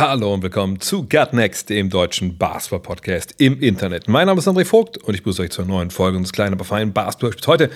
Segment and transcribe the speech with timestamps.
[0.00, 4.08] Hallo und willkommen zu Gut Next, dem deutschen Basketball-Podcast im Internet.
[4.08, 6.64] Mein Name ist André Vogt und ich begrüße euch zur neuen Folge unseres kleinen, aber
[6.64, 7.34] feinen Basketball.
[7.46, 7.68] Heute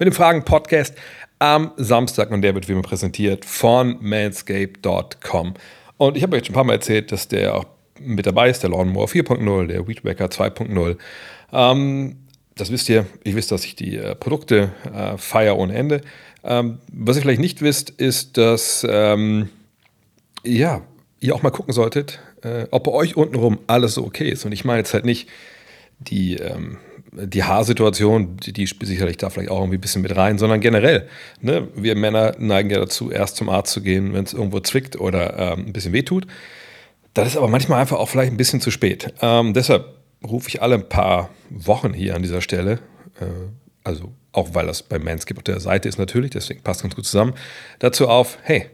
[0.00, 0.96] mit dem Fragen-Podcast
[1.38, 5.54] am Samstag und der wird wie immer präsentiert von manscape.com.
[5.96, 7.66] Und ich habe euch schon ein paar Mal erzählt, dass der auch
[8.00, 10.96] mit dabei ist, der Lawnmower 4.0, der Weedwacker 2.0.
[11.52, 12.16] Ähm,
[12.56, 13.06] das wisst ihr.
[13.22, 16.00] Ich wisst, dass ich die äh, Produkte äh, feiere ohne Ende.
[16.42, 19.50] Ähm, was ihr vielleicht nicht wisst, ist, dass ähm,
[20.42, 20.82] ja,
[21.20, 24.44] ihr auch mal gucken solltet, äh, ob bei euch untenrum alles so okay ist.
[24.44, 25.28] Und ich meine jetzt halt nicht
[25.98, 26.78] die, ähm,
[27.12, 30.60] die Haarsituation, die, die spielt sicherlich da vielleicht auch irgendwie ein bisschen mit rein, sondern
[30.60, 31.08] generell.
[31.40, 31.68] Ne?
[31.74, 35.38] Wir Männer neigen ja dazu, erst zum Arzt zu gehen, wenn es irgendwo zwickt oder
[35.38, 36.26] ähm, ein bisschen wehtut.
[37.14, 39.12] Das ist aber manchmal einfach auch vielleicht ein bisschen zu spät.
[39.20, 42.78] Ähm, deshalb rufe ich alle ein paar Wochen hier an dieser Stelle,
[43.20, 43.26] äh,
[43.84, 47.04] also auch weil das bei Manscaped auf der Seite ist natürlich, deswegen passt ganz gut
[47.04, 47.34] zusammen,
[47.80, 48.66] dazu auf, hey,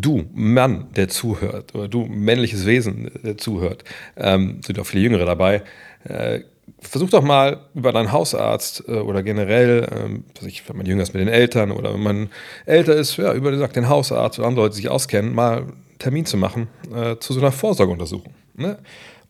[0.00, 3.84] du Mann, der zuhört, oder du männliches Wesen, der zuhört,
[4.16, 5.62] ähm, sind auch viele Jüngere dabei,
[6.04, 6.40] äh,
[6.80, 11.14] versuch doch mal über deinen Hausarzt äh, oder generell, ähm, ich, wenn man jünger ist
[11.14, 12.28] mit den Eltern oder wenn man
[12.64, 15.72] älter ist, ja, über sagt, den Hausarzt oder andere Leute, die sich auskennen, mal einen
[15.98, 18.34] Termin zu machen äh, zu so einer Vorsorgeuntersuchung.
[18.54, 18.78] Ne?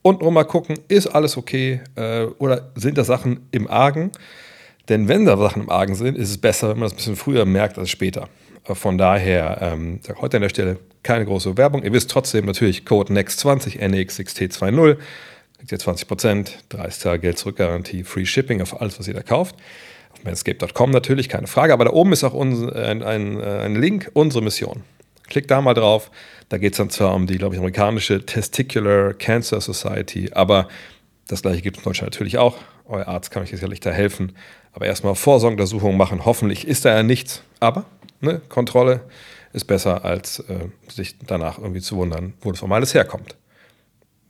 [0.02, 4.12] Und mal gucken, ist alles okay äh, oder sind da Sachen im Argen?
[4.88, 7.16] Denn wenn da Sachen im Argen sind, ist es besser, wenn man das ein bisschen
[7.16, 8.28] früher merkt als später.
[8.68, 11.82] Äh, Von daher, ähm, sag heute an der Stelle keine große Werbung.
[11.82, 14.96] Ihr wisst trotzdem natürlich Code NEXT20, NEXXT20.
[15.58, 19.54] Kriegt ihr 20%, 30 Tage Geld zurückgarantie, Free Shipping auf alles, was ihr da kauft.
[20.12, 21.72] Auf manscape.com natürlich, keine Frage.
[21.72, 24.82] Aber da oben ist auch uns, ein, ein, ein Link, unsere Mission.
[25.28, 26.10] Klickt da mal drauf.
[26.48, 30.68] Da geht es dann zwar um die, glaube ich, amerikanische Testicular Cancer Society, aber
[31.26, 32.56] das gleiche gibt es in Deutschland natürlich auch.
[32.88, 34.32] Euer Arzt kann euch sicherlich da helfen.
[34.72, 36.24] Aber erstmal Vorsorgeuntersuchungen machen.
[36.24, 37.42] Hoffentlich ist da ja nichts.
[37.58, 37.86] Aber
[38.20, 39.02] ne, Kontrolle
[39.52, 43.36] ist besser, als äh, sich danach irgendwie zu wundern, wo das von alles herkommt.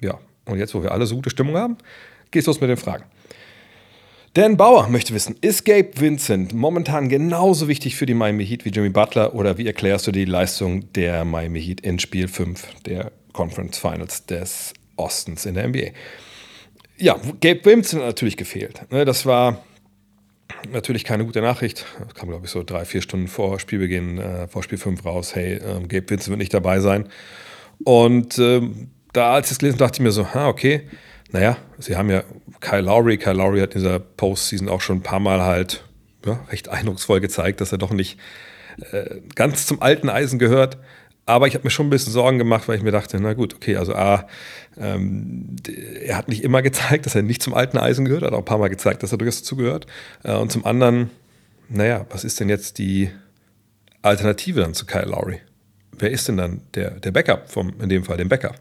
[0.00, 1.76] Ja, und jetzt, wo wir alle so gute Stimmung haben,
[2.30, 3.04] geht's los mit den Fragen.
[4.34, 8.69] Dan Bauer möchte wissen, ist Gabe Vincent momentan genauso wichtig für die Miami Heat wie
[8.69, 13.12] Jimmy Butler oder wie erklärst du die Leistung der Miami Heat in Spiel 5 der
[13.32, 15.86] Conference Finals des Ostens in der NBA?
[16.98, 18.82] Ja, Gabe Vincent hat natürlich gefehlt.
[18.92, 19.64] Ne, Das war
[20.72, 21.87] natürlich keine gute Nachricht.
[22.04, 25.34] Das kam, glaube ich, so drei, vier Stunden vor Spielbeginn, äh, vor Spiel 5 raus.
[25.34, 27.09] Hey, ähm, Gabe Vincent wird nicht dabei sein.
[27.84, 30.82] Und ähm, da, als ich es gelesen habe, dachte ich mir so, ha, okay,
[31.32, 32.22] naja, sie haben ja
[32.60, 33.19] Kyle Lowry.
[33.19, 35.84] Kyle Lowry hat in dieser Postseason auch schon ein paar Mal halt
[36.25, 38.19] ja, recht eindrucksvoll gezeigt, dass er doch nicht
[38.93, 40.78] äh, ganz zum alten Eisen gehört.
[41.28, 43.54] Aber ich habe mir schon ein bisschen Sorgen gemacht, weil ich mir dachte, na gut,
[43.54, 44.28] okay, also A,
[44.78, 45.56] ähm,
[46.04, 48.44] er hat nicht immer gezeigt, dass er nicht zum alten Eisen gehört, hat auch ein
[48.44, 49.86] paar Mal gezeigt, dass er durchaus dazu gehört.
[50.22, 51.10] Äh, und zum anderen,
[51.69, 53.10] naja, was ist denn jetzt die
[54.03, 55.41] Alternative dann zu Kyle Lowry?
[55.98, 58.60] Wer ist denn dann der, der Backup, vom, in dem Fall den Backup?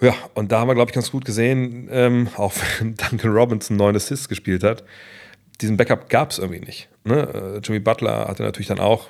[0.00, 3.76] Ja, und da haben wir, glaube ich, ganz gut gesehen, ähm, auch wenn Duncan Robinson
[3.76, 4.84] neun Assists gespielt hat,
[5.60, 6.88] diesen Backup gab es irgendwie nicht.
[7.04, 7.56] Ne?
[7.56, 9.08] Äh, Jimmy Butler hatte natürlich dann auch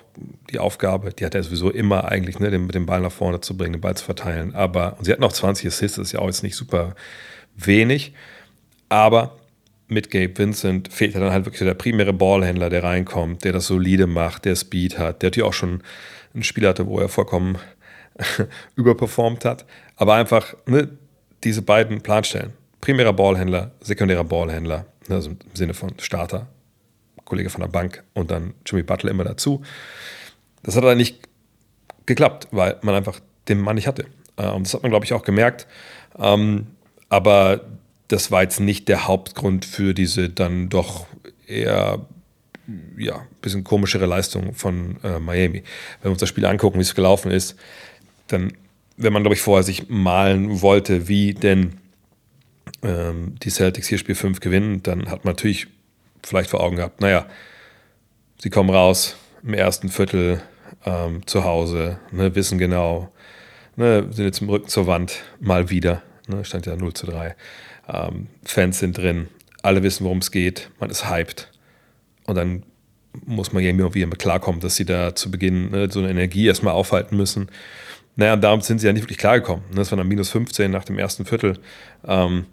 [0.50, 3.40] die Aufgabe, die hat er sowieso immer eigentlich, ne, den, mit dem Ball nach vorne
[3.40, 4.54] zu bringen, den Ball zu verteilen.
[4.54, 6.94] Aber, und sie hatten auch 20 Assists, das ist ja auch jetzt nicht super
[7.56, 8.14] wenig.
[8.88, 9.36] Aber
[9.88, 14.06] mit Gabe Vincent fehlt dann halt wirklich der primäre Ballhändler, der reinkommt, der das solide
[14.06, 15.82] macht, der Speed hat, der natürlich auch schon
[16.34, 17.58] ein Spiel hatte, wo er vollkommen
[18.76, 19.66] überperformt hat.
[19.96, 20.88] Aber einfach ne,
[21.44, 22.52] diese beiden Planstellen.
[22.80, 26.46] Primärer Ballhändler, sekundärer Ballhändler, also im Sinne von Starter,
[27.24, 29.62] Kollege von der Bank und dann Jimmy Butler immer dazu.
[30.62, 31.20] Das hat dann nicht
[32.06, 34.06] geklappt, weil man einfach den Mann nicht hatte.
[34.36, 35.66] Äh, Und das hat man, glaube ich, auch gemerkt.
[36.18, 36.66] Ähm,
[37.08, 37.60] Aber
[38.08, 41.06] das war jetzt nicht der Hauptgrund für diese dann doch
[41.46, 42.06] eher
[42.96, 45.62] ja, ein bisschen komischere Leistung von äh, Miami.
[46.00, 47.56] Wenn wir uns das Spiel angucken, wie es gelaufen ist,
[48.28, 48.52] dann,
[48.96, 51.78] wenn man, glaube ich, vorher sich malen wollte, wie denn
[52.82, 55.66] ähm, die Celtics hier Spiel 5 gewinnen, dann hat man natürlich
[56.24, 57.26] vielleicht vor Augen gehabt, naja,
[58.38, 60.42] sie kommen raus im ersten Viertel
[60.84, 63.10] ähm, zu Hause, ne, wissen genau,
[63.76, 67.34] ne, sind jetzt im Rücken zur Wand, mal wieder, ne, stand ja 0 zu 3.
[67.88, 69.28] Ähm, Fans sind drin,
[69.62, 71.50] alle wissen, worum es geht, man ist hyped.
[72.26, 72.62] Und dann
[73.26, 76.74] muss man irgendwie mit klarkommen, dass sie da zu Beginn ne, so eine Energie erstmal
[76.74, 77.50] aufhalten müssen.
[78.16, 79.64] Naja, und damit sind sie ja nicht wirklich klargekommen.
[79.70, 79.76] Ne?
[79.76, 81.58] Das waren dann minus 15 nach dem ersten Viertel.
[82.06, 82.46] Ähm,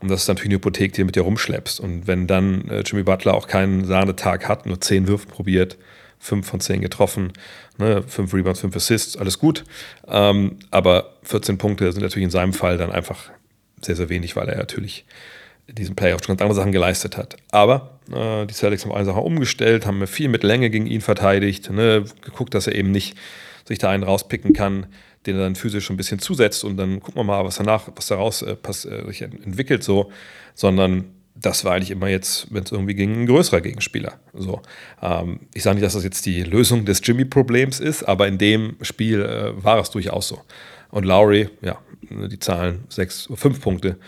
[0.00, 1.78] Und das ist natürlich eine Hypothek, die du mit dir rumschleppst.
[1.78, 5.76] Und wenn dann äh, Jimmy Butler auch keinen Sahnetag hat, nur zehn Würfe probiert,
[6.18, 7.32] fünf von zehn getroffen,
[7.78, 9.64] ne, fünf Rebounds, fünf Assists, alles gut.
[10.08, 13.30] Ähm, aber 14 Punkte sind natürlich in seinem Fall dann einfach
[13.82, 15.04] sehr, sehr wenig, weil er natürlich
[15.66, 17.36] in diesem Playoff schon ganz andere Sachen geleistet hat.
[17.50, 21.70] Aber äh, die Celtics haben eine Sache umgestellt, haben viel mit Länge gegen ihn verteidigt,
[21.70, 23.16] ne, geguckt, dass er eben nicht
[23.66, 24.86] sich da einen rauspicken kann,
[25.26, 28.06] den er dann physisch ein bisschen zusetzt und dann gucken wir mal, was danach, was
[28.06, 30.10] daraus äh, pass, äh, sich entwickelt, so,
[30.54, 34.14] sondern das war eigentlich immer jetzt, wenn es irgendwie ging, ein größerer Gegenspieler.
[34.34, 34.60] So,
[35.02, 38.76] ähm, ich sage nicht, dass das jetzt die Lösung des Jimmy-Problems ist, aber in dem
[38.82, 40.40] Spiel äh, war es durchaus so.
[40.90, 43.98] Und Lowry, ja, die Zahlen, sechs, fünf Punkte,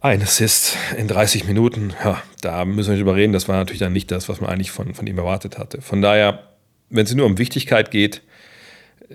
[0.00, 3.32] ein Assist in 30 Minuten, ja, da müssen wir nicht drüber reden.
[3.32, 5.82] Das war natürlich dann nicht das, was man eigentlich von, von ihm erwartet hatte.
[5.82, 6.50] Von daher,
[6.88, 8.22] wenn es nur um Wichtigkeit geht,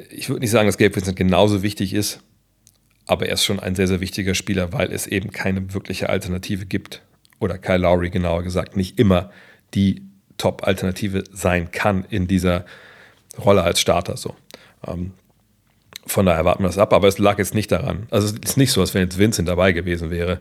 [0.10, 2.20] ich würde nicht sagen, dass Gabe Vincent genauso wichtig ist,
[3.06, 6.66] aber er ist schon ein sehr, sehr wichtiger Spieler, weil es eben keine wirkliche Alternative
[6.66, 7.02] gibt.
[7.40, 9.32] Oder Kyle Lowry genauer gesagt, nicht immer
[9.74, 10.04] die
[10.38, 12.66] Top-Alternative sein kann in dieser
[13.38, 14.16] Rolle als Starter.
[14.16, 14.36] So.
[14.88, 15.12] Ähm,
[16.06, 18.08] von daher warten wir das ab, aber es lag jetzt nicht daran.
[18.12, 20.40] Also es ist nicht so, als wenn jetzt Vincent dabei gewesen wäre,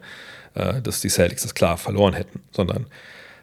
[0.55, 2.87] äh, dass die Celtics das klar verloren hätten, sondern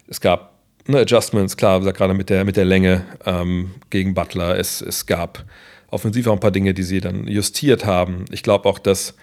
[0.07, 0.53] es gab
[0.87, 4.57] ne, Adjustments, klar, gerade mit der, mit der Länge ähm, gegen Butler.
[4.57, 5.43] Es, es gab
[5.91, 8.25] offensiv auch ein paar Dinge, die sie dann justiert haben.
[8.31, 9.15] Ich glaube auch, dass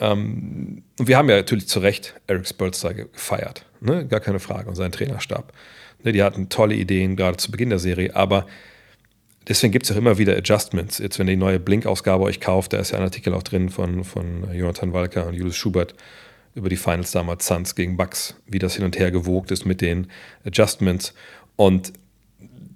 [0.00, 4.06] ähm, wir haben ja natürlich zu Recht Eric Spolster gefeiert, ne?
[4.06, 5.52] gar keine Frage, und seinen Trainerstab.
[6.02, 8.46] Ne, die hatten tolle Ideen, gerade zu Beginn der Serie, aber
[9.48, 10.98] deswegen gibt es auch immer wieder Adjustments.
[10.98, 13.70] Jetzt, wenn ihr die neue Blink-Ausgabe euch kauft, da ist ja ein Artikel auch drin
[13.70, 15.94] von, von Jonathan Walker und Julius Schubert
[16.54, 19.80] über die Finals damals Suns gegen Bucks, wie das hin und her gewogt ist mit
[19.80, 20.08] den
[20.44, 21.14] Adjustments.
[21.54, 21.92] Und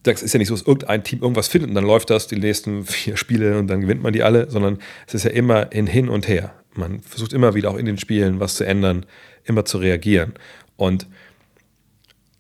[0.02, 2.37] das ist ja nicht so, dass irgendein Team irgendwas findet und dann läuft das die
[2.37, 5.87] nächsten vier Spiele und dann gewinnt man die alle, sondern es ist ja immer in
[5.87, 6.55] hin und her.
[6.75, 9.05] Man versucht immer wieder auch in den Spielen was zu ändern,
[9.44, 10.35] immer zu reagieren.
[10.76, 11.06] Und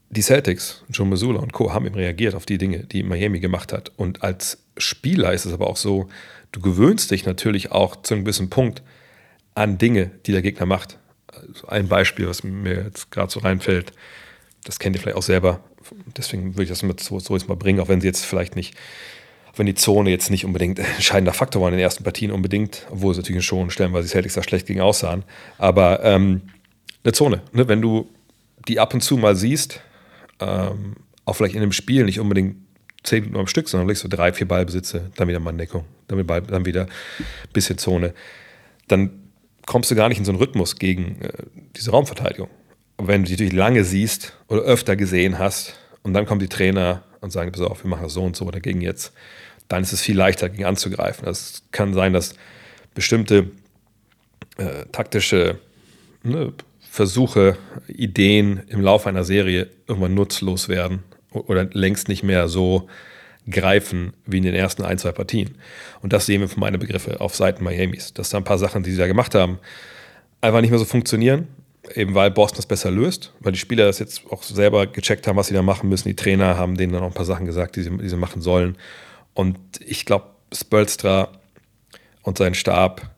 [0.08, 1.72] die Celtics, Joe Missoula und Co.
[1.72, 3.92] haben eben reagiert auf die Dinge, die Miami gemacht hat.
[3.96, 6.08] Und als Spieler ist es aber auch so,
[6.52, 8.82] du gewöhnst dich natürlich auch zu einem gewissen Punkt
[9.54, 10.98] an Dinge, die der Gegner macht.
[11.28, 13.92] Also ein Beispiel, was mir jetzt gerade so reinfällt,
[14.64, 15.62] das kennt ihr vielleicht auch selber
[16.16, 18.56] deswegen würde ich das mit so, so jetzt mal bringen, auch wenn sie jetzt vielleicht
[18.56, 18.74] nicht,
[19.56, 23.12] wenn die Zone jetzt nicht unbedingt entscheidender Faktor war in den ersten Partien unbedingt, obwohl
[23.12, 25.24] es natürlich schon stellenweise die Celtics da schlecht gegen aussahen.
[25.58, 26.42] Aber ähm,
[27.04, 27.68] eine Zone, ne?
[27.68, 28.08] wenn du
[28.68, 29.80] die ab und zu mal siehst,
[30.40, 32.56] ähm, auch vielleicht in einem Spiel nicht unbedingt
[33.02, 36.40] zehn Minuten am Stück, sondern vielleicht so drei, vier Ballbesitze, dann wieder Manndeckung, dann wieder,
[36.40, 38.14] dann wieder ein bisschen Zone,
[38.88, 39.10] dann
[39.66, 41.32] kommst du gar nicht in so einen Rhythmus gegen äh,
[41.76, 42.48] diese Raumverteidigung.
[42.96, 46.48] Und wenn du die natürlich lange siehst oder öfter gesehen hast und dann kommen die
[46.48, 49.12] Trainer und sagen, pass auf, wir machen das so und so dagegen jetzt,
[49.68, 51.26] dann ist es viel leichter, gegen anzugreifen.
[51.26, 52.34] Also es kann sein, dass
[52.94, 53.50] bestimmte
[54.56, 55.58] äh, taktische
[56.22, 57.56] ne, Versuche,
[57.86, 62.88] Ideen im Laufe einer Serie irgendwann nutzlos werden oder längst nicht mehr so
[63.48, 65.54] greifen wie in den ersten ein, zwei Partien.
[66.02, 68.82] Und das sehen wir von meinen Begriffe auf Seiten Miamis, dass da ein paar Sachen,
[68.82, 69.60] die sie da gemacht haben,
[70.40, 71.46] einfach nicht mehr so funktionieren
[71.94, 75.36] eben weil Boston das besser löst, weil die Spieler das jetzt auch selber gecheckt haben,
[75.36, 76.08] was sie da machen müssen.
[76.08, 78.42] Die Trainer haben denen dann auch ein paar Sachen gesagt, die sie, die sie machen
[78.42, 78.76] sollen.
[79.34, 81.28] Und ich glaube, Spolstra
[82.22, 83.10] und sein Stab,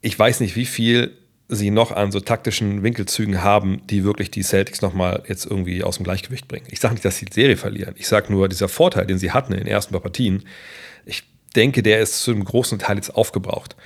[0.00, 1.16] ich weiß nicht, wie viel
[1.48, 5.96] sie noch an so taktischen Winkelzügen haben, die wirklich die Celtics nochmal jetzt irgendwie aus
[5.96, 6.66] dem Gleichgewicht bringen.
[6.70, 7.94] Ich sage nicht, dass sie die Serie verlieren.
[7.96, 10.44] Ich sage nur, dieser Vorteil, den sie hatten in den ersten paar Partien,
[11.06, 11.24] ich
[11.56, 13.76] denke, der ist zu einem großen Teil jetzt aufgebraucht.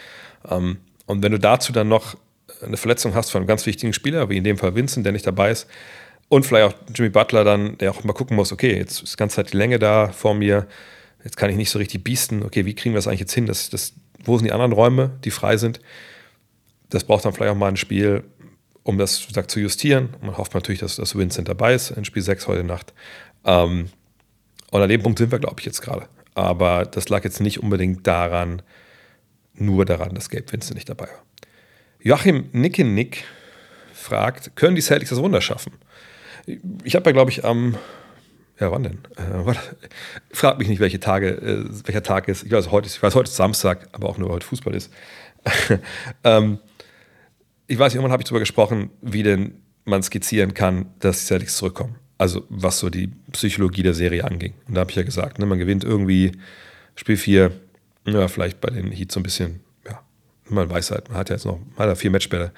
[0.49, 2.17] Ähm, und wenn du dazu dann noch
[2.63, 5.27] eine Verletzung hast von einem ganz wichtigen Spieler, wie in dem Fall Vincent, der nicht
[5.27, 5.67] dabei ist,
[6.29, 9.17] und vielleicht auch Jimmy Butler dann, der auch mal gucken muss, okay, jetzt ist die
[9.17, 10.67] ganze Zeit die Länge da vor mir,
[11.25, 13.47] jetzt kann ich nicht so richtig biesten, okay, wie kriegen wir das eigentlich jetzt hin,
[13.47, 13.93] dass, dass,
[14.25, 15.81] wo sind die anderen Räume, die frei sind?
[16.89, 18.25] Das braucht dann vielleicht auch mal ein Spiel,
[18.83, 20.17] um das gesagt, zu justieren.
[20.21, 22.93] Man hofft natürlich, dass, dass Vincent dabei ist in Spiel 6 heute Nacht.
[23.45, 23.91] Ähm,
[24.71, 26.09] und an dem Punkt sind wir, glaube ich, jetzt gerade.
[26.35, 28.63] Aber das lag jetzt nicht unbedingt daran,
[29.55, 31.23] nur daran, dass Gabe Vincent nicht dabei war.
[32.03, 33.25] Joachim Nickennick
[33.93, 35.73] fragt, können die Celtics das Wunder schaffen?
[36.83, 37.77] Ich habe ja, glaube ich, am,
[38.59, 38.99] ja, wann denn?
[39.17, 39.55] Äh,
[40.33, 42.43] frag mich nicht, welche Tage, äh, welcher Tag ist.
[42.43, 44.93] Ich weiß, heute, ich weiß, heute ist Samstag, aber auch nur, weil heute Fußball ist.
[46.25, 46.59] ähm,
[47.69, 51.27] ich weiß nicht, irgendwann habe ich darüber gesprochen, wie denn man skizzieren kann, dass die
[51.27, 51.97] Celtics zurückkommen.
[52.19, 54.55] Also, was so die Psychologie der Serie anging.
[54.67, 56.33] Und da habe ich ja gesagt, ne, man gewinnt irgendwie
[56.97, 57.53] Spiel 4,
[58.07, 59.61] ja, vielleicht bei den Heat so ein bisschen
[60.49, 62.53] man weiß halt, man hat ja jetzt noch hat ja vier Matchbälle.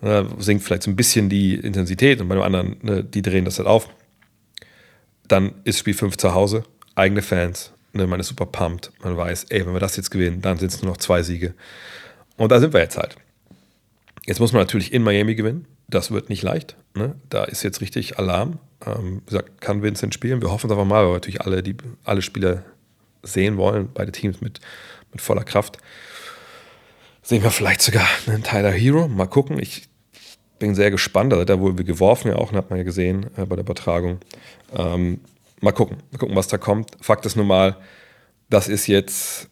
[0.00, 3.44] Da sinkt vielleicht so ein bisschen die Intensität und bei dem anderen, ne, die drehen
[3.44, 3.88] das halt auf.
[5.26, 9.46] Dann ist Spiel 5 zu Hause, eigene Fans, ne, man ist super pumped, man weiß,
[9.50, 11.54] ey, wenn wir das jetzt gewinnen, dann sind es nur noch zwei Siege.
[12.36, 13.16] Und da sind wir jetzt halt.
[14.26, 15.66] Jetzt muss man natürlich in Miami gewinnen.
[15.88, 16.76] Das wird nicht leicht.
[16.94, 17.14] Ne?
[17.30, 18.58] Da ist jetzt richtig Alarm.
[18.86, 20.42] Ähm, gesagt, kann Vincent spielen.
[20.42, 21.74] Wir hoffen es einfach mal, weil wir natürlich alle, die,
[22.04, 22.62] alle Spieler
[23.22, 24.60] sehen wollen, beide Teams mit,
[25.12, 25.78] mit voller Kraft.
[27.28, 29.06] Sehen wir vielleicht sogar einen Tyler Hero.
[29.06, 29.60] Mal gucken.
[29.60, 29.86] Ich
[30.58, 31.30] bin sehr gespannt.
[31.30, 34.20] Da wurde geworfen ja auch, hat man ja gesehen äh, bei der Übertragung.
[34.74, 35.20] Ähm,
[35.60, 35.98] mal gucken.
[36.10, 36.92] Mal gucken, was da kommt.
[37.02, 37.76] Fakt ist nun mal,
[38.48, 39.50] das ist jetzt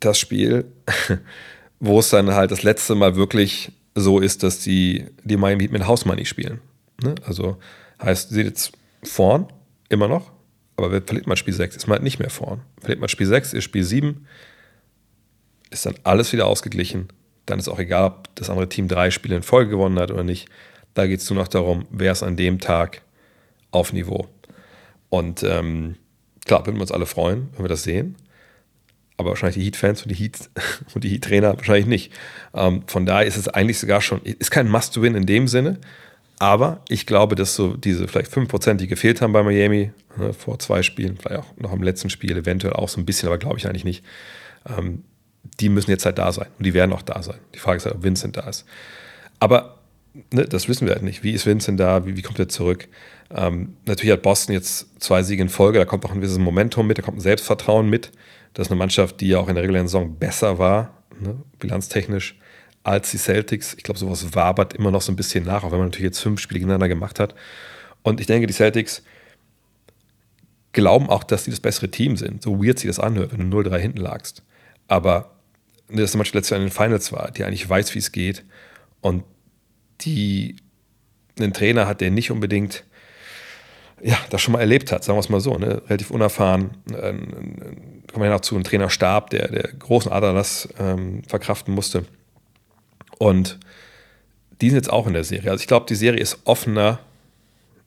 [0.00, 0.64] das Spiel,
[1.78, 5.70] wo es dann halt das letzte Mal wirklich so ist, dass die, die Miami Heat
[5.70, 6.60] mit House Money spielen.
[7.00, 7.14] Ne?
[7.24, 7.56] Also
[8.02, 8.72] heißt, sie jetzt
[9.04, 9.46] vorn,
[9.90, 10.32] immer noch,
[10.76, 12.62] aber verliert man Spiel 6, ist man halt nicht mehr vorn.
[12.80, 14.26] Verliert man Spiel 6, ist Spiel 7,
[15.74, 17.08] ist dann alles wieder ausgeglichen.
[17.46, 20.24] Dann ist auch egal, ob das andere Team drei Spiele in Folge gewonnen hat oder
[20.24, 20.48] nicht.
[20.94, 23.02] Da geht es nur noch darum, wer ist an dem Tag
[23.70, 24.28] auf Niveau.
[25.10, 25.96] Und ähm,
[26.46, 28.16] klar, würden wir uns alle freuen, wenn wir das sehen
[29.16, 30.50] aber wahrscheinlich die Heat-Fans und die Heat
[30.94, 32.12] und die Heat-Trainer wahrscheinlich nicht.
[32.54, 35.78] Ähm, von daher ist es eigentlich sogar schon, ist kein Must-Win in dem Sinne,
[36.38, 40.58] aber ich glaube, dass so diese vielleicht 5%, die gefehlt haben bei Miami, ne, vor
[40.58, 43.58] zwei Spielen, vielleicht auch noch im letzten Spiel, eventuell auch so ein bisschen, aber glaube
[43.58, 44.04] ich eigentlich nicht,
[44.66, 45.04] ähm,
[45.60, 47.38] die müssen jetzt halt da sein und die werden auch da sein.
[47.54, 48.64] Die Frage ist halt, ob Vincent da ist.
[49.40, 49.78] Aber
[50.32, 51.22] ne, das wissen wir halt nicht.
[51.22, 52.06] Wie ist Vincent da?
[52.06, 52.88] Wie, wie kommt er zurück?
[53.34, 56.86] Ähm, natürlich hat Boston jetzt zwei Siege in Folge, da kommt auch ein gewisses Momentum
[56.86, 58.12] mit, da kommt ein Selbstvertrauen mit.
[58.52, 62.38] Das ist eine Mannschaft, die ja auch in der regulären Saison besser war, ne, bilanztechnisch,
[62.84, 63.74] als die Celtics.
[63.74, 66.20] Ich glaube, sowas wabert immer noch so ein bisschen nach, auch wenn man natürlich jetzt
[66.20, 67.34] fünf Spiele gegeneinander gemacht hat.
[68.02, 69.02] Und ich denke, die Celtics
[70.72, 72.42] glauben auch, dass sie das bessere Team sind.
[72.42, 74.42] So weird sich das anhört, wenn du 0-3 hinten lagst.
[74.86, 75.33] Aber
[75.88, 78.44] das Mannschaft, die letztes Jahr in den Finals war, die eigentlich weiß, wie es geht
[79.00, 79.24] und
[80.00, 80.56] die
[81.38, 82.84] einen Trainer hat, der nicht unbedingt
[84.02, 85.82] ja, das schon mal erlebt hat, sagen wir es mal so, ne?
[85.88, 86.76] relativ unerfahren.
[86.90, 92.04] Äh, kommen wir ja noch zu einem Trainerstab, der, der großen Aderlass ähm, verkraften musste.
[93.18, 93.58] Und
[94.60, 95.50] die sind jetzt auch in der Serie.
[95.50, 97.00] Also ich glaube, die Serie ist offener.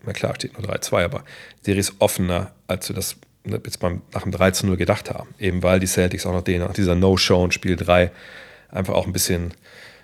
[0.05, 1.23] Na klar, steht nur 3-2, aber
[1.59, 5.29] die Serie ist offener, als wir das jetzt beim, nach dem 13-0 gedacht haben.
[5.39, 8.11] Eben weil die Celtics auch noch den, nach dieser No-Show in Spiel 3
[8.69, 9.53] einfach auch ein bisschen,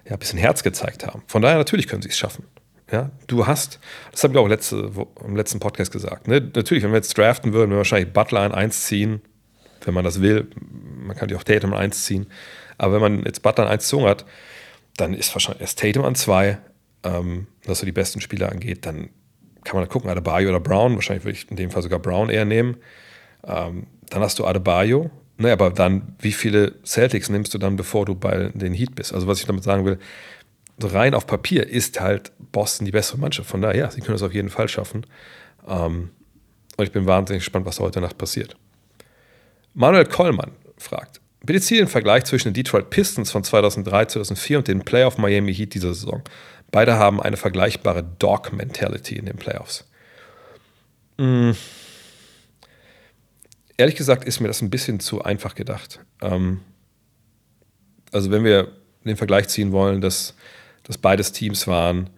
[0.06, 1.24] ja, ein bisschen Herz gezeigt haben.
[1.28, 2.46] Von daher natürlich können sie es schaffen.
[2.92, 3.80] Ja, du hast,
[4.12, 4.92] das haben wir auch letzte,
[5.25, 6.28] im letzten Podcast gesagt.
[6.28, 6.40] Ne?
[6.54, 9.22] Natürlich, wenn wir jetzt draften würden, würden wir wahrscheinlich Butler an 1 ziehen,
[9.84, 10.48] wenn man das will.
[11.00, 12.28] Man kann die auch Tatum an 1 ziehen.
[12.78, 14.25] Aber wenn man jetzt Butler an 1 gezogen hat,
[14.98, 16.58] dann ist wahrscheinlich erst Tatum an 2,
[17.04, 18.86] ähm, was so die besten Spieler angeht.
[18.86, 19.10] Dann
[19.63, 20.96] kann man da gucken, Adebayo oder Brown.
[20.96, 22.78] Wahrscheinlich würde ich in dem Fall sogar Brown eher nehmen.
[23.46, 25.10] Ähm, dann hast du Adebayo.
[25.38, 29.14] Ne, aber dann, wie viele Celtics nimmst du dann, bevor du bei den Heat bist?
[29.14, 29.98] Also, was ich damit sagen will,
[30.82, 33.50] rein auf Papier ist halt Boston die bessere Mannschaft.
[33.50, 35.06] Von daher, ja, sie können das auf jeden Fall schaffen.
[35.68, 36.12] Ähm,
[36.78, 38.56] und ich bin wahnsinnig gespannt, was heute Nacht passiert.
[39.74, 44.68] Manuel Kollmann fragt, bitte zieh den Vergleich zwischen den Detroit Pistons von 2003, 2004 und
[44.68, 46.22] den Playoff Miami Heat dieser Saison.
[46.72, 49.86] Beide haben eine vergleichbare Dog-Mentality in den Playoffs.
[51.20, 51.56] Hm.
[53.77, 56.00] Ehrlich gesagt ist mir das ein bisschen zu einfach gedacht.
[56.22, 56.60] Ähm,
[58.12, 58.70] also wenn wir
[59.03, 60.36] den Vergleich ziehen wollen, dass,
[60.84, 62.10] dass beides Teams waren,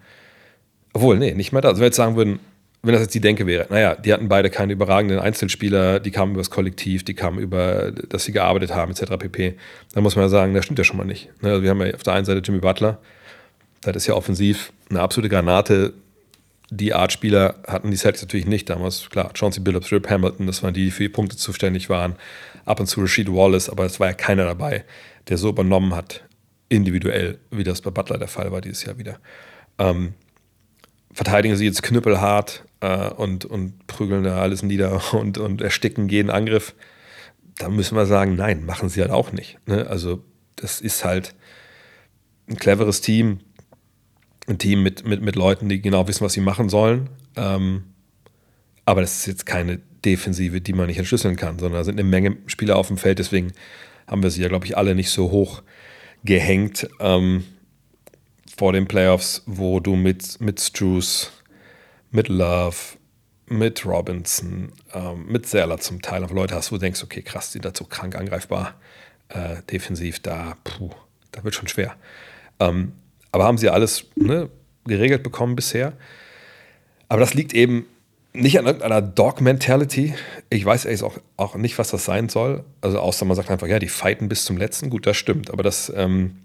[0.93, 1.71] obwohl, nee, nicht mal das.
[1.71, 2.39] Also wenn wir jetzt sagen würden,
[2.83, 6.33] wenn das jetzt die Denke wäre, naja, die hatten beide keine überragenden Einzelspieler, die kamen
[6.33, 9.17] über das Kollektiv, die kamen über, dass sie gearbeitet haben, etc.
[9.17, 9.55] pp.
[9.93, 11.29] Dann muss man ja sagen, das stimmt ja schon mal nicht.
[11.41, 12.99] Ne, also wir haben ja auf der einen Seite Jimmy Butler,
[13.81, 15.93] das ist ja offensiv eine absolute Granate.
[16.77, 19.09] Die Art Spieler hatten die Celtics natürlich nicht damals.
[19.09, 22.15] Klar, Chauncey Billups, Rip Hamilton, das waren die, die für die Punkte zuständig waren.
[22.65, 24.83] Ab und zu Rasheed Wallace, aber es war ja keiner dabei,
[25.29, 26.25] der so übernommen hat,
[26.67, 29.19] individuell, wie das bei Butler der Fall war dieses Jahr wieder.
[29.77, 30.15] Ähm,
[31.13, 36.29] verteidigen sie jetzt knüppelhart äh, und, und prügeln da alles nieder und, und ersticken jeden
[36.29, 36.75] Angriff,
[37.57, 39.59] da müssen wir sagen, nein, machen sie halt auch nicht.
[39.65, 39.87] Ne?
[39.87, 40.25] Also
[40.57, 41.35] das ist halt
[42.49, 43.39] ein cleveres Team,
[44.47, 47.09] ein Team mit, mit, mit Leuten, die genau wissen, was sie machen sollen.
[47.35, 47.83] Ähm,
[48.85, 52.07] aber das ist jetzt keine Defensive, die man nicht entschlüsseln kann, sondern da sind eine
[52.07, 53.19] Menge Spieler auf dem Feld.
[53.19, 53.51] Deswegen
[54.07, 55.63] haben wir sie ja, glaube ich, alle nicht so hoch
[56.23, 56.87] gehängt.
[56.99, 57.43] Ähm,
[58.57, 61.31] vor den Playoffs, wo du mit, mit Struce,
[62.11, 62.77] mit Love,
[63.47, 67.47] mit Robinson, ähm, mit Serler zum Teil auch Leute hast, wo du denkst, okay, krass,
[67.47, 68.75] die sind dazu krank angreifbar,
[69.29, 70.91] äh, defensiv, da, puh,
[71.31, 71.95] da wird schon schwer.
[72.59, 72.93] Ähm,
[73.35, 74.49] aber haben sie alles ne,
[74.87, 75.91] geregelt bekommen bisher.
[77.09, 77.85] Aber das liegt eben
[78.31, 80.13] nicht an irgendeiner Dog-Mentality.
[80.49, 82.63] Ich weiß ehrlich auch, auch nicht, was das sein soll.
[82.79, 84.89] Also außer man sagt einfach, ja, die fighten bis zum letzten.
[84.89, 85.51] Gut, das stimmt.
[85.51, 86.37] Aber das ähm,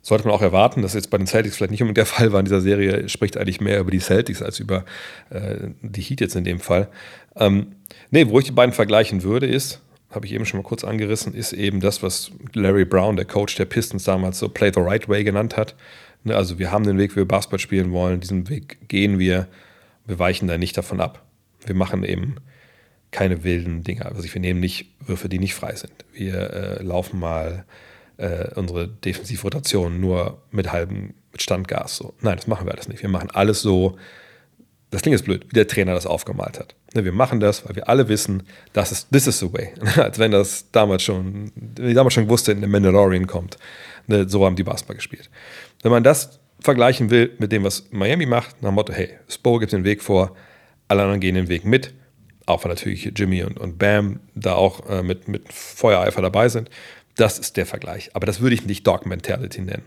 [0.00, 2.40] sollte man auch erwarten, dass jetzt bei den Celtics vielleicht nicht unbedingt der Fall war
[2.40, 4.86] in dieser Serie, spricht eigentlich mehr über die Celtics als über
[5.28, 6.88] äh, die Heat jetzt in dem Fall.
[7.36, 7.72] Ähm,
[8.10, 11.34] nee, wo ich die beiden vergleichen würde, ist, habe ich eben schon mal kurz angerissen,
[11.34, 15.08] ist eben das, was Larry Brown, der Coach der Pistons damals so Play the Right
[15.08, 15.74] Way genannt hat.
[16.24, 19.48] Ne, also wir haben den Weg, wie wir Basketball spielen wollen, diesen Weg gehen wir,
[20.06, 21.24] wir weichen da nicht davon ab.
[21.64, 22.36] Wir machen eben
[23.10, 24.06] keine wilden Dinge.
[24.06, 25.92] Also wir nehmen nicht Würfe, die nicht frei sind.
[26.12, 27.64] Wir äh, laufen mal
[28.16, 31.96] äh, unsere Defensivrotation nur mit halbem mit Standgas.
[31.96, 32.14] So.
[32.20, 33.02] Nein, das machen wir alles nicht.
[33.02, 33.96] Wir machen alles so,
[34.90, 36.74] das klingt jetzt blöd, wie der Trainer das aufgemalt hat.
[36.94, 39.72] Ne, wir machen das, weil wir alle wissen, das ist this is the way.
[39.96, 43.58] Als wenn das damals schon, wenn damals schon wusste, in der Mandalorian kommt.
[44.06, 45.28] Ne, so haben die Basketball gespielt.
[45.82, 49.58] Wenn man das vergleichen will mit dem, was Miami macht, nach dem Motto, hey, Spo
[49.58, 50.34] gibt den Weg vor,
[50.88, 51.92] alle anderen gehen den Weg mit,
[52.46, 56.70] auch weil natürlich Jimmy und, und Bam da auch äh, mit, mit Feuereifer dabei sind.
[57.16, 58.10] Das ist der Vergleich.
[58.14, 59.84] Aber das würde ich nicht Dog Mentality nennen.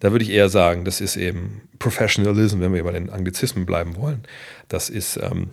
[0.00, 3.96] Da würde ich eher sagen, das ist eben Professionalism, wenn wir bei den Anglizismen bleiben
[3.96, 4.22] wollen.
[4.68, 5.50] Das ist ähm,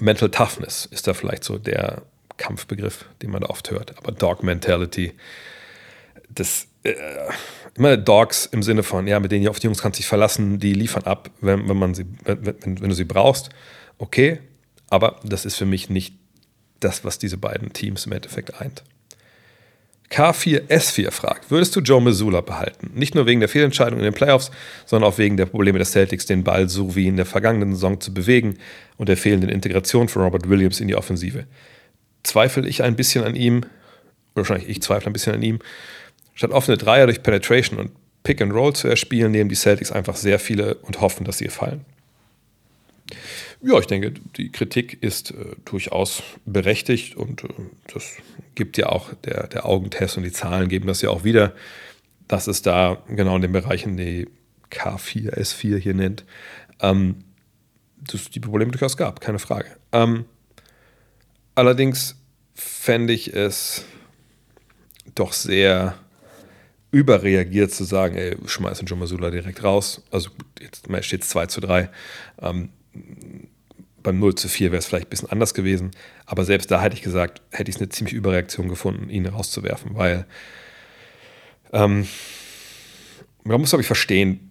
[0.00, 2.02] Mental Toughness, ist da vielleicht so der
[2.36, 3.96] Kampfbegriff, den man da oft hört.
[3.98, 5.14] Aber Dog Mentality,
[6.28, 6.94] das, äh,
[7.74, 10.74] immer Dogs im Sinne von, ja, mit denen auf die Jungs kannst dich verlassen, die
[10.74, 13.50] liefern ab, wenn, wenn, man sie, wenn, wenn, wenn du sie brauchst.
[13.98, 14.40] Okay,
[14.88, 16.14] aber das ist für mich nicht
[16.80, 18.84] das, was diese beiden Teams im Endeffekt eint.
[20.10, 22.90] K4S4 fragt, würdest du Joe Missoula behalten?
[22.94, 24.50] Nicht nur wegen der Fehlentscheidung in den Playoffs,
[24.86, 28.00] sondern auch wegen der Probleme der Celtics, den Ball so wie in der vergangenen Saison
[28.00, 28.56] zu bewegen
[28.96, 31.44] und der fehlenden Integration von Robert Williams in die Offensive.
[32.22, 33.64] Zweifle ich ein bisschen an ihm,
[34.34, 35.58] wahrscheinlich ich zweifle ein bisschen an ihm.
[36.34, 37.90] Statt offene Dreier durch Penetration und
[38.22, 41.48] Pick and Roll zu erspielen, nehmen die Celtics einfach sehr viele und hoffen, dass sie
[41.48, 41.84] fallen.
[43.60, 47.48] Ja, ich denke, die Kritik ist äh, durchaus berechtigt und äh,
[47.92, 48.16] das
[48.54, 51.54] gibt ja auch der, der Augentest und die Zahlen geben das ja auch wieder,
[52.28, 54.28] dass es da genau in den Bereichen, die
[54.70, 56.24] K4, S4 hier nennt,
[56.80, 57.24] ähm,
[57.96, 59.76] das die Probleme durchaus gab, keine Frage.
[59.90, 60.24] Ähm,
[61.56, 62.16] allerdings
[62.54, 63.84] fände ich es
[65.16, 65.98] doch sehr
[66.92, 70.02] überreagiert zu sagen, ey, schmeißen Joe Masula direkt raus.
[70.10, 71.90] Also jetzt steht es 2 zu 3.
[72.40, 72.70] Ähm,
[74.02, 75.90] beim 0 zu 4 wäre es vielleicht ein bisschen anders gewesen.
[76.26, 79.94] Aber selbst da hätte ich gesagt, hätte ich es eine ziemlich Überreaktion gefunden, ihn rauszuwerfen,
[79.94, 80.26] weil
[81.72, 82.06] ähm,
[83.44, 84.50] man muss, glaube ich, verstehen,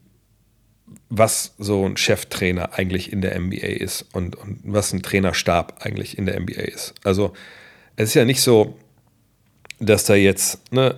[1.09, 6.17] was so ein Cheftrainer eigentlich in der NBA ist und, und was ein Trainerstab eigentlich
[6.17, 6.95] in der NBA ist.
[7.03, 7.33] Also
[7.95, 8.77] es ist ja nicht so,
[9.79, 10.95] dass da jetzt, ne,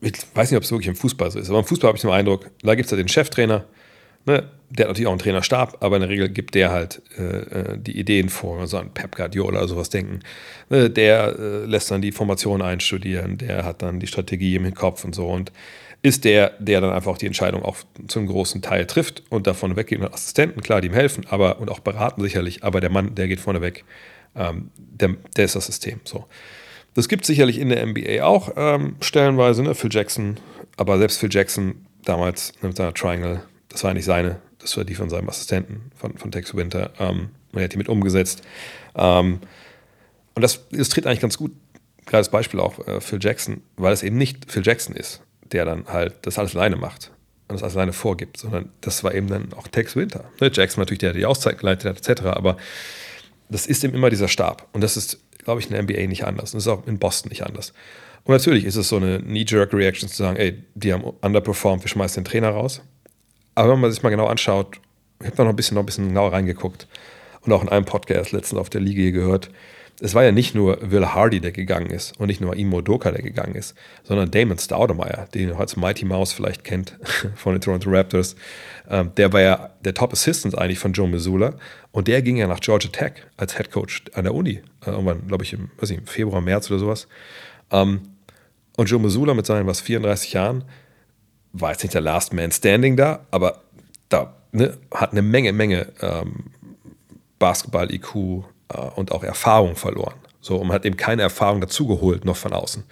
[0.00, 2.02] ich weiß nicht, ob es wirklich im Fußball so ist, aber im Fußball habe ich
[2.02, 3.64] den Eindruck, da gibt es ja den Cheftrainer,
[4.28, 7.22] ne, der hat natürlich auch einen Trainerstab, aber in der Regel gibt der halt äh,
[7.22, 10.20] äh, die Ideen vor, so an Pep Guardiola oder sowas denken.
[10.68, 15.04] Ne, der äh, lässt dann die Formation einstudieren, der hat dann die Strategie im Kopf
[15.04, 15.52] und so und
[16.02, 19.74] ist der, der dann einfach auch die Entscheidung auch zum großen Teil trifft und davon
[19.74, 23.16] weggeht mit Assistenten, klar, die ihm helfen, aber und auch beraten sicherlich, aber der Mann,
[23.16, 23.84] der geht vorne weg.
[24.36, 26.00] Ähm, der, der ist das System.
[26.04, 26.26] So.
[26.94, 29.74] Das gibt es sicherlich in der NBA auch ähm, stellenweise, ne?
[29.74, 30.36] Phil Jackson,
[30.76, 34.94] aber selbst Phil Jackson damals mit seiner Triangle, das war nicht seine, das war die
[34.94, 36.92] von seinem Assistenten, von, von Tex Winter.
[36.98, 38.42] Ähm, er hat die mit umgesetzt.
[38.94, 39.40] Ähm,
[40.34, 41.52] und das illustriert eigentlich ganz gut,
[42.10, 45.86] das Beispiel auch äh, Phil Jackson, weil es eben nicht Phil Jackson ist, der dann
[45.86, 47.10] halt das alles alleine macht
[47.48, 50.24] und das alles alleine vorgibt, sondern das war eben dann auch Tex Winter.
[50.40, 50.50] Ne?
[50.52, 52.56] Jackson natürlich, der die Auszeit geleitet hat, etc., aber
[53.48, 54.68] das ist eben immer dieser Stab.
[54.72, 56.52] Und das ist, glaube ich, in der NBA nicht anders.
[56.52, 57.72] Und das ist auch in Boston nicht anders.
[58.24, 62.22] Und natürlich ist es so eine Knee-Jerk-Reaction zu sagen, ey, die haben underperformed, wir schmeißen
[62.22, 62.82] den Trainer raus.
[63.58, 64.80] Aber wenn man sich mal genau anschaut,
[65.18, 66.86] ich habe da noch ein bisschen, noch ein bisschen genauer reingeguckt
[67.40, 69.50] und auch in einem Podcast letztens auf der Liga gehört,
[70.00, 73.10] es war ja nicht nur Will Hardy, der gegangen ist und nicht nur Imo Doka,
[73.10, 76.96] der gegangen ist, sondern Damon Staudemeyer, den ihr als Mighty Mouse vielleicht kennt
[77.34, 78.36] von den Toronto Raptors.
[78.88, 81.54] Ähm, der war ja der Top Assistant eigentlich von Joe Missoula
[81.90, 85.26] und der ging ja nach Georgia Tech als Head Coach an der Uni, äh, irgendwann,
[85.26, 87.08] glaube ich, im, im Februar, März oder sowas.
[87.72, 88.02] Ähm,
[88.76, 90.62] und Joe Missoula mit seinen was 34 Jahren
[91.60, 93.62] war jetzt nicht der Last Man Standing da, aber
[94.08, 96.50] da ne, hat eine Menge, Menge ähm,
[97.38, 100.14] Basketball-IQ äh, und auch Erfahrung verloren.
[100.40, 102.84] So, und man hat eben keine Erfahrung dazugeholt, noch von außen.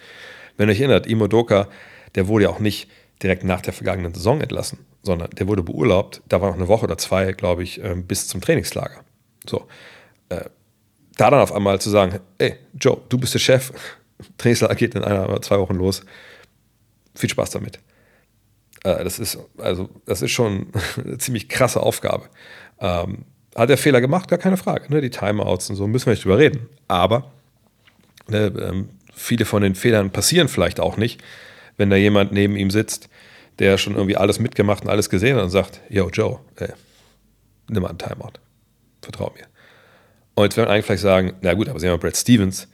[0.57, 1.67] Wenn ihr euch erinnert, Imo Doka,
[2.15, 2.89] der wurde ja auch nicht
[3.21, 6.85] direkt nach der vergangenen Saison entlassen, sondern der wurde beurlaubt, da war noch eine Woche
[6.85, 9.03] oder zwei, glaube ich, ähm, bis zum Trainingslager.
[9.47, 9.67] So,
[10.29, 10.45] äh,
[11.17, 13.71] da dann auf einmal zu sagen, ey, Joe, du bist der Chef,
[14.37, 16.03] Trainingslager geht in einer oder zwei Wochen los,
[17.15, 17.79] viel Spaß damit.
[18.87, 20.67] Äh, das ist, also, das ist schon
[21.03, 22.25] eine ziemlich krasse Aufgabe.
[22.79, 24.29] Ähm, hat er Fehler gemacht?
[24.29, 24.91] Gar keine Frage.
[24.93, 25.01] Ne?
[25.01, 26.69] Die Timeouts und so müssen wir nicht drüber reden.
[26.87, 27.31] Aber
[28.27, 31.23] ne, ähm, viele von den Fehlern passieren vielleicht auch nicht,
[31.75, 33.09] wenn da jemand neben ihm sitzt,
[33.59, 36.69] der schon irgendwie alles mitgemacht und alles gesehen hat und sagt: Yo, Joe, ey,
[37.67, 38.33] nimm mal einen Timeout.
[39.01, 39.45] Vertrau mir.
[40.35, 42.67] Und jetzt werden eigentlich vielleicht sagen: Na gut, aber sehen wir Brad Stevens,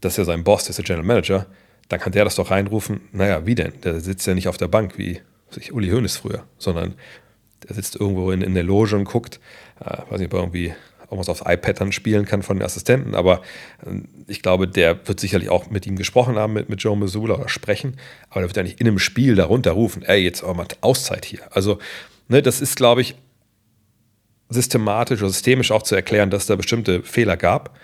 [0.00, 1.46] das ist ja sein Boss, das ist der General Manager,
[1.88, 3.02] dann kann der das doch reinrufen.
[3.12, 3.78] Naja, wie denn?
[3.82, 5.20] Der sitzt ja nicht auf der Bank wie
[5.54, 6.94] sich Uli Hoeneß früher, sondern
[7.68, 9.40] der sitzt irgendwo in, in der Loge und guckt,
[9.80, 13.14] äh, weiß nicht, ob er irgendwie irgendwas aufs iPad dann spielen kann von den Assistenten,
[13.14, 13.42] aber
[13.84, 17.34] äh, ich glaube, der wird sicherlich auch mit ihm gesprochen haben, mit, mit Joe Missoula
[17.34, 17.98] oder sprechen,
[18.30, 21.24] aber der wird ja nicht in einem Spiel darunter rufen, ey, jetzt auch mal Auszeit
[21.24, 21.40] hier.
[21.50, 21.78] Also,
[22.28, 23.14] ne, das ist, glaube ich,
[24.48, 27.78] systematisch oder systemisch auch zu erklären, dass es da bestimmte Fehler gab.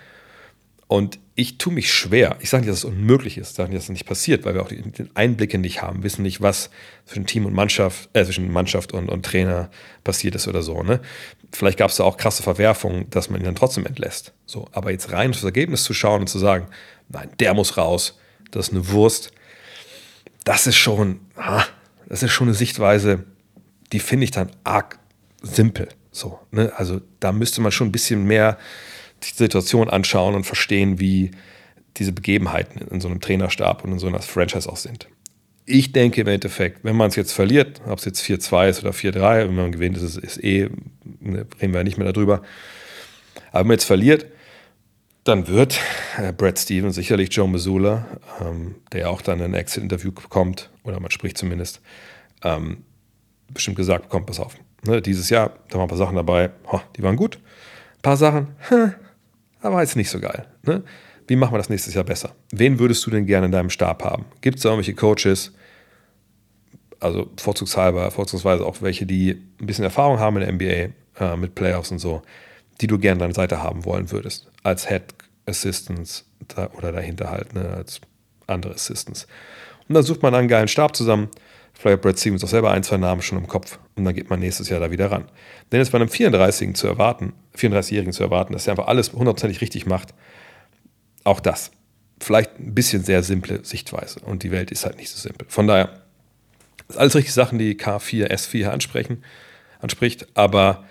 [0.87, 2.35] Und ich tue mich schwer.
[2.41, 4.61] Ich sage nicht, dass es unmöglich ist, sage nicht, dass es nicht passiert, weil wir
[4.61, 6.69] auch den Einblicke nicht haben, wissen nicht, was
[7.05, 9.69] zwischen Team und Mannschaft, äh, zwischen Mannschaft und, und Trainer
[10.03, 10.83] passiert ist oder so.
[10.83, 10.99] Ne?
[11.53, 14.33] Vielleicht gab es da auch krasse Verwerfungen, dass man ihn dann trotzdem entlässt.
[14.45, 16.67] So, aber jetzt rein auf das Ergebnis zu schauen und zu sagen,
[17.07, 18.19] nein, der muss raus,
[18.51, 19.31] das ist eine Wurst,
[20.43, 21.21] das ist schon,
[22.09, 23.23] das ist schon eine Sichtweise,
[23.93, 24.99] die finde ich dann arg
[25.41, 25.87] simpel.
[26.11, 26.73] So, ne?
[26.75, 28.57] Also da müsste man schon ein bisschen mehr
[29.23, 31.31] die Situation anschauen und verstehen, wie
[31.97, 35.07] diese Begebenheiten in so einem Trainerstab und in so einer Franchise auch sind.
[35.65, 38.91] Ich denke im Endeffekt, wenn man es jetzt verliert, ob es jetzt 4-2 ist oder
[38.91, 40.69] 4-3, wenn man gewinnt, ist es ist eh,
[41.19, 42.41] ne, reden wir nicht mehr darüber.
[43.51, 44.25] Aber wenn man jetzt verliert,
[45.23, 45.79] dann wird
[46.17, 48.07] äh, Brad Stevens sicherlich Joe Missoula,
[48.41, 51.81] ähm, der auch dann ein Exit-Interview bekommt, oder man spricht zumindest,
[52.43, 52.83] ähm,
[53.53, 54.55] bestimmt gesagt bekommt, pass auf,
[54.85, 57.35] ne, dieses Jahr, da waren ein paar Sachen dabei, ho, die waren gut.
[57.97, 58.93] Ein paar Sachen, hm,
[59.61, 60.45] aber jetzt nicht so geil.
[60.63, 60.83] Ne?
[61.27, 62.35] Wie machen wir das nächstes Jahr besser?
[62.51, 64.25] Wen würdest du denn gerne in deinem Stab haben?
[64.41, 65.53] Gibt es da irgendwelche Coaches,
[66.99, 70.91] also vorzugshalber, vorzugsweise auch welche, die ein bisschen Erfahrung haben in der
[71.21, 72.21] NBA äh, mit Playoffs und so,
[72.81, 75.03] die du gerne an deiner Seite haben wollen würdest, als Head
[75.45, 78.01] Assistants da, oder dahinter halt, ne, als
[78.47, 79.27] andere Assistants.
[79.87, 81.29] Und dann sucht man einen geilen Stab zusammen.
[81.79, 84.29] Vielleicht hat Brad Stevens auch selber ein, zwei Namen schon im Kopf und dann geht
[84.29, 85.23] man nächstes Jahr da wieder ran.
[85.71, 89.61] Denn jetzt bei einem 34-Jährigen zu erwarten, 34-Jährigen zu erwarten, dass er einfach alles hundertprozentig
[89.61, 90.13] richtig macht,
[91.23, 91.71] auch das.
[92.19, 94.19] Vielleicht ein bisschen sehr simple Sichtweise.
[94.19, 95.47] Und die Welt ist halt nicht so simpel.
[95.47, 95.85] Von daher,
[96.87, 99.23] das sind alles richtige Sachen, die K4, S4 ansprechen,
[99.79, 100.83] anspricht, aber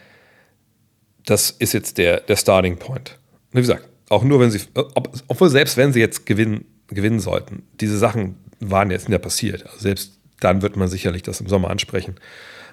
[1.27, 3.19] das ist jetzt der, der Starting Point.
[3.53, 7.65] Wie gesagt, auch nur wenn sie, ob, obwohl selbst wenn sie jetzt gewinnen, gewinnen sollten,
[7.79, 9.67] diese Sachen waren jetzt ja passiert.
[9.67, 12.17] Also selbst dann wird man sicherlich das im Sommer ansprechen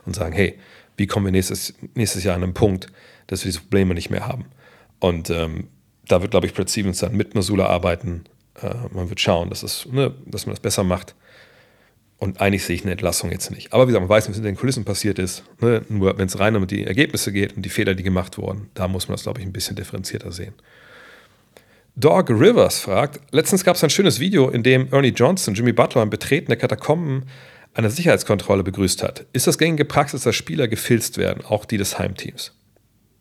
[0.06, 0.60] und sagen, hey,
[0.98, 2.88] wie kommen wir nächstes, nächstes Jahr an einen Punkt,
[3.28, 4.46] dass wir diese Probleme nicht mehr haben.
[5.00, 5.68] Und ähm,
[6.08, 8.26] da wird, glaube ich, Brad Stevens dann mit Masula arbeiten.
[8.62, 11.16] Äh, man wird schauen, dass, es, ne, dass man das besser macht.
[12.18, 13.74] Und eigentlich sehe ich eine Entlassung jetzt nicht.
[13.74, 15.44] Aber wie gesagt, man weiß, was in den Kulissen passiert ist.
[15.60, 15.82] Ne?
[15.90, 18.88] Nur wenn es rein um die Ergebnisse geht und die Fehler, die gemacht wurden, da
[18.88, 20.54] muss man das, glaube ich, ein bisschen differenzierter sehen.
[21.98, 26.04] Dog Rivers fragt, letztens gab es ein schönes Video, in dem Ernie Johnson Jimmy Butler
[26.04, 27.24] im Betreten der Katakomben
[27.76, 29.26] einer Sicherheitskontrolle begrüßt hat.
[29.34, 32.54] Ist das gängige Praxis, dass Spieler gefilzt werden, auch die des Heimteams?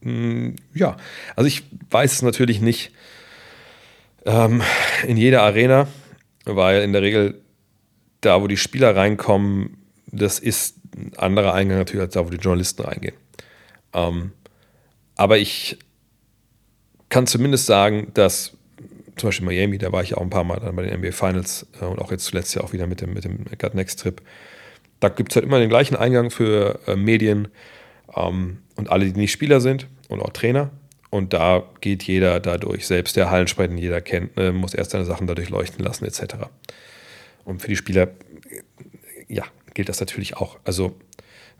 [0.03, 0.97] Hm, ja,
[1.37, 2.93] also ich weiß es natürlich nicht
[4.25, 4.62] ähm,
[5.07, 5.88] in jeder Arena,
[6.45, 7.40] weil in der Regel
[8.21, 12.37] da, wo die Spieler reinkommen, das ist ein anderer Eingang natürlich als da, wo die
[12.37, 13.17] Journalisten reingehen.
[13.93, 14.33] Ähm,
[15.17, 15.79] aber ich
[17.09, 18.57] kann zumindest sagen, dass
[19.16, 21.66] zum Beispiel Miami, da war ich auch ein paar Mal dann bei den NBA Finals
[21.81, 24.20] äh, und auch jetzt zuletzt ja auch wieder mit dem, mit dem Gut Next Trip.
[25.00, 27.48] Da gibt es halt immer den gleichen Eingang für äh, Medien
[28.16, 30.70] ähm, und alle, die nicht Spieler sind und auch Trainer.
[31.11, 35.05] Und da geht jeder dadurch, selbst der Hallensprecher, den jeder kennt, äh, muss erst seine
[35.05, 36.35] Sachen dadurch leuchten lassen, etc.
[37.44, 38.09] Und für die Spieler,
[39.29, 40.59] ja, gilt das natürlich auch.
[40.64, 40.96] Also,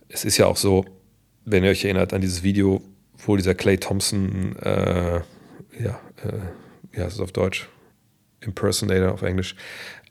[0.09, 0.85] es ist ja auch so,
[1.45, 2.83] wenn ihr euch erinnert an dieses Video,
[3.19, 5.21] wo dieser Clay Thompson, äh,
[5.81, 6.64] ja, äh,
[6.95, 7.69] wie heißt es auf Deutsch?
[8.41, 9.57] Impersonator auf Englisch,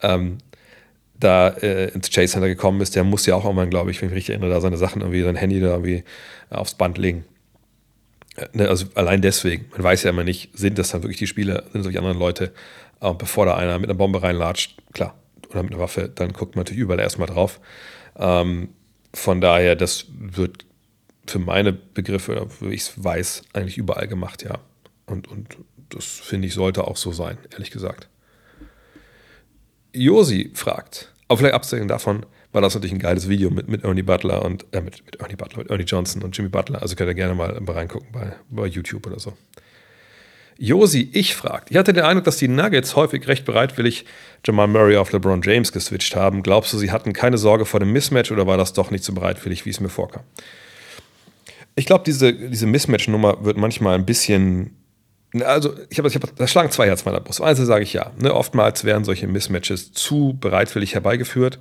[0.01, 0.39] ähm,
[1.19, 4.07] da äh, ins Chase Center gekommen ist, der muss ja auch irgendwann, glaube ich, wenn
[4.07, 6.03] ich mich richtig erinnere, da seine Sachen irgendwie, sein Handy da irgendwie
[6.49, 7.25] aufs Band legen.
[8.35, 11.27] Äh, ne, also allein deswegen, man weiß ja immer nicht, sind das dann wirklich die
[11.27, 12.53] Spieler, sind solche anderen Leute,
[13.01, 15.15] äh, bevor da einer mit einer Bombe reinlatscht, klar,
[15.49, 17.61] oder mit einer Waffe, dann guckt man natürlich überall erstmal drauf.
[18.17, 18.69] Ähm,
[19.13, 20.65] von daher, das wird
[21.27, 24.59] für meine Begriffe, wie ich es weiß, eigentlich überall gemacht, ja.
[25.05, 25.57] Und, und
[25.97, 28.07] das finde ich sollte auch so sein, ehrlich gesagt.
[29.93, 34.03] Josi fragt, aber vielleicht abgesehen davon, war das natürlich ein geiles Video mit, mit Ernie
[34.03, 36.81] Butler und äh, mit, mit Ernie Butler, mit Ernie Johnson und Jimmy Butler.
[36.81, 39.33] Also könnt ihr gerne mal reingucken bei, bei YouTube oder so.
[40.59, 44.05] Josi, ich fragt, ich hatte den Eindruck, dass die Nuggets häufig recht bereitwillig
[44.45, 46.43] Jamal Murray auf LeBron James geswitcht haben.
[46.43, 49.13] Glaubst du, sie hatten keine Sorge vor dem Mismatch oder war das doch nicht so
[49.13, 50.23] bereitwillig, wie es mir vorkam?
[51.75, 54.77] Ich glaube, diese, diese Mismatch-Nummer wird manchmal ein bisschen
[55.41, 57.41] also ich habe, ich hab, da schlagen zwei Herzen meiner Brust.
[57.41, 58.11] Also sage ich ja.
[58.19, 61.59] Ne, oftmals werden solche Mismatches zu bereitwillig herbeigeführt,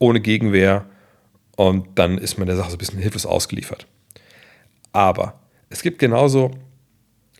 [0.00, 0.86] ohne Gegenwehr.
[1.56, 3.86] Und dann ist man der Sache so ein bisschen hilflos ausgeliefert.
[4.92, 6.52] Aber es gibt genauso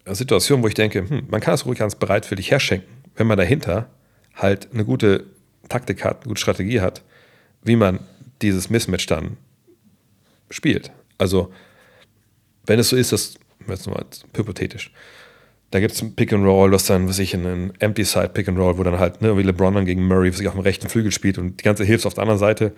[0.06, 3.88] Situationen, wo ich denke, hm, man kann das ruhig ganz bereitwillig herschenken, wenn man dahinter
[4.34, 5.26] halt eine gute
[5.68, 7.02] Taktik hat, eine gute Strategie hat,
[7.62, 8.00] wie man
[8.42, 9.36] dieses Mismatch dann
[10.50, 10.92] spielt.
[11.18, 11.52] Also,
[12.66, 14.92] wenn es so ist, das jetzt mal hypothetisch,
[15.70, 18.48] da gibt es ein Pick and Roll, was dann, was ich, in Empty Side Pick
[18.48, 20.88] and Roll, wo dann halt, ne, wie LeBron dann gegen Murray sich auf dem rechten
[20.88, 22.72] Flügel spielt und die ganze Hilfe auf der anderen Seite,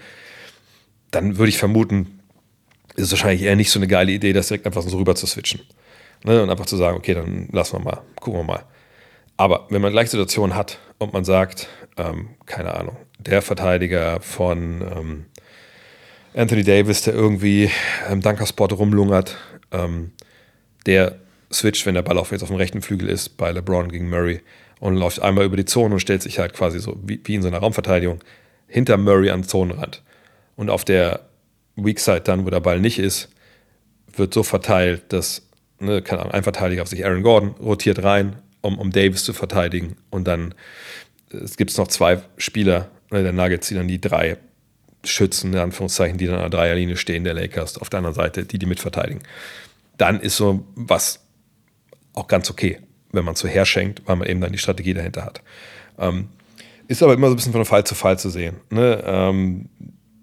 [1.11, 2.21] dann würde ich vermuten,
[2.97, 5.27] ist es wahrscheinlich eher nicht so eine geile Idee, das direkt einfach so rüber zu
[5.27, 5.61] switchen.
[6.25, 8.65] Ne, und einfach zu sagen, okay, dann lassen wir mal, gucken wir mal.
[9.37, 14.83] Aber wenn man gleich Situationen hat und man sagt, ähm, keine Ahnung, der Verteidiger von
[14.83, 15.25] ähm,
[16.35, 17.71] Anthony Davis, der irgendwie
[18.11, 19.39] im Dunkerspot rumlungert,
[19.73, 20.13] ähm,
[20.85, 21.17] der
[21.53, 24.41] switcht, wenn der Ball auf jetzt auf dem rechten Flügel ist, bei LeBron gegen Murray
[24.79, 27.43] und läuft einmal über die Zone und stellt sich halt quasi so wie, wie in
[27.43, 28.21] so einer Raumverteidigung
[28.67, 30.03] hinter Murray an Zonenrand.
[30.57, 31.29] Und auf der
[31.77, 33.31] Weak Side dann, wo der Ball nicht ist,
[34.15, 38.37] wird so verteilt, dass ne, keine Ahnung, ein Verteidiger auf sich Aaron Gordon rotiert rein,
[38.61, 39.97] um, um Davis zu verteidigen.
[40.11, 40.55] Und dann
[41.33, 44.37] es gibt noch zwei Spieler ne, der Nuggets, die dann die drei
[45.05, 48.45] Schützen, in Anführungszeichen, die dann an der Dreierlinie stehen, der Lakers auf der anderen Seite,
[48.45, 49.23] die die mitverteidigen.
[49.97, 51.21] Dann ist so was
[52.15, 52.79] auch ganz okay,
[53.13, 55.43] wenn man so herschenkt, weil man eben dann die Strategie dahinter hat.
[55.99, 56.29] Ähm,
[56.89, 58.57] ist aber immer so ein bisschen von Fall zu Fall zu sehen.
[58.71, 59.03] Ne?
[59.07, 59.69] Ähm,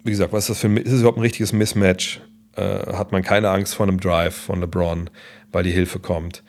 [0.04, 2.22] wie gesagt, was ist das für ist es überhaupt ein richtiges Mismatch?
[2.56, 5.10] Äh, hat man keine Angst vor einem Drive von LeBron,
[5.52, 6.44] weil die Hilfe kommt?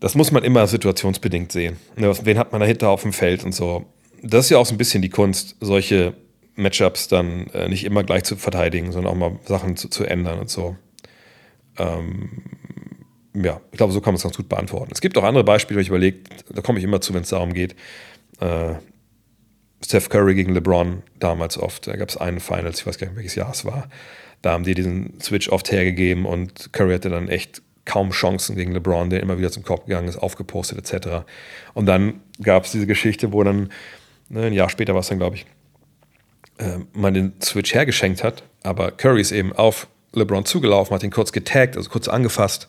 [0.00, 1.76] Das muss man immer situationsbedingt sehen.
[1.96, 2.12] Ne?
[2.22, 3.86] Wen hat man dahinter auf dem Feld und so?
[4.22, 6.14] Das ist ja auch so ein bisschen die Kunst, solche
[6.56, 10.38] Matchups dann äh, nicht immer gleich zu verteidigen, sondern auch mal Sachen zu, zu ändern
[10.40, 10.76] und so.
[11.78, 12.42] Ähm,
[13.42, 14.90] ja, ich glaube, so kann man es ganz gut beantworten.
[14.92, 16.18] Es gibt auch andere Beispiele, ich überlege,
[16.52, 17.74] da komme ich immer zu, wenn es darum geht.
[18.40, 18.74] Äh,
[19.84, 23.16] Steph Curry gegen LeBron damals oft, da gab es einen Finals, ich weiß gar nicht,
[23.16, 23.88] welches Jahr es war.
[24.42, 28.72] Da haben die diesen Switch oft hergegeben und Curry hatte dann echt kaum Chancen gegen
[28.72, 31.24] LeBron, der immer wieder zum Korb gegangen ist, aufgepostet etc.
[31.74, 33.70] Und dann gab es diese Geschichte, wo dann,
[34.28, 35.46] ne, ein Jahr später war es dann, glaube ich,
[36.58, 41.10] äh, man den Switch hergeschenkt hat, aber Curry ist eben auf LeBron zugelaufen, hat ihn
[41.10, 42.68] kurz getaggt, also kurz angefasst.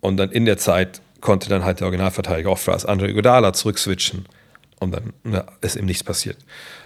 [0.00, 4.26] Und dann in der Zeit konnte dann halt der Originalverteidiger oft als Andre Iguodala zurückswitchen
[4.78, 6.36] und dann na, ist eben nichts passiert.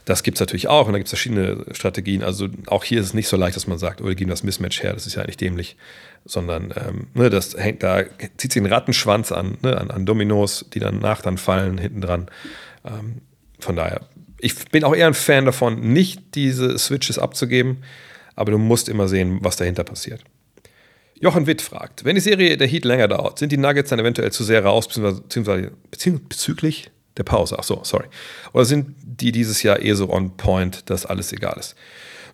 [0.05, 2.23] Das gibt es natürlich auch und da gibt es verschiedene Strategien.
[2.23, 4.43] Also auch hier ist es nicht so leicht, dass man sagt, oh, wir geben das
[4.43, 5.77] Mismatch her, das ist ja eigentlich dämlich,
[6.25, 8.05] sondern ähm, ne, das hängt, da
[8.37, 12.01] zieht sich ein Rattenschwanz an, ne, an, an, Dominos, die dann nach dann fallen hinten
[12.01, 12.31] dran.
[12.85, 13.23] Ähm,
[13.59, 14.03] von daher,
[14.39, 17.83] ich bin auch eher ein Fan davon, nicht diese Switches abzugeben,
[18.37, 20.23] aber du musst immer sehen, was dahinter passiert.
[21.21, 24.33] Jochen Witt fragt, wenn die Serie der Heat länger dauert, sind die Nuggets dann eventuell
[24.33, 25.23] zu sehr raus, beziehungsweise,
[25.91, 28.07] beziehungsweise bezüglich der Pause, ach so, sorry.
[28.55, 31.77] Oder sind die dieses Jahr eh so on point, dass alles egal ist?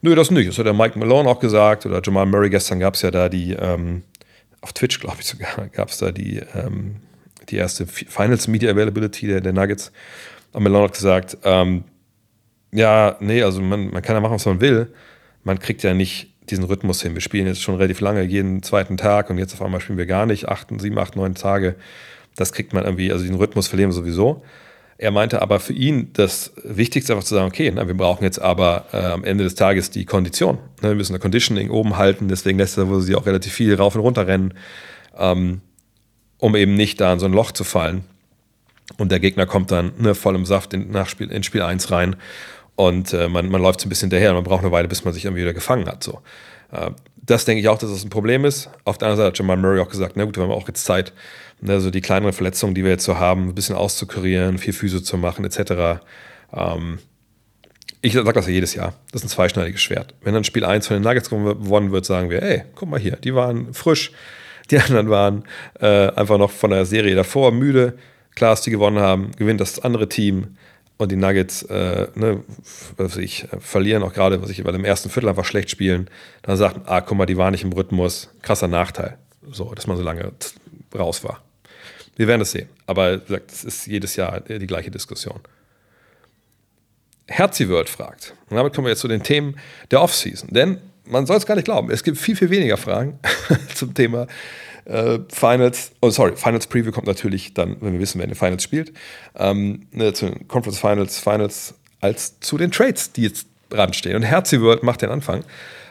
[0.02, 0.48] Nö, das nicht.
[0.48, 2.48] Das hat der Mike Malone auch gesagt oder Jamal Murray.
[2.48, 4.04] Gestern gab es ja da die, ähm,
[4.60, 6.96] auf Twitch glaube ich sogar, gab es da die, ähm,
[7.48, 9.90] die erste Finals Media Availability der, der Nuggets.
[10.52, 11.84] Und Malone hat gesagt, ähm,
[12.70, 14.92] ja, nee, also man, man kann ja machen, was man will.
[15.42, 17.14] Man kriegt ja nicht diesen Rhythmus hin.
[17.14, 20.06] Wir spielen jetzt schon relativ lange, jeden zweiten Tag und jetzt auf einmal spielen wir
[20.06, 21.76] gar nicht, acht, sieben, acht, neun Tage.
[22.36, 24.42] Das kriegt man irgendwie, also den Rhythmus verlieren wir sowieso.
[24.98, 28.40] Er meinte aber für ihn das Wichtigste einfach zu sagen, okay, na, wir brauchen jetzt
[28.40, 30.58] aber äh, am Ende des Tages die Kondition.
[30.80, 33.94] Ne, wir müssen das Conditioning oben halten, deswegen lässt er sie auch relativ viel rauf
[33.94, 34.54] und runter rennen,
[35.18, 35.60] ähm,
[36.38, 38.04] um eben nicht da in so ein Loch zu fallen.
[38.96, 41.90] Und der Gegner kommt dann ne, voll im Saft in, nach Spiel, in Spiel 1
[41.90, 42.16] rein
[42.76, 45.04] und äh, man, man läuft so ein bisschen hinterher und man braucht eine Weile, bis
[45.04, 46.04] man sich irgendwie wieder gefangen hat.
[46.04, 46.20] So.
[46.70, 48.70] Äh, das denke ich auch, dass das ein Problem ist.
[48.84, 50.84] Auf der anderen Seite hat Jamal Murray auch gesagt, na gut, wir haben auch jetzt
[50.84, 51.12] Zeit,
[51.66, 55.16] also die kleineren Verletzungen, die wir jetzt so haben, ein bisschen auszukurieren, viel Füße zu
[55.16, 56.00] machen, etc.
[56.52, 56.98] Ähm,
[58.02, 58.94] ich sage das ja jedes Jahr.
[59.10, 60.14] Das ist ein zweischneidiges Schwert.
[60.22, 63.16] Wenn dann Spiel 1 von den Nuggets gewonnen wird, sagen wir, ey, guck mal hier,
[63.16, 64.12] die waren frisch.
[64.72, 65.44] Die anderen waren
[65.78, 67.96] äh, einfach noch von der Serie davor müde.
[68.34, 70.56] Klar, dass die gewonnen haben, gewinnt das andere Team
[70.98, 72.42] und die Nuggets äh, ne,
[72.96, 76.08] was ich, verlieren auch gerade, was ich weil im ersten Viertel einfach schlecht spielen.
[76.42, 78.30] Dann sagt, ah, guck mal, die waren nicht im Rhythmus.
[78.42, 79.18] Krasser Nachteil.
[79.50, 80.32] So, dass man so lange
[80.94, 81.42] raus war.
[82.16, 82.68] Wir werden es sehen.
[82.86, 85.40] Aber das ist jedes Jahr die gleiche Diskussion.
[87.28, 89.56] Herzi World fragt, und damit kommen wir jetzt zu den Themen
[89.90, 90.48] der Offseason.
[90.52, 93.18] Denn man soll es gar nicht glauben, es gibt viel, viel weniger Fragen
[93.74, 94.26] zum Thema
[94.86, 95.92] äh, Finals.
[96.00, 98.92] Oh, sorry, Finals Preview kommt natürlich dann, wenn wir wissen, wer in den Finals spielt.
[99.36, 104.16] Ähm, ne, zu den Conference Finals, Finals, als zu den Trades, die jetzt ranstehen.
[104.16, 105.44] Und Herzi World macht den Anfang.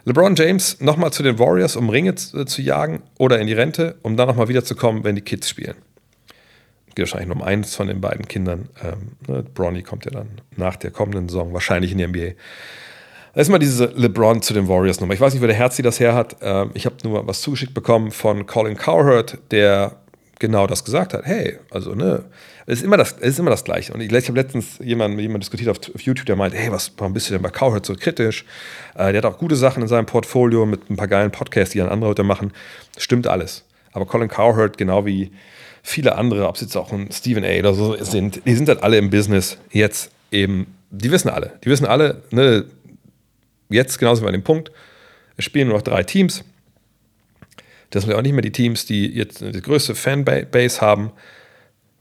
[0.05, 3.95] LeBron James nochmal zu den Warriors, um Ringe zu, zu jagen oder in die Rente,
[4.03, 5.75] um dann nochmal wiederzukommen, wenn die Kids spielen
[6.95, 8.69] geht wahrscheinlich nur um eins von den beiden Kindern.
[8.81, 12.31] Ähm, ne, Bronny kommt ja dann nach der kommenden Saison wahrscheinlich in die NBA.
[13.35, 15.13] Erstmal diese LeBron zu den Warriors Nummer.
[15.13, 16.37] Ich weiß nicht, wo der Herzi das her hat.
[16.41, 19.97] Ähm, ich habe nur was zugeschickt bekommen von Colin Cowherd, der
[20.39, 21.25] genau das gesagt hat.
[21.25, 22.23] Hey, also ne,
[22.65, 23.93] es ist immer das, ist immer das Gleiche.
[23.93, 26.93] Und ich, ich habe letztens jemanden jemand diskutiert auf, auf, YouTube, der meinte, hey, was,
[26.97, 28.45] warum bist du denn bei Cowherd so kritisch?
[28.95, 31.79] Äh, der hat auch gute Sachen in seinem Portfolio mit ein paar geilen Podcasts, die
[31.79, 32.53] dann andere Leute machen.
[32.97, 33.65] Stimmt alles.
[33.91, 35.31] Aber Colin Cowherd, genau wie
[35.83, 37.59] viele andere, ob es jetzt auch ein Stephen A.
[37.59, 41.69] oder so sind, die sind halt alle im Business jetzt eben, die wissen alle, die
[41.69, 42.65] wissen alle, ne,
[43.69, 44.71] jetzt genauso wie an dem Punkt,
[45.37, 46.43] es spielen nur noch drei Teams.
[47.89, 51.11] Das sind ja auch nicht mehr die Teams, die jetzt die größte Fanbase haben.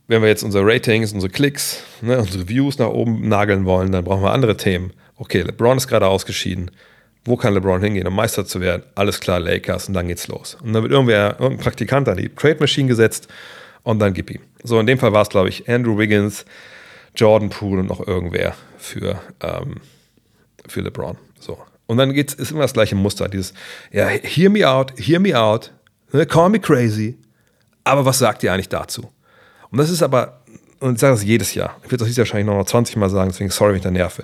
[0.07, 4.03] Wenn wir jetzt unsere Ratings, unsere Klicks, ne, unsere Views nach oben nageln wollen, dann
[4.03, 4.93] brauchen wir andere Themen.
[5.17, 6.69] Okay, LeBron ist gerade ausgeschieden.
[7.23, 8.83] Wo kann LeBron hingehen, um Meister zu werden?
[8.93, 10.57] Alles klar, Lakers und dann geht's los.
[10.61, 13.27] Und dann wird irgendwer, irgendein Praktikant an die Trade Machine gesetzt
[13.81, 14.41] und dann gib ihm.
[14.63, 16.45] So, in dem Fall war es, glaube ich, Andrew Wiggins,
[17.15, 19.77] Jordan Poole und noch irgendwer für, ähm,
[20.67, 21.17] für LeBron.
[21.45, 21.59] So.
[21.85, 23.53] Und dann geht's, ist immer das gleiche Muster, dieses,
[23.91, 25.71] ja, hear me out, hear me out,
[26.11, 27.19] ne, call me crazy,
[27.83, 29.11] aber was sagt ihr eigentlich dazu?
[29.69, 30.41] Und das ist aber,
[30.79, 33.51] und ich sage das jedes Jahr, ich würde das wahrscheinlich noch 20 Mal sagen, deswegen
[33.51, 34.23] sorry, wenn ich da nerve,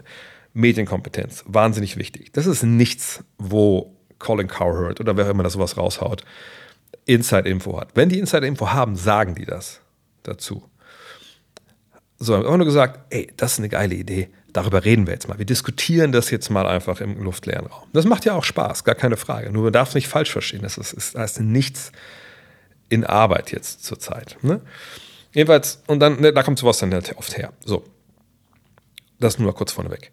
[0.54, 2.34] Medienkompetenz, wahnsinnig wichtig.
[2.34, 6.24] Das ist nichts, wo Colin Cowherd oder wer immer da sowas raushaut,
[7.06, 7.90] Inside-Info hat.
[7.94, 9.82] Wenn die Inside-Info haben, sagen die das
[10.24, 10.64] dazu.
[12.18, 15.28] So, haben immer nur gesagt, ey, das ist eine geile Idee darüber reden wir jetzt
[15.28, 15.38] mal.
[15.38, 17.88] Wir diskutieren das jetzt mal einfach im luftleeren Raum.
[17.94, 19.52] Das macht ja auch Spaß, gar keine Frage.
[19.52, 20.62] Nur man darf es nicht falsch verstehen.
[20.62, 21.92] Das ist, ist, ist nichts
[22.90, 24.38] in Arbeit jetzt zurzeit.
[24.42, 24.62] Ne?
[25.34, 27.54] Jedenfalls, und dann, ne, da kommt sowas dann halt oft her.
[27.64, 27.84] So.
[29.20, 30.12] Das nur mal kurz vorneweg.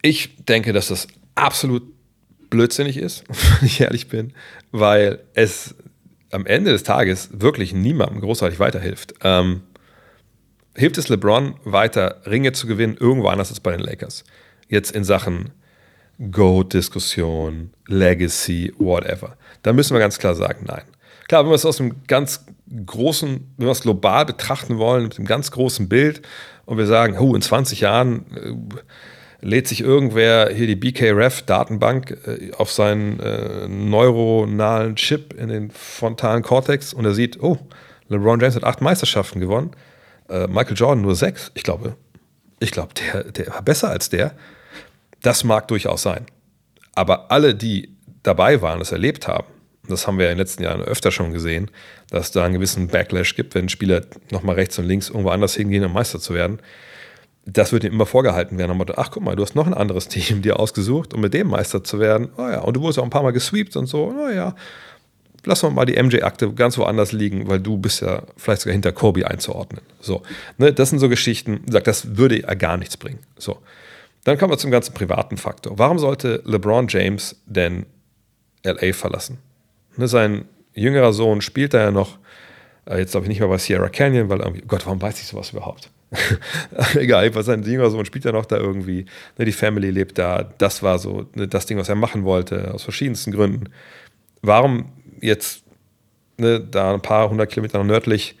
[0.00, 1.82] Ich denke, dass das absolut
[2.50, 4.32] blödsinnig ist, wenn ich ehrlich bin,
[4.70, 5.74] weil es
[6.30, 9.14] am Ende des Tages wirklich niemandem großartig weiterhilft.
[9.22, 9.62] Ähm,
[10.76, 14.24] hilft es LeBron weiter, Ringe zu gewinnen, irgendwo anders als bei den Lakers.
[14.68, 15.50] Jetzt in Sachen
[16.30, 19.36] Goat-Diskussion, Legacy, whatever.
[19.62, 20.84] Da müssen wir ganz klar sagen, nein.
[21.28, 22.44] Klar, wenn wir es aus einem ganz
[22.86, 26.22] großen, wenn wir es global betrachten wollen, mit einem ganz großen Bild
[26.64, 32.52] und wir sagen, oh, in 20 Jahren äh, lädt sich irgendwer hier die BKRF-Datenbank äh,
[32.56, 37.58] auf seinen äh, neuronalen Chip in den frontalen Cortex und er sieht, oh,
[38.08, 39.72] LeBron James hat acht Meisterschaften gewonnen
[40.32, 41.52] äh, Michael Jordan nur sechs.
[41.54, 41.96] Ich glaube,
[42.58, 44.34] ich glaube, der, der war besser als der.
[45.20, 46.26] Das mag durchaus sein.
[46.94, 49.46] Aber alle, die dabei waren, das erlebt haben,
[49.88, 51.70] das haben wir in den letzten Jahren öfter schon gesehen,
[52.08, 55.84] dass da einen gewissen Backlash gibt, wenn Spieler nochmal rechts und links irgendwo anders hingehen,
[55.84, 56.60] um Meister zu werden.
[57.44, 58.76] Das wird ihm immer vorgehalten werden.
[58.76, 61.48] Motto, ach guck mal, du hast noch ein anderes Team dir ausgesucht, um mit dem
[61.48, 62.28] Meister zu werden.
[62.36, 64.14] Oh ja, und du wurdest auch ein paar Mal gesweept und so.
[64.16, 64.30] Oh
[65.44, 69.28] lass mal die MJ-Akte ganz woanders liegen, weil du bist ja vielleicht sogar hinter Kobe
[69.28, 69.82] einzuordnen.
[70.00, 70.22] So,
[70.58, 73.20] ne, das sind so Geschichten, sagt, das würde ja gar nichts bringen.
[73.36, 73.58] So,
[74.24, 75.78] dann kommen wir zum ganzen privaten Faktor.
[75.78, 77.86] Warum sollte LeBron James denn
[78.64, 79.38] LA verlassen?
[79.96, 82.18] Ne, sein jüngerer Sohn spielt da ja noch,
[82.86, 85.26] äh, jetzt glaube ich nicht mehr bei Sierra Canyon, weil irgendwie, Gott, warum weiß ich
[85.26, 85.90] sowas überhaupt?
[86.94, 89.06] Egal, weil sein jüngerer Sohn spielt ja noch da irgendwie,
[89.38, 92.72] ne, die Family lebt da, das war so ne, das Ding, was er machen wollte,
[92.72, 93.70] aus verschiedensten Gründen.
[94.42, 95.62] Warum jetzt
[96.36, 98.36] ne, da ein paar hundert Kilometer nördlich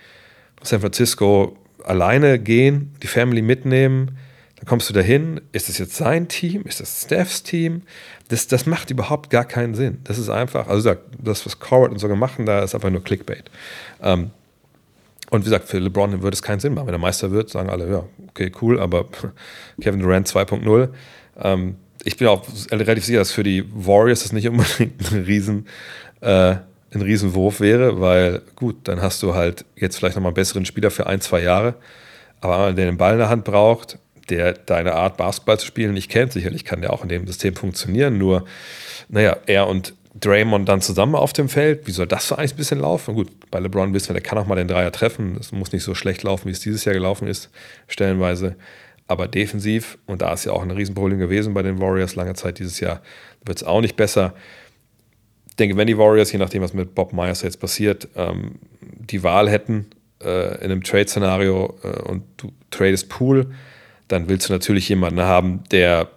[0.62, 4.18] San Francisco alleine gehen, die Family mitnehmen,
[4.56, 5.40] dann kommst du dahin.
[5.50, 6.62] Ist das jetzt sein Team?
[6.62, 7.82] Ist das Stephs Team?
[8.28, 9.98] Das, das macht überhaupt gar keinen Sinn.
[10.04, 13.02] Das ist einfach, also das, was Coward und so gemacht haben, da ist einfach nur
[13.02, 13.50] Clickbait.
[14.00, 14.30] Ähm,
[15.30, 16.86] und wie gesagt, für LeBron würde es keinen Sinn machen.
[16.86, 19.06] Wenn er Meister wird, sagen alle, ja, okay, cool, aber
[19.80, 20.90] Kevin Durant 2.0.
[21.40, 25.66] Ähm, ich bin auch relativ sicher, dass für die Warriors das nicht unbedingt ein riesen
[26.20, 26.56] äh,
[26.94, 30.90] ein Riesenwurf wäre, weil gut, dann hast du halt jetzt vielleicht nochmal einen besseren Spieler
[30.90, 31.74] für ein, zwei Jahre,
[32.40, 36.10] aber der den Ball in der Hand braucht, der deine Art Basketball zu spielen nicht
[36.10, 38.44] kennt, sicherlich kann der auch in dem System funktionieren, nur,
[39.08, 42.58] naja, er und Draymond dann zusammen auf dem Feld, wie soll das so eigentlich ein
[42.58, 43.14] bisschen laufen?
[43.14, 45.82] Gut, bei LeBron wissen wir, der kann auch mal den Dreier treffen, das muss nicht
[45.82, 47.50] so schlecht laufen, wie es dieses Jahr gelaufen ist,
[47.88, 48.56] stellenweise,
[49.08, 52.58] aber defensiv, und da ist ja auch ein Riesenproblem gewesen bei den Warriors lange Zeit
[52.58, 53.00] dieses Jahr,
[53.44, 54.34] wird es auch nicht besser
[55.52, 59.22] ich denke, wenn die Warriors, je nachdem, was mit Bob Myers jetzt passiert, ähm, die
[59.22, 59.84] Wahl hätten
[60.24, 63.52] äh, in einem Trade-Szenario äh, und du tradest Pool,
[64.08, 66.08] dann willst du natürlich jemanden haben, der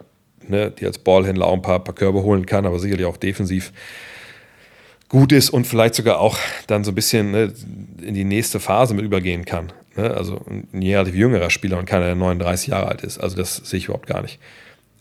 [0.47, 3.73] ne, die als Ballhändler auch ein paar, paar Körbe holen kann, aber sicherlich auch defensiv
[5.09, 6.37] gut ist und vielleicht sogar auch
[6.67, 7.51] dann so ein bisschen ne,
[8.01, 9.73] in die nächste Phase mit übergehen kann.
[9.97, 10.11] Ne?
[10.11, 13.17] Also ein relativ jüngerer Spieler und keiner, der 39 Jahre alt ist.
[13.17, 14.39] Also das sehe ich überhaupt gar nicht.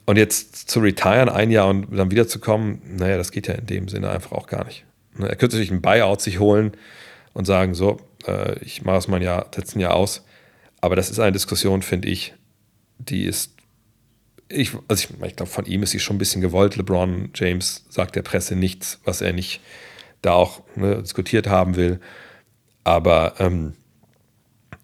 [0.07, 3.89] Und jetzt zu retiren, ein Jahr und dann wiederzukommen, naja, das geht ja in dem
[3.89, 4.85] Sinne einfach auch gar nicht.
[5.17, 6.73] Ne, er könnte sich ein Buyout sich holen
[7.33, 10.25] und sagen, so, äh, ich mache es mal ein Jahr, setze ein Jahr aus.
[10.81, 12.35] Aber das ist eine Diskussion, finde ich,
[12.99, 13.55] die ist,
[14.49, 16.77] ich, also ich, ich glaube, von ihm ist sie schon ein bisschen gewollt.
[16.77, 19.61] LeBron James sagt der Presse nichts, was er nicht
[20.21, 22.01] da auch ne, diskutiert haben will.
[22.83, 23.73] Aber ähm,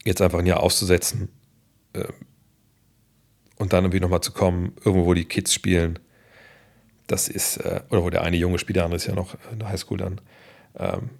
[0.04, 1.28] jetzt einfach ein Jahr auszusetzen
[1.92, 2.04] äh,
[3.60, 5.98] und dann irgendwie nochmal zu kommen, irgendwo, wo die Kids spielen,
[7.06, 9.58] das ist, äh, oder wo der eine junge Spieler, der andere ist ja noch in
[9.58, 10.20] der Highschool dann,
[10.78, 11.10] ähm,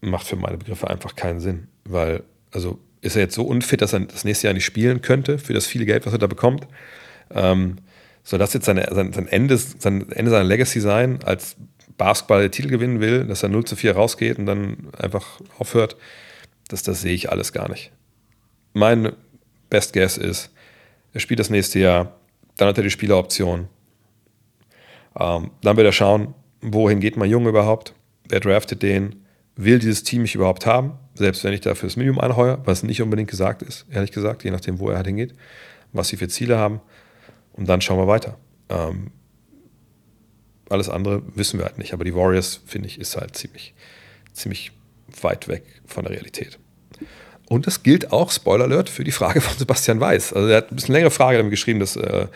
[0.00, 1.68] macht für meine Begriffe einfach keinen Sinn.
[1.84, 5.38] Weil, also ist er jetzt so unfit, dass er das nächste Jahr nicht spielen könnte,
[5.38, 6.66] für das viele Geld, was er da bekommt.
[7.30, 7.76] Ähm,
[8.24, 11.54] soll das jetzt seine, sein, sein, Ende, sein Ende seiner Legacy sein, als
[11.98, 15.96] Basketball den Titel gewinnen will, dass er 0 zu 4 rausgeht und dann einfach aufhört?
[16.66, 17.92] Das, das sehe ich alles gar nicht.
[18.72, 19.12] Mein
[19.70, 20.50] Best Guess ist,
[21.12, 22.18] er spielt das nächste Jahr,
[22.56, 23.68] dann hat er die Spieleroption.
[25.18, 27.94] Ähm, dann wird er schauen, wohin geht mein Junge überhaupt?
[28.28, 29.24] Wer draftet den?
[29.56, 30.92] Will dieses Team mich überhaupt haben?
[31.14, 34.50] Selbst wenn ich dafür das Minimum anheuere, was nicht unbedingt gesagt ist, ehrlich gesagt, je
[34.50, 35.34] nachdem, wo er halt hingeht,
[35.92, 36.80] was sie für Ziele haben.
[37.52, 38.38] Und dann schauen wir weiter.
[38.68, 39.10] Ähm,
[40.68, 41.92] alles andere wissen wir halt nicht.
[41.92, 43.74] Aber die Warriors, finde ich, ist halt ziemlich,
[44.32, 44.72] ziemlich
[45.22, 46.58] weit weg von der Realität.
[47.48, 50.34] Und das gilt auch, Spoiler Alert, für die Frage von Sebastian Weiß.
[50.34, 52.26] Also er hat ein bisschen längere Frage damit geschrieben, dass äh,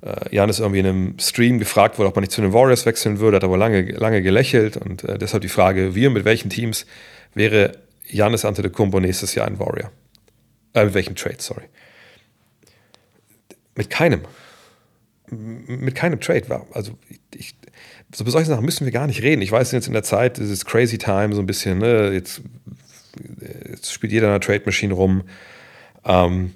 [0.00, 3.18] äh, Janis irgendwie in einem Stream gefragt wurde, ob man nicht zu den Warriors wechseln
[3.18, 6.86] würde, hat aber lange, lange gelächelt und äh, deshalb die Frage, und mit welchen Teams
[7.34, 7.72] wäre
[8.08, 9.90] Janis Antetokounmpo nächstes Jahr ein Warrior?
[10.72, 11.64] Äh, mit welchem Trade, sorry.
[13.74, 14.22] Mit keinem.
[15.28, 16.66] Mit keinem Trade war.
[16.72, 16.96] Also
[17.34, 17.56] ich,
[18.14, 19.42] so bei solchen Sachen müssen wir gar nicht reden.
[19.42, 22.40] Ich weiß jetzt in der Zeit, dieses Crazy Time so ein bisschen, ne, jetzt,
[23.70, 25.22] jetzt spielt jeder in einer Trade Machine rum.
[26.04, 26.52] Ähm,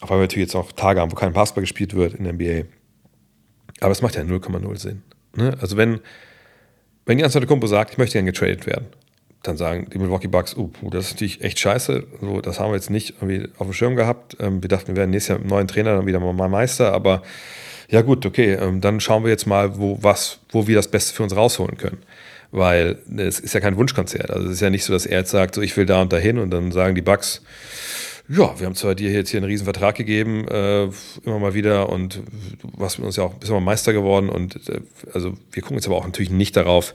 [0.00, 2.32] auch weil wir natürlich jetzt auch Tage haben, wo kein Basketball gespielt wird in der
[2.32, 2.68] NBA.
[3.80, 5.02] Aber es macht ja 0,0 Sinn.
[5.36, 5.56] Ne?
[5.60, 6.00] Also wenn,
[7.06, 8.86] wenn Jan Kumpel sagt, ich möchte gerne getradet werden,
[9.42, 12.06] dann sagen die Milwaukee Bucks, uh, das ist natürlich echt scheiße.
[12.20, 14.36] So, das haben wir jetzt nicht irgendwie auf dem Schirm gehabt.
[14.40, 16.92] Ähm, wir dachten, wir werden nächstes Jahr mit einem neuen Trainer dann wieder mal Meister,
[16.92, 17.22] aber
[17.88, 21.14] ja gut, okay, ähm, dann schauen wir jetzt mal, wo, was, wo wir das Beste
[21.14, 22.02] für uns rausholen können.
[22.54, 24.30] Weil es ist ja kein Wunschkonzert.
[24.30, 26.12] Also es ist ja nicht so, dass er jetzt sagt, so ich will da und
[26.12, 27.42] dahin und dann sagen die Bucks,
[28.28, 30.84] ja, wir haben zwar dir jetzt hier einen riesen Vertrag gegeben, äh,
[31.24, 32.22] immer mal wieder und
[32.62, 34.82] du warst mit uns ja auch bist mal Meister geworden und äh,
[35.12, 36.94] also wir gucken jetzt aber auch natürlich nicht darauf,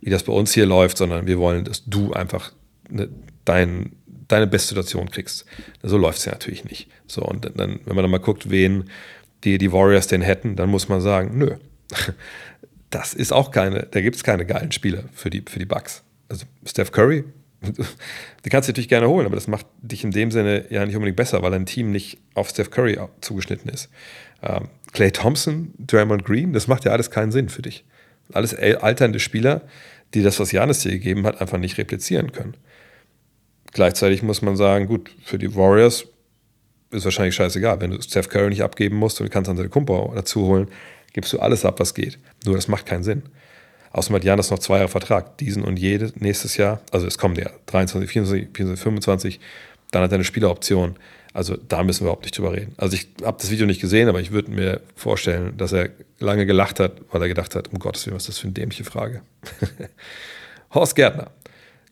[0.00, 2.52] wie das bei uns hier läuft, sondern wir wollen, dass du einfach
[2.90, 3.08] ne,
[3.44, 3.92] dein,
[4.26, 5.46] deine beste Situation kriegst.
[5.84, 6.88] So läuft es ja natürlich nicht.
[7.06, 8.90] So, und dann, wenn man dann mal guckt, wen
[9.44, 11.54] die, die Warriors denn hätten, dann muss man sagen, nö.
[12.90, 16.02] Das ist auch keine, da gibt es keine geilen Spieler für die, für die Bucks.
[16.28, 17.24] Also Steph Curry,
[17.62, 20.94] die kannst du natürlich gerne holen, aber das macht dich in dem Sinne ja nicht
[20.94, 23.88] unbedingt besser, weil dein Team nicht auf Steph Curry zugeschnitten ist.
[24.42, 27.84] Ähm, Clay Thompson, Draymond Green, das macht ja alles keinen Sinn für dich.
[28.32, 29.62] Alles alternde Spieler,
[30.14, 32.56] die das, was Janis dir gegeben hat, einfach nicht replizieren können.
[33.72, 36.06] Gleichzeitig muss man sagen, gut, für die Warriors
[36.90, 37.80] ist wahrscheinlich scheißegal.
[37.80, 40.68] Wenn du Steph Curry nicht abgeben musst und kannst dann seine Kumpel dazu holen,
[41.16, 42.18] gibst du alles ab, was geht.
[42.44, 43.22] Nur das macht keinen Sinn.
[43.90, 45.38] Außerdem hat Janis noch zwei Jahre Vertrag.
[45.38, 46.82] Diesen und jedes nächstes Jahr.
[46.92, 49.40] Also es kommt ja 23, 24, 24, 25.
[49.90, 50.96] Dann hat er eine Spieleroption.
[51.32, 52.74] Also da müssen wir überhaupt nicht drüber reden.
[52.76, 55.88] Also ich habe das Video nicht gesehen, aber ich würde mir vorstellen, dass er
[56.18, 58.52] lange gelacht hat, weil er gedacht hat, um Gottes Willen, was ist das für eine
[58.52, 59.22] dämliche Frage.
[60.74, 61.30] Horst Gärtner.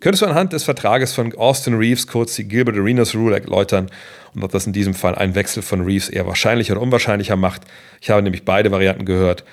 [0.05, 3.91] Könntest du anhand des Vertrages von Austin Reeves kurz die Gilbert Arenas Rule erläutern
[4.35, 7.63] und ob das in diesem Fall einen Wechsel von Reeves eher wahrscheinlicher oder unwahrscheinlicher macht?
[8.03, 9.45] Ich habe nämlich beide Varianten gehört.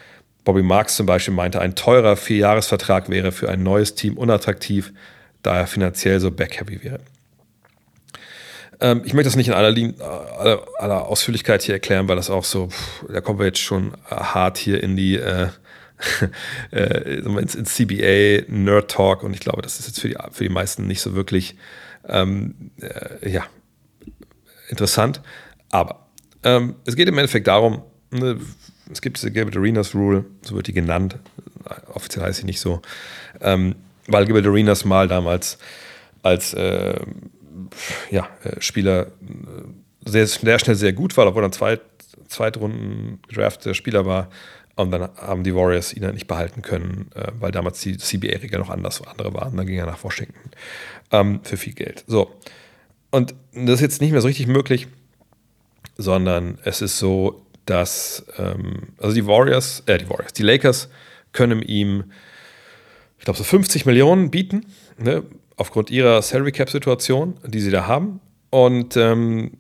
[0.43, 4.91] Bobby Marks zum Beispiel meinte, ein teurer Vierjahresvertrag wäre für ein neues Team unattraktiv,
[5.41, 6.99] da er finanziell so backheavy wäre.
[8.81, 9.73] Ähm, ich möchte das nicht in aller,
[10.37, 13.93] aller, aller, Ausführlichkeit hier erklären, weil das auch so, pff, da kommen wir jetzt schon
[14.05, 15.47] hart hier in die äh,
[16.71, 20.43] äh, ins, ins CBA Nerd Talk und ich glaube, das ist jetzt für die, für
[20.43, 21.55] die meisten nicht so wirklich
[22.07, 23.45] ähm, äh, ja,
[24.69, 25.21] interessant.
[25.69, 26.07] Aber
[26.43, 28.39] ähm, es geht im Endeffekt darum, ne,
[28.91, 31.17] es gibt diese Gilbert Arenas Rule, so wird die genannt,
[31.93, 32.81] offiziell heißt sie nicht so,
[33.39, 33.75] ähm,
[34.07, 35.57] weil Gilbert Arenas mal damals
[36.23, 36.99] als äh,
[38.09, 41.81] ja, äh, Spieler äh, sehr, sehr schnell sehr gut war, obwohl er ein Zweit,
[42.27, 44.29] Zweitrunden gedrafteter Spieler war.
[44.75, 48.61] Und dann haben die Warriors ihn halt nicht behalten können, äh, weil damals die CBA-Regeln
[48.61, 49.57] noch anders andere waren.
[49.57, 50.51] Dann ging er nach Washington
[51.11, 52.03] ähm, für viel Geld.
[52.07, 52.31] So.
[53.09, 54.87] Und das ist jetzt nicht mehr so richtig möglich,
[55.97, 60.89] sondern es ist so, dass ähm, also die Warriors, äh, die Warriors, die Lakers
[61.33, 62.05] können ihm,
[63.19, 64.65] ich glaube, so 50 Millionen bieten,
[64.97, 65.23] ne,
[65.57, 68.19] aufgrund ihrer Salary Cap Situation, die sie da haben.
[68.49, 69.51] Und ähm,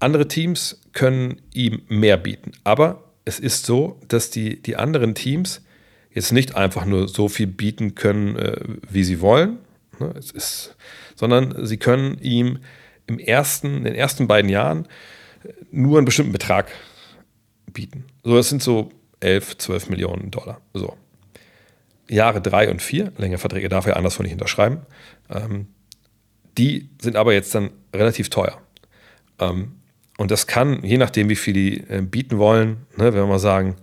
[0.00, 2.52] andere Teams können ihm mehr bieten.
[2.62, 5.60] Aber es ist so, dass die, die anderen Teams
[6.10, 8.60] jetzt nicht einfach nur so viel bieten können, äh,
[8.90, 9.58] wie sie wollen,
[10.00, 10.76] ne, es ist,
[11.14, 12.60] sondern sie können ihm
[13.06, 14.88] im ersten, in den ersten beiden Jahren
[15.70, 16.72] nur einen bestimmten Betrag
[17.72, 18.04] bieten.
[18.24, 20.60] So, das sind so 11, 12 Millionen Dollar.
[20.72, 20.96] So.
[22.08, 24.78] Jahre drei und vier, längere Verträge darf er anderswo nicht unterschreiben.
[25.28, 25.66] Ähm,
[26.58, 28.60] Die sind aber jetzt dann relativ teuer.
[29.38, 29.72] Ähm,
[30.18, 33.38] und das kann, je nachdem, wie viel die äh, bieten wollen, ne, wenn wir mal
[33.38, 33.76] sagen,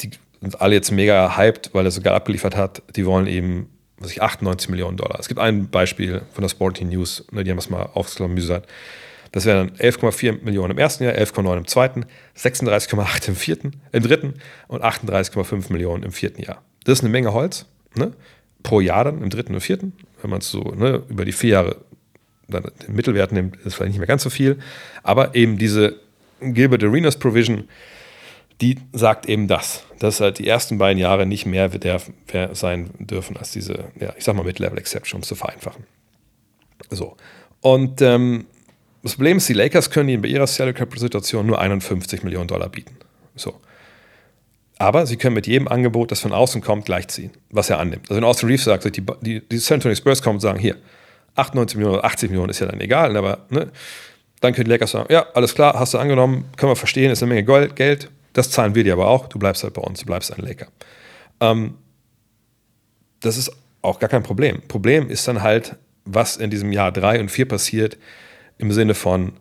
[0.00, 0.10] die
[0.40, 4.22] sind alle jetzt mega hyped, weil er sogar abgeliefert hat, die wollen eben, was ich,
[4.22, 5.18] 98 Millionen Dollar.
[5.18, 8.66] Es gibt ein Beispiel von der Sporting News, ne, die haben es mal aufgeschlüsselt.
[9.32, 12.06] Das wären dann 11,4 Millionen im ersten Jahr, 11,9 im zweiten,
[12.36, 14.34] 36,8 im vierten, im dritten
[14.68, 16.62] und 38,5 Millionen im vierten Jahr.
[16.84, 18.12] Das ist eine Menge Holz, ne?
[18.62, 19.92] Pro Jahr dann im dritten und vierten.
[20.22, 21.76] Wenn man es so ne, über die vier Jahre
[22.48, 24.58] dann den Mittelwert nimmt, ist vielleicht nicht mehr ganz so viel.
[25.02, 25.96] Aber eben diese
[26.40, 27.68] Gilbert Arenas Provision,
[28.60, 31.70] die sagt eben das, dass halt die ersten beiden Jahre nicht mehr
[32.52, 35.84] sein dürfen als diese, ja, ich sag mal Mid-Level Exception, um es zu vereinfachen.
[36.90, 37.16] So.
[37.60, 38.46] Und ähm,
[39.02, 42.48] das Problem ist, die Lakers können ihnen bei ihrer Salary Cap Situation nur 51 Millionen
[42.48, 42.96] Dollar bieten.
[43.34, 43.60] So.
[44.78, 48.10] Aber sie können mit jedem Angebot, das von außen kommt, gleichziehen, was er annimmt.
[48.10, 50.76] Also wenn Austin Reeves sagt, die, die, die San Antonio Spurs kommen und sagen, hier,
[51.36, 53.70] 98 Millionen oder 80 Millionen ist ja dann egal, aber ne,
[54.40, 57.22] dann können die Lakers sagen, ja, alles klar, hast du angenommen, können wir verstehen, ist
[57.22, 60.06] eine Menge Geld, das zahlen wir dir aber auch, du bleibst halt bei uns, du
[60.06, 60.66] bleibst ein Laker.
[61.40, 61.74] Ähm,
[63.20, 63.50] das ist
[63.82, 64.62] auch gar kein Problem.
[64.68, 67.96] Problem ist dann halt, was in diesem Jahr 3 und 4 passiert,
[68.58, 69.32] im Sinne von,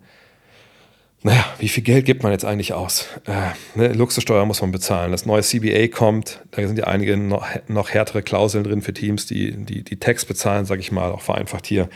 [1.24, 3.08] naja, wie viel Geld gibt man jetzt eigentlich aus?
[3.26, 5.12] Äh, ne, Luxussteuer muss man bezahlen.
[5.12, 9.26] Das neue CBA kommt, da sind ja einige noch, noch härtere Klauseln drin für Teams,
[9.26, 11.90] die die, die Tax bezahlen, sage ich mal, auch vereinfacht hier.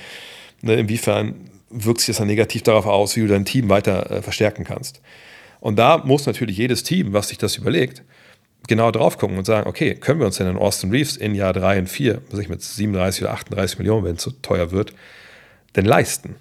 [0.62, 1.36] Ne, inwiefern
[1.70, 5.02] wirkt sich das dann negativ darauf aus, wie du dein Team weiter äh, verstärken kannst?
[5.60, 8.04] Und da muss natürlich jedes Team, was sich das überlegt,
[8.68, 11.52] genau drauf gucken und sagen, okay, können wir uns denn in Austin Reeves in Jahr
[11.52, 14.94] 3 und 4, was ich mit 37 oder 38 Millionen, wenn es so teuer wird,
[15.76, 16.36] denn leisten?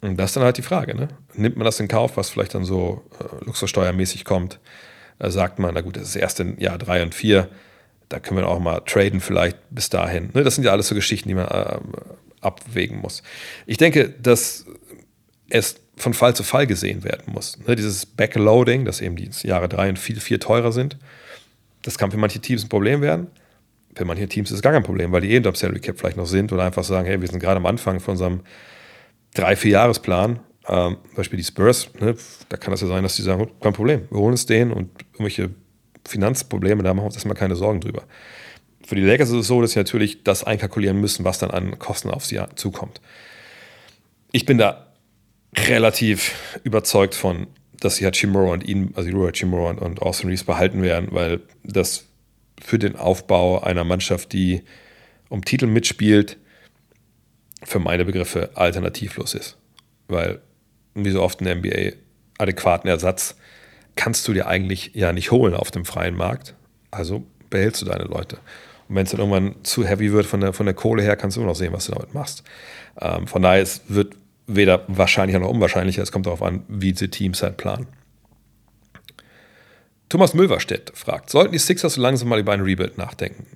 [0.00, 1.08] Und das ist dann halt die Frage, ne?
[1.34, 4.60] Nimmt man das in Kauf, was vielleicht dann so äh, luxussteuermäßig kommt?
[5.18, 7.48] Da sagt man, na gut, das ist erst in Jahr drei und vier,
[8.08, 10.30] da können wir auch mal traden vielleicht bis dahin.
[10.34, 10.44] Ne?
[10.44, 11.78] Das sind ja alles so Geschichten, die man äh,
[12.40, 13.22] abwägen muss.
[13.66, 14.64] Ich denke, dass
[15.50, 17.58] es von Fall zu Fall gesehen werden muss.
[17.66, 17.74] Ne?
[17.74, 20.96] Dieses Backloading, dass eben die Jahre drei und vier, vier teurer sind,
[21.82, 23.28] das kann für manche Teams ein Problem werden.
[23.94, 26.16] Für manche Teams ist es gar kein Problem, weil die eh unter Salary Cap vielleicht
[26.16, 28.40] noch sind oder einfach sagen, hey, wir sind gerade am Anfang von unserem
[29.34, 32.14] drei, vier Jahresplan, ähm, zum Beispiel die Spurs, ne,
[32.48, 34.90] da kann es ja sein, dass die sagen, kein Problem, wir holen es denen und
[35.12, 35.50] irgendwelche
[36.06, 38.02] Finanzprobleme, da machen wir uns erstmal keine Sorgen drüber.
[38.86, 41.78] Für die Lakers ist es so, dass sie natürlich das einkalkulieren müssen, was dann an
[41.78, 43.00] Kosten auf sie zukommt.
[44.32, 44.92] Ich bin da
[45.56, 47.48] relativ überzeugt von,
[47.80, 52.06] dass sie Hachimura und ihn, also Rua Hachimura und Austin Reeves behalten werden, weil das
[52.60, 54.62] für den Aufbau einer Mannschaft, die
[55.28, 56.38] um Titel mitspielt,
[57.64, 59.56] für meine Begriffe alternativlos ist.
[60.08, 60.40] Weil,
[60.94, 61.96] wie so oft in der NBA,
[62.38, 63.36] adäquaten Ersatz
[63.96, 66.54] kannst du dir eigentlich ja nicht holen auf dem freien Markt.
[66.90, 68.38] Also behältst du deine Leute.
[68.88, 71.36] Und wenn es dann irgendwann zu heavy wird von der, von der Kohle her, kannst
[71.36, 72.42] du immer noch sehen, was du damit machst.
[73.00, 74.14] Ähm, von daher es wird
[74.46, 76.02] weder wahrscheinlicher noch unwahrscheinlicher.
[76.02, 77.86] Es kommt darauf an, wie diese Teams halt planen.
[80.08, 83.46] Thomas Mülverstedt fragt, sollten die Sixers so langsam mal über ein Rebuild nachdenken?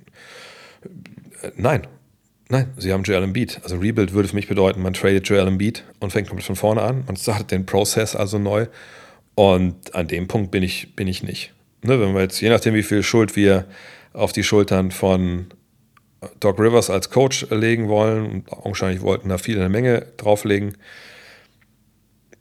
[1.41, 1.87] Äh, nein,
[2.49, 3.61] Nein, sie haben Joel Embiid.
[3.63, 6.81] Also Rebuild würde für mich bedeuten, man tradet Joel Embiid und fängt komplett von vorne
[6.81, 7.03] an.
[7.07, 8.67] Man startet den Prozess also neu.
[9.35, 11.53] Und an dem Punkt bin ich, bin ich nicht.
[11.81, 13.65] Ne, wenn wir jetzt, je nachdem, wie viel Schuld wir
[14.13, 15.47] auf die Schultern von
[16.39, 20.77] Doc Rivers als Coach legen wollen, und wahrscheinlich wollten da viele eine Menge drauflegen,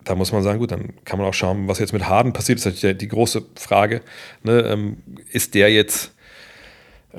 [0.04, 2.58] da muss man sagen, gut, dann kann man auch schauen, was jetzt mit Harden passiert.
[2.58, 4.02] Das ist natürlich die große Frage.
[4.42, 4.96] Ne, ähm,
[5.30, 6.12] ist der jetzt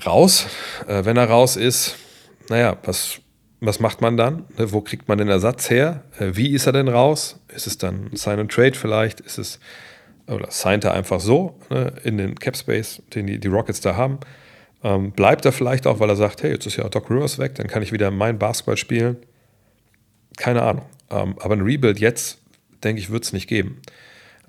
[0.06, 0.48] raus?
[0.88, 1.96] Äh, wenn er raus ist,
[2.50, 3.20] naja, was,
[3.60, 4.46] was macht man dann?
[4.58, 6.04] Ne, wo kriegt man den Ersatz her?
[6.20, 7.40] Äh, wie ist er denn raus?
[7.54, 9.20] Ist es dann Sign and Trade vielleicht?
[9.22, 9.60] Ist es,
[10.28, 13.96] oder signed er einfach so ne, in den Cap Space, den die, die Rockets da
[13.96, 14.20] haben?
[14.84, 17.56] Ähm, bleibt er vielleicht auch, weil er sagt, hey, jetzt ist ja Doc Rivers weg,
[17.56, 19.18] dann kann ich wieder mein Basketball spielen?
[20.36, 20.86] Keine Ahnung.
[21.10, 22.40] Ähm, aber ein Rebuild jetzt,
[22.84, 23.82] denke ich, wird es nicht geben.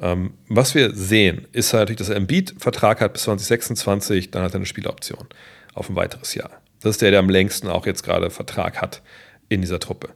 [0.00, 4.42] Ähm, was wir sehen, ist halt natürlich, dass er einen Beat-Vertrag hat bis 2026, dann
[4.42, 5.26] hat er eine Spieloption
[5.74, 6.50] auf ein weiteres Jahr.
[6.84, 9.00] Das ist der, der am längsten auch jetzt gerade Vertrag hat
[9.48, 10.10] in dieser Truppe.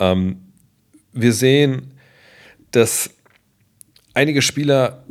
[0.00, 0.52] Ähm,
[1.12, 1.92] wir sehen,
[2.72, 3.10] dass
[4.14, 5.04] einige Spieler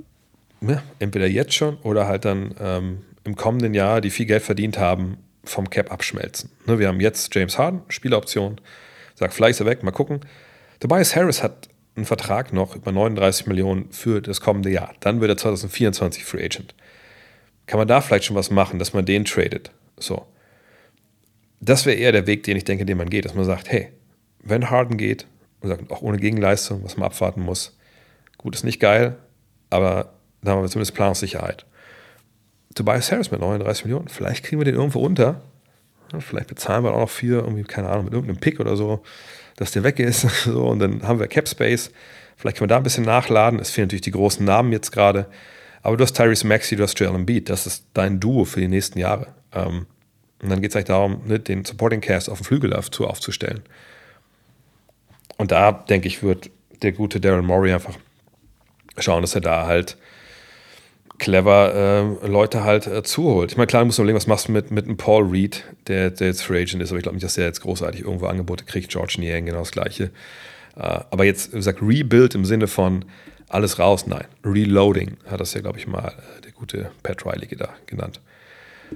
[0.59, 4.79] ja, entweder jetzt schon oder halt dann ähm, im kommenden Jahr, die viel Geld verdient
[4.79, 6.49] haben, vom Cap abschmelzen.
[6.65, 8.59] Ne, wir haben jetzt James Harden, Spieleroption,
[9.15, 10.19] sagt, vielleicht ist er weg, mal gucken.
[10.81, 14.93] Tobias Harris hat einen Vertrag noch über 39 Millionen für das kommende Jahr.
[14.99, 16.75] Dann wird er 2024 Free Agent.
[17.65, 19.71] Kann man da vielleicht schon was machen, dass man den tradet?
[19.97, 20.27] So
[21.59, 23.89] das wäre eher der Weg, den ich denke, den man geht, dass man sagt, hey,
[24.43, 25.27] wenn Harden geht,
[25.59, 27.77] und sagt, auch ohne Gegenleistung, was man abwarten muss,
[28.37, 29.17] gut, ist nicht geil,
[29.69, 31.65] aber da haben wir zumindest Planungssicherheit.
[32.75, 35.41] Tobias Harris mit 39 Millionen, vielleicht kriegen wir den irgendwo unter.
[36.19, 39.03] Vielleicht bezahlen wir auch noch für, irgendwie, keine Ahnung, mit irgendeinem Pick oder so,
[39.57, 40.25] dass der weg ist.
[40.45, 41.91] So, und dann haben wir Cap Space.
[42.37, 43.59] Vielleicht können wir da ein bisschen nachladen.
[43.59, 45.25] Es fehlen natürlich die großen Namen jetzt gerade.
[45.81, 47.49] Aber du hast Tyrese Maxey, du hast Joel Embiid.
[47.49, 49.27] Das ist dein Duo für die nächsten Jahre.
[49.53, 49.87] Ähm,
[50.41, 53.61] und dann geht es eigentlich darum, ne, den Supporting Cast auf dem Flügel aufzustellen.
[55.37, 56.49] Und da, denke ich, wird
[56.81, 57.95] der gute Darren Murray einfach
[58.97, 59.97] schauen, dass er da halt
[61.17, 63.51] clever äh, Leute halt äh, zuholt.
[63.51, 66.11] Ich meine, klar, du musst überlegen, was machst du mit, mit einem Paul Reed, der,
[66.11, 68.65] der jetzt Free Agent ist, aber ich glaube nicht, dass er jetzt großartig irgendwo Angebote
[68.65, 68.89] kriegt.
[68.89, 70.11] George Niang, genau das Gleiche.
[70.75, 73.05] Äh, aber jetzt, wie gesagt, Rebuild im Sinne von
[73.49, 74.25] alles raus, nein.
[74.43, 78.21] Reloading hat das ja, glaube ich, mal äh, der gute Pat Riley da genannt.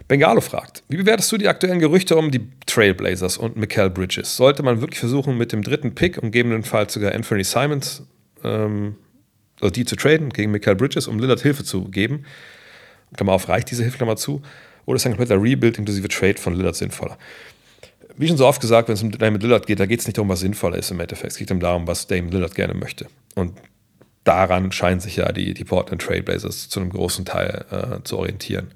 [0.08, 4.38] Bengalo fragt, wie bewertest du die aktuellen Gerüchte um die Trailblazers und Mikael Bridges?
[4.38, 8.04] Sollte man wirklich versuchen, mit dem dritten Pick und gegebenenfalls sogar Anthony Simons
[8.44, 8.96] ähm,
[9.62, 12.26] also die zu traden gegen Mikael Bridges, um Lillard Hilfe zu geben?
[13.16, 14.42] Klammer auf, reicht diese Hilfe Klammer zu?
[14.86, 17.18] Oder ist ein kompletter Rebuild inklusive Trade von Lillard sinnvoller?
[18.18, 20.18] Wie schon so oft gesagt, wenn es um Damon Lillard geht, da geht es nicht
[20.18, 21.34] darum, was sinnvoller ist im Endeffekt.
[21.34, 23.08] Es geht darum, was Damon Lillard gerne möchte.
[23.36, 23.54] Und
[24.24, 28.74] daran scheinen sich ja die, die Portland Trailblazers zu einem großen Teil äh, zu orientieren.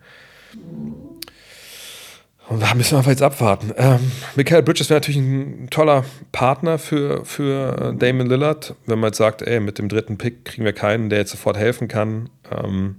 [2.47, 3.73] Und da müssen wir einfach jetzt abwarten.
[3.75, 9.17] Ähm, Michael Bridges wäre natürlich ein toller Partner für, für Damon Lillard, wenn man jetzt
[9.17, 12.29] sagt, ey, mit dem dritten Pick kriegen wir keinen, der jetzt sofort helfen kann.
[12.51, 12.97] Ähm,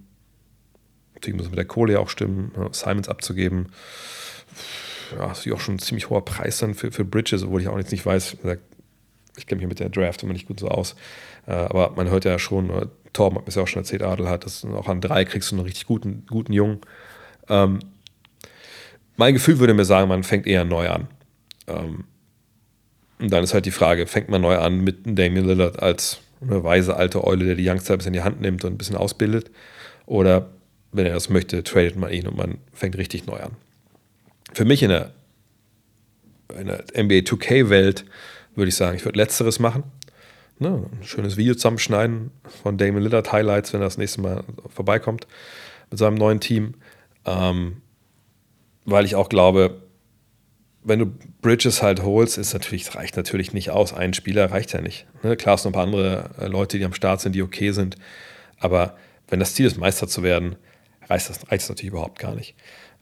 [1.15, 3.69] natürlich muss mit der Kohle ja auch stimmen, Simons abzugeben.
[5.17, 7.69] Ja, das ist auch schon ein ziemlich hoher Preis dann für, für Bridges, obwohl ich
[7.69, 8.39] auch jetzt nicht weiß,
[9.37, 10.97] ich kenne mich mit der Draft immer nicht gut so aus.
[11.47, 14.29] Äh, aber man hört ja schon, äh, Torben hat mir ja auch schon erzählt, Adel
[14.29, 16.81] hat, dass auch an drei kriegst du einen richtig guten, guten Jungen.
[17.49, 17.81] Ähm,
[19.17, 21.09] mein Gefühl würde mir sagen, man fängt eher neu an.
[21.67, 22.05] Ähm,
[23.19, 26.63] und dann ist halt die Frage, fängt man neu an mit Damian Lillard als eine
[26.63, 28.97] weise alte Eule, der die Youngster ein bisschen in die Hand nimmt und ein bisschen
[28.97, 29.51] ausbildet?
[30.05, 30.51] Oder
[30.93, 33.53] wenn er das möchte, tradet man ihn und man fängt richtig neu an.
[34.53, 35.13] Für mich in der,
[36.59, 38.05] in der NBA 2K-Welt
[38.55, 39.85] würde ich sagen, ich würde Letzteres machen.
[40.59, 42.31] Ne, ein schönes Video zusammenschneiden
[42.63, 44.43] von Damon Lillard Highlights, wenn er das nächste Mal
[44.75, 45.27] vorbeikommt
[45.91, 46.75] mit seinem neuen Team.
[47.27, 47.83] Ähm,
[48.85, 49.83] weil ich auch glaube,
[50.85, 51.07] wenn du
[51.43, 53.93] Bridges halt holst, ist natürlich, reicht natürlich nicht aus.
[53.93, 55.07] Ein Spieler reicht ja nicht.
[55.25, 55.37] Ne?
[55.37, 57.97] Klar, es sind ein paar andere äh, Leute, die am Start sind, die okay sind.
[58.61, 58.97] Aber
[59.29, 60.55] wenn das Ziel ist, Meister zu werden,
[61.09, 62.55] reicht das, reicht das natürlich überhaupt gar nicht.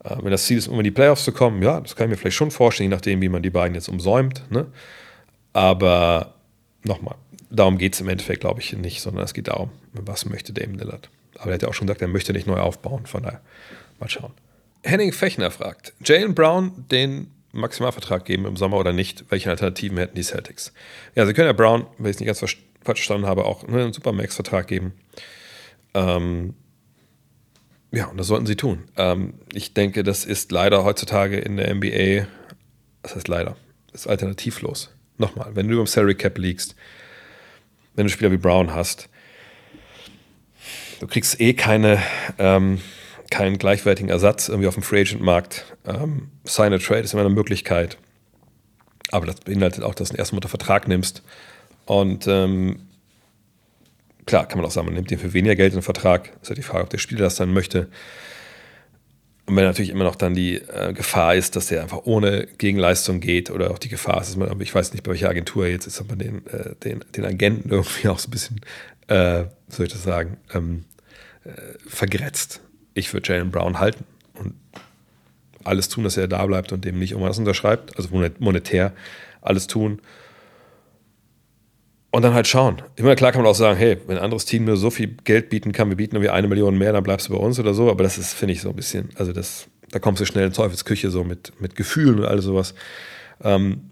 [0.03, 2.11] Äh, wenn das Ziel ist, um in die Playoffs zu kommen, ja, das kann ich
[2.11, 4.43] mir vielleicht schon vorstellen, je nachdem, wie man die beiden jetzt umsäumt.
[4.49, 4.65] Ne?
[5.53, 6.33] Aber
[6.83, 7.15] nochmal,
[7.51, 10.79] darum geht es im Endeffekt, glaube ich, nicht, sondern es geht darum, was möchte Damon
[10.79, 11.09] Lillard.
[11.37, 13.05] Aber er hat ja auch schon gesagt, er möchte nicht neu aufbauen.
[13.05, 13.41] Von daher,
[13.99, 14.33] mal schauen.
[14.83, 19.25] Henning Fechner fragt, Jalen Brown den Maximalvertrag geben im Sommer oder nicht?
[19.29, 20.73] Welche Alternativen hätten die Celtics?
[21.15, 23.93] Ja, sie können ja Brown, wenn ich es nicht ganz falsch verstanden habe, auch einen
[23.93, 24.93] Supermax-Vertrag geben.
[25.93, 26.53] Ähm,
[27.91, 28.83] ja, und das sollten sie tun.
[28.97, 32.27] Ähm, ich denke, das ist leider heutzutage in der NBA,
[33.01, 33.55] das heißt leider,
[33.93, 34.91] ist alternativlos.
[35.17, 36.75] Nochmal, wenn du im Salary Cap liegst,
[37.95, 39.07] wenn du Spieler wie Brown hast,
[40.99, 42.03] du kriegst eh keine
[42.37, 42.81] ähm,
[43.31, 45.75] keinen gleichwertigen Ersatz irgendwie auf dem Free Agent Markt.
[45.85, 47.97] Ähm, Sign a Trade ist immer eine Möglichkeit.
[49.11, 51.23] Aber das beinhaltet auch, dass du einen ersten unter Vertrag nimmst.
[51.85, 52.87] Und ähm,
[54.25, 56.31] klar, kann man auch sagen, man nimmt den für weniger Geld in den Vertrag.
[56.41, 57.87] Ist ja die Frage, ob der Spieler das dann möchte.
[59.45, 63.19] Und wenn natürlich immer noch dann die äh, Gefahr ist, dass der einfach ohne Gegenleistung
[63.19, 65.85] geht oder auch die Gefahr ist, dass man, ich weiß nicht, bei welcher Agentur jetzt
[65.85, 68.61] ist, aber den, äh, den, den Agenten irgendwie auch so ein bisschen,
[69.07, 70.85] äh, soll ich das sagen, ähm,
[71.43, 71.51] äh,
[71.87, 72.61] vergrätzt
[72.95, 74.55] ich würde Jalen Brown halten und
[75.63, 78.93] alles tun, dass er da bleibt und dem nicht irgendwas unterschreibt, also monetär
[79.41, 80.01] alles tun.
[82.11, 82.81] Und dann halt schauen.
[82.97, 85.49] Meine, klar kann man auch sagen, hey, wenn ein anderes Team nur so viel Geld
[85.49, 87.91] bieten kann, wir bieten irgendwie eine Million mehr, dann bleibst du bei uns oder so.
[87.91, 90.53] Aber das ist, finde ich, so ein bisschen, also das, da kommst du schnell in
[90.53, 92.73] Teufelsküche so mit, mit Gefühlen und all sowas.
[93.43, 93.89] Ähm,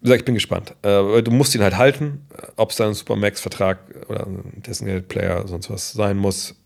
[0.00, 0.74] wie gesagt, ich bin gespannt.
[0.82, 2.26] Äh, du musst ihn halt halten,
[2.56, 3.78] ob es dann ein Supermax-Vertrag
[4.08, 6.56] oder ein Designated-Player sonst was sein muss,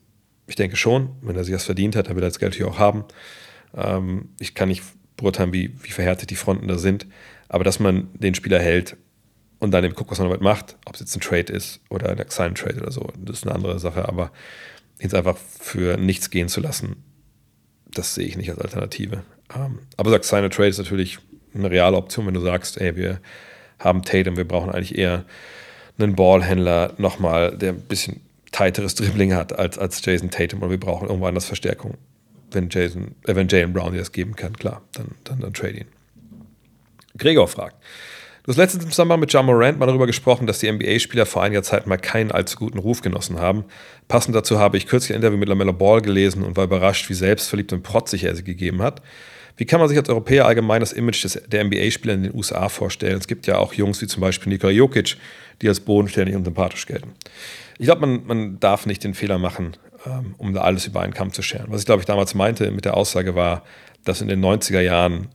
[0.51, 2.68] ich denke schon, wenn er sich das verdient hat, dann wird er das Geld hier
[2.68, 3.05] auch haben.
[3.74, 4.82] Ähm, ich kann nicht
[5.16, 7.07] beurteilen, wie, wie verhärtet die Fronten da sind,
[7.48, 8.96] aber dass man den Spieler hält
[9.61, 12.09] und dann eben guckt, was man damit macht, ob es jetzt ein Trade ist oder
[12.11, 14.32] ein Sign Trade oder so, das ist eine andere Sache, aber
[14.98, 16.96] jetzt einfach für nichts gehen zu lassen,
[17.86, 19.22] das sehe ich nicht als Alternative.
[19.55, 21.18] Ähm, aber sag, Sign Trade ist natürlich
[21.55, 23.20] eine reale Option, wenn du sagst, ey, wir
[23.78, 25.24] haben Tatum, wir brauchen eigentlich eher
[25.98, 28.20] einen Ballhändler nochmal, der ein bisschen
[28.53, 31.94] tightes Dribbling hat als, als Jason Tatum und wir brauchen irgendwo anders Verstärkung.
[32.51, 35.78] Wenn Jason, äh, wenn Jalen Brown dir das geben kann, klar, dann, dann, dann trade
[35.78, 35.88] ihn.
[37.16, 37.76] Gregor fragt.
[38.42, 41.42] Du hast letztens im Zusammenhang mit John Morant mal darüber gesprochen, dass die NBA-Spieler vor
[41.42, 43.64] einiger Zeit mal keinen allzu guten Ruf genossen haben.
[44.09, 47.14] Passend dazu habe ich kürzlich ein Interview mit LaMelo Ball gelesen und war überrascht, wie
[47.14, 49.03] selbstverliebt und protzig er sie gegeben hat.
[49.57, 52.70] Wie kann man sich als Europäer allgemein das Image des, der NBA-Spieler in den USA
[52.70, 53.18] vorstellen?
[53.18, 55.18] Es gibt ja auch Jungs wie zum Beispiel Nikola Jokic,
[55.62, 57.12] die als bodenständig und sympathisch gelten.
[57.78, 61.14] Ich glaube, man, man darf nicht den Fehler machen, ähm, um da alles über einen
[61.14, 61.66] Kamm zu scheren.
[61.68, 63.62] Was ich, glaube ich, damals meinte mit der Aussage war,
[64.04, 65.28] dass in den 90er Jahren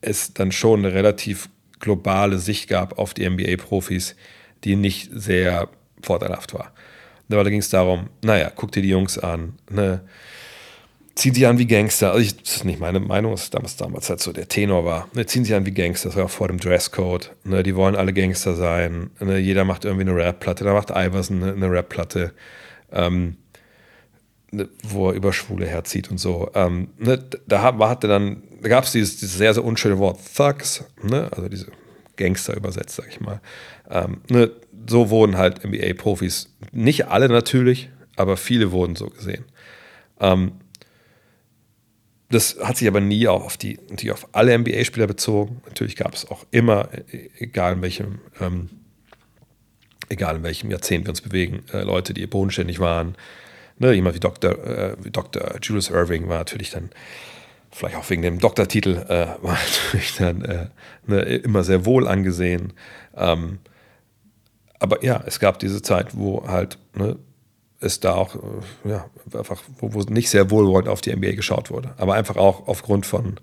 [0.00, 1.48] es dann schon eine relativ
[1.80, 4.16] globale Sicht gab auf die NBA-Profis,
[4.64, 5.68] die nicht sehr
[6.02, 6.72] vorteilhaft war.
[7.28, 10.02] Da ging es darum, naja, guck dir die Jungs an, ne?
[11.14, 12.12] Ziehen sich an wie Gangster.
[12.12, 14.84] Also ich, das ist nicht meine Meinung, das ist damals, damals halt so der Tenor
[14.84, 15.08] war.
[15.14, 17.32] Ne, ziehen sich an wie Gangster, das war vor dem Dresscode.
[17.44, 19.10] Ne, die wollen alle Gangster sein.
[19.20, 22.32] Ne, jeder macht irgendwie eine Rap-Platte, da macht Iverson eine, eine Rap-Platte.
[22.92, 23.36] Ähm,
[24.52, 26.50] ne, wo er über Schwule herzieht und so.
[26.54, 30.84] Ähm, ne, da hatte dann, da gab es dieses, dieses, sehr, sehr unschöne Wort Thugs,
[31.02, 31.66] ne, also diese
[32.16, 33.40] Gangster übersetzt, sag ich mal.
[33.90, 34.50] Ähm, ne,
[34.88, 39.44] so wurden halt NBA-Profis, nicht alle natürlich, aber viele wurden so gesehen.
[40.20, 40.52] Ähm,
[42.32, 45.60] das hat sich aber nie auf die, natürlich auf alle NBA-Spieler bezogen.
[45.66, 46.88] Natürlich gab es auch immer,
[47.38, 48.70] egal in welchem, ähm,
[50.08, 53.16] egal in welchem Jahrzehnt wir uns bewegen, äh, Leute, die bodenständig waren.
[53.78, 55.58] Ne, jemand wie Dr., äh, wie Dr.
[55.60, 56.90] Julius Irving war natürlich dann,
[57.70, 60.66] vielleicht auch wegen dem Doktortitel, äh, war natürlich dann äh,
[61.06, 62.72] ne, immer sehr wohl angesehen.
[63.14, 63.58] Ähm,
[64.78, 67.18] aber ja, es gab diese Zeit, wo halt ne,
[67.82, 71.70] es da auch, äh, ja, einfach, wo, wo nicht sehr wohlwollend auf die NBA geschaut
[71.70, 71.94] wurde.
[71.96, 73.40] Aber einfach auch aufgrund von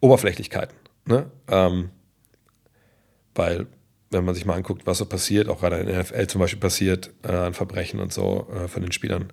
[0.00, 0.76] Oberflächlichkeiten.
[1.04, 1.30] Ne?
[1.48, 1.90] Ähm,
[3.34, 3.66] weil,
[4.10, 6.60] wenn man sich mal anguckt, was so passiert, auch gerade in der NFL zum Beispiel
[6.60, 9.32] passiert, äh, an Verbrechen und so äh, von den Spielern,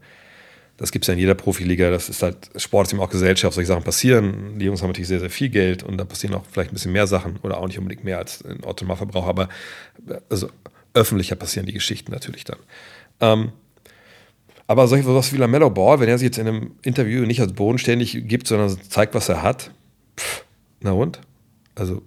[0.77, 1.89] das gibt es ja in jeder Profiliga.
[1.89, 4.59] Das ist halt, Sport ist eben auch Gesellschaft, solche Sachen passieren.
[4.59, 6.93] Die Jungs haben natürlich sehr, sehr viel Geld und da passieren auch vielleicht ein bisschen
[6.93, 9.49] mehr Sachen oder auch nicht unbedingt mehr als ein Autonomalverbrauch, aber
[10.29, 10.49] also
[10.93, 12.59] öffentlicher passieren die Geschichten natürlich dann.
[13.19, 13.51] Ähm,
[14.69, 17.53] aber solche was wie Lamello Ball, wenn er sich jetzt in einem Interview nicht als
[17.53, 19.71] bodenständig gibt, sondern zeigt, was er hat,
[20.15, 20.45] pff,
[20.79, 21.19] na und?
[21.73, 22.03] Also,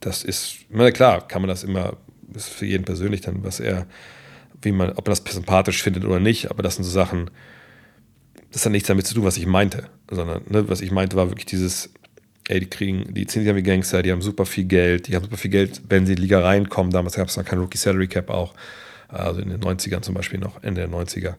[0.00, 1.96] das ist, na klar, kann man das immer,
[2.34, 3.86] ist für jeden persönlich dann, was er,
[4.62, 7.30] wie man, ob man das sympathisch findet oder nicht, aber das sind so Sachen,
[8.50, 11.30] das hat nichts damit zu tun, was ich meinte, sondern ne, was ich meinte, war
[11.30, 11.94] wirklich dieses,
[12.48, 15.14] ey, die kriegen, die ziehen sich an wie Gangster, die haben super viel Geld, die
[15.14, 16.92] haben super viel Geld, wenn sie in die Liga reinkommen.
[16.92, 18.54] Damals gab es noch kein Rookie Salary Cap auch
[19.08, 21.34] also in den 90ern zum Beispiel noch, Ende der 90er.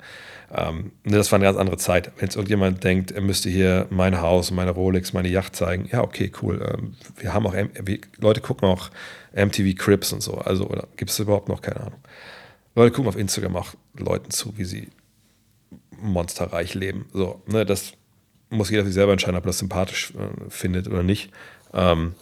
[0.53, 2.11] Ähm, ne, das war eine ganz andere Zeit.
[2.18, 6.01] Wenn jetzt irgendjemand denkt, er müsste hier mein Haus, meine Rolex, meine Yacht zeigen, ja,
[6.01, 6.74] okay, cool.
[6.74, 8.89] Ähm, wir haben auch, wir, Leute gucken auch
[9.34, 11.99] MTV Crips und so, also, gibt es überhaupt noch, keine Ahnung.
[12.76, 14.89] Leute gucken auf Instagram auch Leuten zu, wie sie
[15.99, 17.05] monsterreich leben.
[17.13, 17.93] So, ne, das
[18.49, 21.32] muss jeder sich selber entscheiden, ob er das sympathisch äh, findet oder nicht.
[21.74, 22.13] Ähm,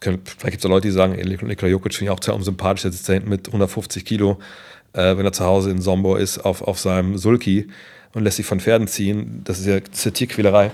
[0.00, 3.08] vielleicht gibt es Leute, die sagen, Nikola Jokic finde ich auch sehr sympathisch, der sitzt
[3.08, 4.38] da hinten mit 150 Kilo,
[4.92, 7.68] äh, wenn er zu Hause in Sombo ist, auf, auf seinem Sulki
[8.14, 9.42] und lässt sich von Pferden ziehen.
[9.44, 10.70] Das ist ja, das ist ja Tierquälerei.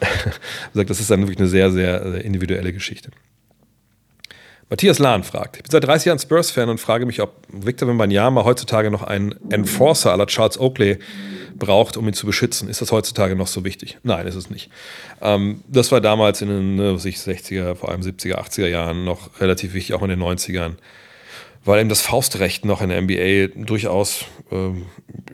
[0.74, 3.10] das ist dann wirklich eine sehr, sehr individuelle Geschichte.
[4.72, 8.42] Matthias Lahn fragt, ich bin seit 30 Jahren Spurs-Fan und frage mich, ob Victor Wembanyama
[8.46, 10.98] heutzutage noch einen Enforcer aller Charles Oakley
[11.54, 12.70] braucht, um ihn zu beschützen.
[12.70, 13.98] Ist das heutzutage noch so wichtig?
[14.02, 14.70] Nein, ist es nicht.
[15.20, 19.74] Ähm, das war damals in den ne, 60er, vor allem 70er, 80er Jahren noch relativ
[19.74, 20.76] wichtig, auch in den 90ern,
[21.66, 24.86] weil eben das Faustrecht noch in der NBA durchaus ähm,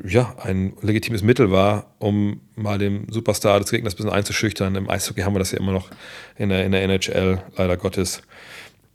[0.05, 4.75] ja, ein legitimes Mittel war, um mal den Superstar des Gegners ein bisschen einzuschüchtern.
[4.75, 5.91] Im Eishockey haben wir das ja immer noch
[6.37, 8.23] in der, in der NHL, leider Gottes.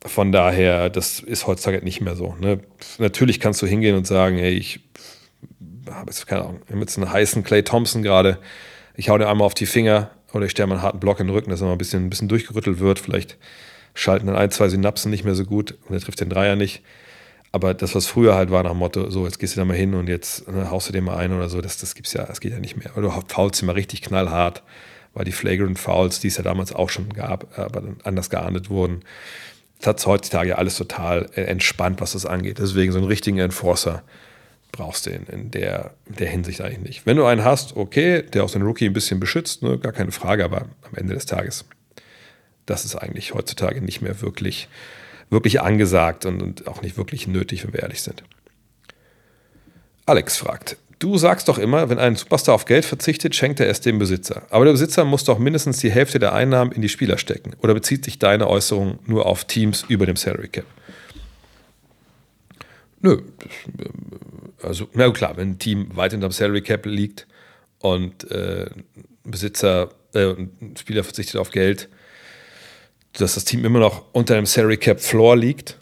[0.06, 2.36] Von daher, das ist heutzutage nicht mehr so.
[2.40, 2.60] Ne?
[2.98, 4.82] Natürlich kannst du hingehen und sagen, hey, ich
[5.90, 8.40] habe jetzt keine Ahnung, mit so einem heißen Clay Thompson gerade,
[8.96, 11.28] ich hau dir einmal auf die Finger oder ich stelle mal einen harten Block in
[11.28, 13.00] den Rücken, dass er mal ein bisschen, ein bisschen durchgerüttelt wird.
[13.00, 13.38] Vielleicht
[13.94, 16.82] schalten dann ein, zwei Synapsen nicht mehr so gut und er trifft den Dreier nicht.
[17.52, 19.78] Aber das, was früher halt war nach dem Motto, so, jetzt gehst du da mal
[19.78, 22.26] hin und jetzt ne, haust du den mal ein oder so, das, das gibt's ja,
[22.26, 22.98] das geht ja nicht mehr.
[22.98, 24.64] Oder du faulst mal richtig knallhart,
[25.14, 28.72] weil die Flagrant Fouls, die es ja damals auch schon gab, aber dann anders geahndet
[28.72, 29.02] wurden,
[29.88, 32.60] hat heutzutage alles total äh, entspannt, was das angeht.
[32.60, 34.04] Deswegen so einen richtigen Enforcer
[34.72, 37.06] brauchst du in, in, der, der Hinsicht eigentlich nicht.
[37.06, 40.12] Wenn du einen hast, okay, der auch den Rookie ein bisschen beschützt, ne, gar keine
[40.12, 41.66] Frage, aber am Ende des Tages,
[42.66, 44.68] das ist eigentlich heutzutage nicht mehr wirklich,
[45.30, 48.24] wirklich angesagt und, und auch nicht wirklich nötig, wenn wir ehrlich sind.
[50.06, 53.82] Alex fragt, Du sagst doch immer, wenn ein Superstar auf Geld verzichtet, schenkt er es
[53.82, 54.44] dem Besitzer.
[54.50, 57.58] Aber der Besitzer muss doch mindestens die Hälfte der Einnahmen in die Spieler stecken.
[57.62, 60.64] Oder bezieht sich deine Äußerung nur auf Teams über dem Salary Cap?
[63.02, 63.22] Nö.
[64.62, 67.28] Also, na klar, wenn ein Team weit hinterm Salary Cap liegt
[67.80, 68.70] und äh,
[69.26, 71.90] Besitzer, äh, ein Spieler verzichtet auf Geld,
[73.12, 75.78] dass das Team immer noch unter dem Salary Cap Floor liegt,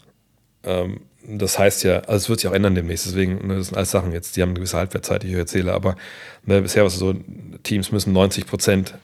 [0.64, 1.02] ähm,
[1.38, 3.90] das heißt ja, also es wird sich auch ändern demnächst, deswegen, ne, das sind alles
[3.90, 5.96] Sachen jetzt, die haben eine gewisse Halbwertzeit, die ich erzähle, aber
[6.44, 7.14] ne, bisher war es so,
[7.62, 8.94] Teams müssen 90 Prozent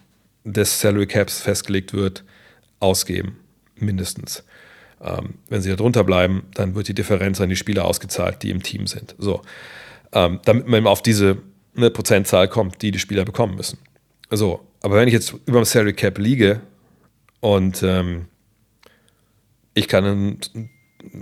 [0.45, 2.25] des Salary Caps festgelegt wird,
[2.81, 3.39] ausgeben.
[3.77, 4.45] Mindestens.
[5.01, 8.51] Ähm, wenn sie da drunter bleiben, dann wird die Differenz an die Spieler ausgezahlt, die
[8.51, 9.15] im Team sind.
[9.19, 9.43] So.
[10.13, 11.39] Ähm, damit man auf diese
[11.77, 13.79] eine Prozentzahl kommt, die die Spieler bekommen müssen.
[14.31, 16.61] So, aber wenn ich jetzt über dem Salary Cap liege
[17.41, 18.27] und ähm,
[19.75, 20.71] ich kann einen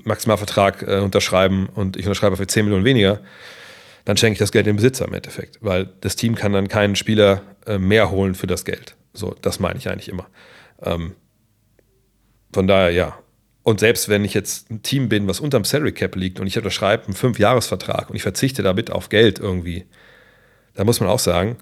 [0.05, 3.21] Maximalvertrag äh, unterschreiben und ich unterschreibe für 10 Millionen weniger,
[4.05, 6.97] dann schenke ich das Geld dem Besitzer im Endeffekt, weil das Team kann dann keinen
[6.97, 8.95] Spieler äh, mehr holen für das Geld.
[9.13, 10.29] So, das meine ich eigentlich immer.
[10.83, 11.15] Ähm,
[12.53, 13.19] von daher, ja.
[13.63, 16.57] Und selbst wenn ich jetzt ein Team bin, was unterm Salary Cap liegt und ich
[16.57, 19.87] unterschreibe einen Fünfjahresvertrag und ich verzichte damit auf Geld irgendwie,
[20.75, 21.57] da muss man auch sagen,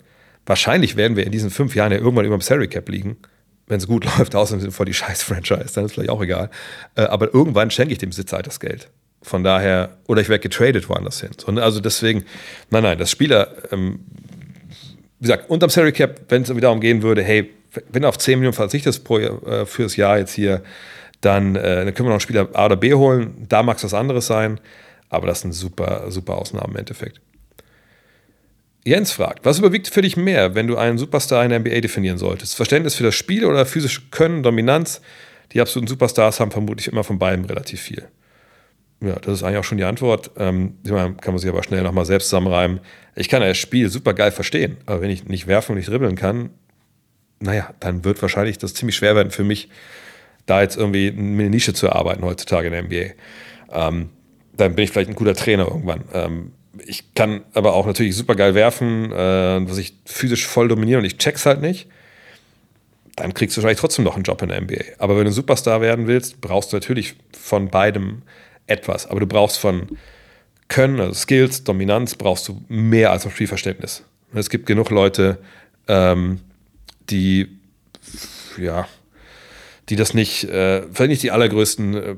[0.45, 3.17] wahrscheinlich werden wir in diesen fünf Jahren ja irgendwann über dem Salary Cap liegen.
[3.67, 6.51] Wenn es gut läuft, außer sind vor die Scheiß-Franchise, dann ist vielleicht auch egal.
[6.95, 8.91] Äh, aber irgendwann schenke ich dem Besitzer halt das Geld.
[9.23, 11.31] Von daher, oder ich werde getradet woanders hin.
[11.51, 12.25] Ne, also deswegen,
[12.71, 14.01] nein, nein, das Spieler, ähm,
[15.19, 17.51] wie gesagt, unterm Salary Cap, wenn es darum gehen würde, hey,
[17.91, 20.63] wenn du auf 10 Millionen verzichtest pro, äh, fürs Jahr jetzt hier,
[21.23, 23.47] dann, äh, dann können wir noch einen Spieler A oder B holen.
[23.49, 24.61] Da mag es was anderes sein,
[25.09, 27.21] aber das sind super, super Ausnahmen im Endeffekt.
[28.87, 32.19] Jens fragt, was überwiegt für dich mehr, wenn du einen Superstar in der NBA definieren
[32.19, 32.55] solltest?
[32.55, 35.01] Verständnis für das Spiel oder physische Können, Dominanz?
[35.53, 38.09] Die absoluten Superstars haben vermutlich immer von beiden relativ viel.
[39.01, 40.33] Ja, das ist eigentlich auch schon die Antwort.
[40.37, 42.81] Ähm, kann man sich aber schnell nochmal selbst zusammenreimen.
[43.17, 46.17] Ich kann das Spiel super geil verstehen, aber wenn ich nicht werfen und nicht dribbeln
[46.17, 46.51] kann,
[47.41, 49.69] naja, dann wird wahrscheinlich das ziemlich schwer werden für mich,
[50.47, 53.15] da jetzt irgendwie eine Nische zu erarbeiten heutzutage in der NBA.
[53.73, 54.11] Ähm,
[54.57, 56.05] dann bin ich vielleicht ein guter Trainer irgendwann.
[56.13, 56.53] Ähm,
[56.87, 61.05] ich kann aber auch natürlich super geil werfen, äh, was ich physisch voll dominiere und
[61.05, 61.89] ich check's halt nicht.
[63.17, 64.83] Dann kriegst du wahrscheinlich trotzdem noch einen Job in der NBA.
[64.99, 68.23] Aber wenn du Superstar werden willst, brauchst du natürlich von beidem
[68.67, 69.07] etwas.
[69.07, 69.99] Aber du brauchst von
[70.69, 74.03] Können, also Skills, Dominanz, brauchst du mehr als ein Spielverständnis.
[74.33, 75.39] Es gibt genug Leute,
[75.87, 76.41] ähm,
[77.09, 77.49] die,
[78.59, 78.89] ja,
[79.89, 82.17] die das nicht, äh, vielleicht nicht die allergrößten äh, äh,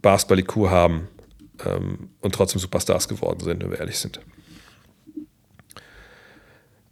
[0.00, 1.08] Basketball-IQ haben
[1.64, 4.20] ähm, und trotzdem Superstars geworden sind, wenn wir ehrlich sind.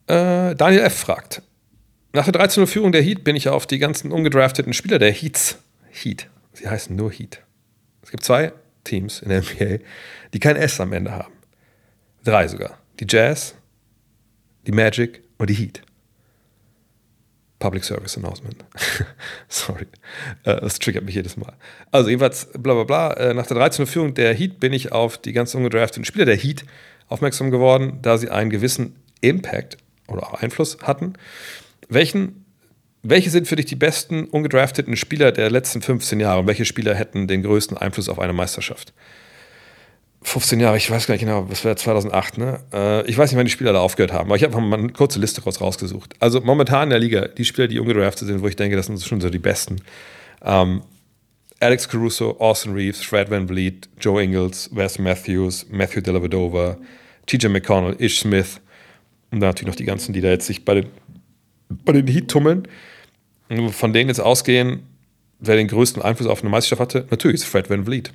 [0.06, 0.98] Äh, Daniel F.
[0.98, 1.42] fragt:
[2.12, 2.66] Nach der 13.
[2.66, 5.58] Führung der Heat bin ich auf die ganzen ungedrafteten Spieler der Heats,
[5.90, 7.42] Heat, sie heißen nur Heat.
[8.02, 8.52] Es gibt zwei
[8.84, 9.84] Teams in der NBA,
[10.32, 11.32] die kein S am Ende haben.
[12.24, 12.78] Drei sogar.
[13.00, 13.54] Die Jazz,
[14.66, 15.82] die Magic und die Heat.
[17.62, 18.56] Public Service Announcement.
[19.48, 19.86] Sorry.
[20.42, 21.52] Äh, das triggert mich jedes Mal.
[21.92, 23.12] Also, jedenfalls, bla bla bla.
[23.12, 23.86] Äh, nach der 13.
[23.86, 26.64] Führung der Heat bin ich auf die ganz ungedrafteten Spieler der Heat
[27.06, 29.76] aufmerksam geworden, da sie einen gewissen Impact
[30.08, 31.12] oder auch Einfluss hatten.
[31.88, 32.44] Welchen,
[33.04, 36.96] welche sind für dich die besten ungedrafteten Spieler der letzten 15 Jahre und welche Spieler
[36.96, 38.92] hätten den größten Einfluss auf eine Meisterschaft?
[40.22, 42.60] 15 Jahre, ich weiß gar nicht genau, das wäre 2008, ne?
[42.72, 44.92] Äh, ich weiß nicht, wann die Spieler da aufgehört haben, aber ich habe mal eine
[44.92, 46.14] kurze Liste kurz rausgesucht.
[46.20, 49.02] Also momentan in der Liga, die Spieler, die ungedraftet sind, wo ich denke, das sind
[49.02, 49.80] schon so die besten.
[50.44, 50.82] Ähm,
[51.60, 56.76] Alex Caruso, Austin Reeves, Fred Van Vliet, Joe Ingles, Wes Matthews, Matthew Dellavedova,
[57.26, 58.60] TJ McConnell, Ish Smith
[59.30, 60.86] und dann natürlich noch die ganzen, die da jetzt sich bei den,
[61.68, 62.68] bei den Heat tummeln.
[63.70, 64.82] Von denen jetzt ausgehen,
[65.40, 68.12] wer den größten Einfluss auf eine Meisterschaft hatte, natürlich ist Fred Van Vliet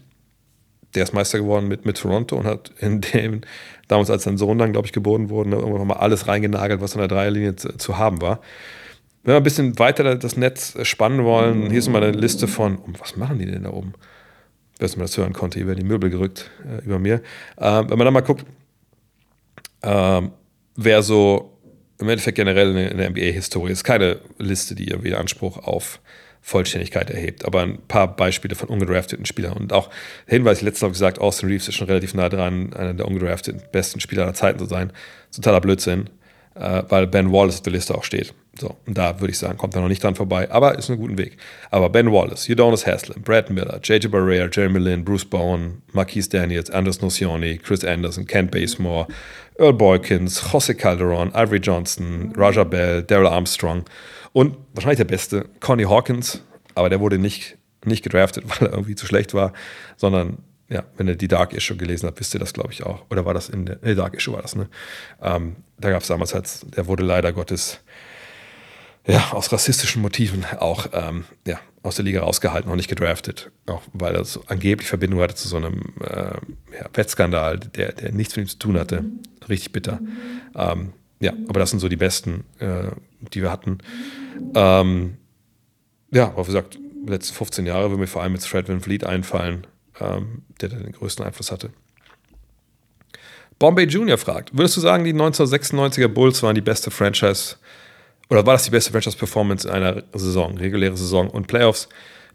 [0.96, 3.42] der ist Meister geworden mit, mit Toronto und hat in dem,
[3.88, 7.00] damals als sein Sohn dann, glaube ich, geboren wurde, irgendwann mal alles reingenagelt, was in
[7.00, 8.40] der Dreierlinie zu, zu, haben war.
[9.24, 12.80] Wenn wir ein bisschen weiter das Netz spannen wollen, hier ist mal eine Liste von,
[13.00, 13.94] was machen die denn da oben?
[14.80, 17.22] Dass man das hören konnte, hier werden die Möbel gerückt äh, über mir.
[17.58, 18.46] Ähm, wenn man dann mal guckt,
[19.84, 20.32] ähm,
[20.76, 21.58] wer so
[22.00, 26.00] im Endeffekt generell in der NBA-Historie ist, keine Liste, die irgendwie Anspruch auf
[26.48, 27.44] Vollständigkeit erhebt.
[27.44, 29.58] Aber ein paar Beispiele von ungedrafteten Spielern.
[29.58, 29.90] Und auch
[30.28, 34.00] Hinweis, letztes Mal gesagt, Austin Reeves ist schon relativ nah dran, einer der ungedrafteten besten
[34.00, 34.94] Spieler aller Zeiten zu sein.
[35.36, 36.10] Totaler Blödsinn,
[36.56, 38.34] äh, weil Ben Wallace auf der Liste auch steht.
[38.58, 40.96] So, und da würde ich sagen, kommt er noch nicht dran vorbei, aber ist ein
[40.96, 41.36] guter Weg.
[41.70, 46.70] Aber Ben Wallace, Udonis Haslem, Brad Miller, JJ Barrea, Jeremy Lin, Bruce Bowen, Marquise Daniels,
[46.70, 49.08] Anders Nocioni, Chris Anderson, Kent Basemore,
[49.60, 53.84] Earl Boykins, Jose Calderon, Ivory Johnson, Raja Bell, Daryl Armstrong–
[54.34, 56.42] und wahrscheinlich der beste, Connie Hawkins,
[56.76, 59.54] aber der wurde nicht, nicht gedraftet, weil er irgendwie zu schlecht war,
[59.96, 60.38] sondern
[60.70, 63.06] ja, wenn ihr die Dark Issue gelesen habt, wisst ihr das, glaube ich, auch.
[63.10, 64.68] Oder war das in der, nee, Dark Issue war das, ne?
[65.22, 67.80] Ähm, da gab es damals halt, der wurde leider Gottes,
[69.06, 73.50] ja, aus rassistischen Motiven auch, ähm, ja, aus der Liga rausgehalten und nicht gedraftet.
[73.66, 76.34] Auch weil er so angeblich Verbindung hatte zu so einem äh,
[76.76, 79.06] ja, Wettskandal, der, der nichts mit ihm zu tun hatte.
[79.48, 80.02] Richtig bitter.
[80.54, 83.80] Ähm, ja, aber das sind so die besten, äh, die wir hatten.
[84.56, 85.18] Ähm,
[86.12, 88.82] ja, aber wie gesagt, die letzten 15 Jahre würde mir vor allem jetzt Fred Van
[88.82, 89.68] Fleet einfallen,
[90.00, 91.72] ähm, der den größten Einfluss hatte.
[93.60, 94.18] Bombay Jr.
[94.18, 97.56] fragt, würdest du sagen, die 1996er Bulls waren die beste Franchise
[98.30, 101.90] oder war das die beste Franchise-Performance in einer Saison, reguläre Saison und Playoffs,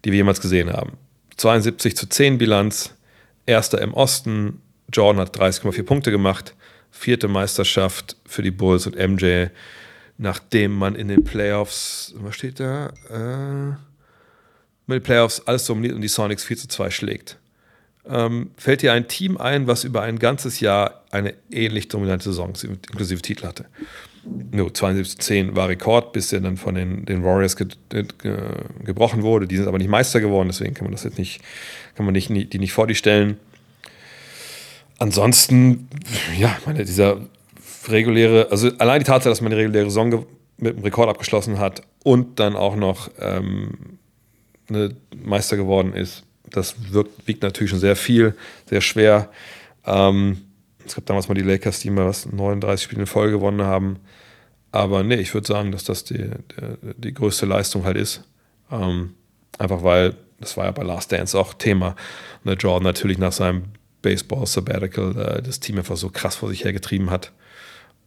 [0.05, 0.93] die wir jemals gesehen haben.
[1.37, 2.95] 72 zu 10 Bilanz,
[3.47, 4.61] erster im Osten,
[4.93, 6.55] Jordan hat 30,4 Punkte gemacht,
[6.91, 9.47] vierte Meisterschaft für die Bulls und MJ,
[10.22, 12.92] nachdem man in den Playoffs, was steht da?
[13.10, 13.76] Äh,
[14.86, 17.38] mit den Playoffs alles dominiert und die Sonics 4 zu 2 schlägt.
[18.08, 22.52] Ähm, fällt dir ein Team ein, was über ein ganzes Jahr eine ähnlich dominante Saison
[22.62, 23.66] inklusive Titel hatte?
[24.24, 28.06] No, 72-10 war Rekord, bis er dann von den, den Warriors ge, ge,
[28.84, 29.48] gebrochen wurde.
[29.48, 31.40] Die sind aber nicht Meister geworden, deswegen kann man das jetzt nicht,
[31.96, 33.38] kann man nicht, die nicht vor die stellen.
[34.98, 35.88] Ansonsten,
[36.38, 37.20] ja, meine, dieser
[37.89, 40.26] reguläre, also allein die Tatsache, dass man die reguläre Saison
[40.57, 43.99] mit einem Rekord abgeschlossen hat und dann auch noch ähm,
[44.68, 48.35] eine Meister geworden ist, das wirkt, wiegt natürlich schon sehr viel,
[48.68, 49.30] sehr schwer.
[49.87, 50.43] Ähm,
[50.85, 53.99] es gab damals mal die Lakers, die mal was 39 Spiele in Folge gewonnen haben.
[54.70, 58.24] Aber nee, ich würde sagen, dass das die, die, die, größte Leistung halt ist.
[58.70, 59.14] Ähm,
[59.59, 61.95] einfach weil, das war ja bei Last Dance auch Thema,
[62.45, 63.64] ne, Jordan natürlich nach seinem
[64.01, 67.33] Baseball Sabbatical äh, das Team einfach so krass vor sich hergetrieben hat.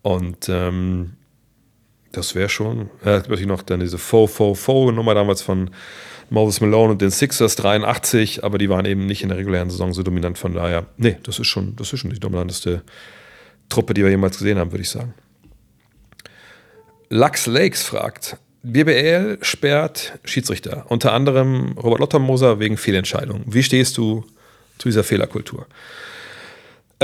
[0.05, 1.13] Und ähm,
[2.11, 5.71] das wäre schon, ja, natürlich noch dann diese Faux-Faux-Faux-Nummer damals von
[6.29, 9.95] Moses Malone und den Sixers 83, aber die waren eben nicht in der regulären Saison
[9.95, 10.37] so dominant.
[10.37, 12.83] Von daher, nee, das ist schon, das ist schon die dominanteste
[13.67, 15.15] Truppe, die wir jemals gesehen haben, würde ich sagen.
[17.09, 23.45] Lux Lakes fragt, BBL sperrt Schiedsrichter, unter anderem Robert Lottermoser wegen Fehlentscheidungen.
[23.47, 24.23] Wie stehst du
[24.77, 25.65] zu dieser Fehlerkultur?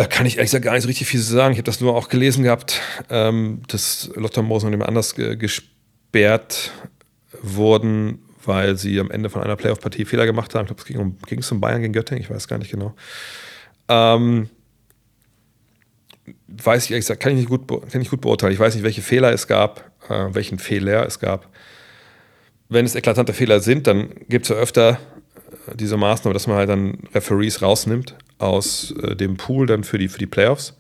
[0.02, 1.54] Äh, kann ich ehrlich gesagt gar nicht so richtig viel sagen.
[1.54, 6.72] Ich habe das nur auch gelesen gehabt, ähm, dass Lottermoser und jemand anders gesperrt
[7.42, 10.62] wurden, weil sie am Ende von einer Playoff-Partie Fehler gemacht haben.
[10.62, 12.72] Ich glaube, es ging um, ging es um Bayern gegen Göttingen, ich weiß gar nicht
[12.72, 12.96] genau.
[13.90, 14.50] Ähm,
[16.48, 18.54] weiß ich ehrlich gesagt, kann ich, nicht gut, kann ich gut beurteilen.
[18.54, 21.50] Ich weiß nicht, welche Fehler es gab, äh, welchen Fehler es gab.
[22.70, 25.00] Wenn es eklatante Fehler sind, dann gibt es ja öfter
[25.76, 30.08] diese Maßnahme, dass man halt dann Referees rausnimmt aus äh, dem Pool dann für die,
[30.08, 30.78] für die Playoffs.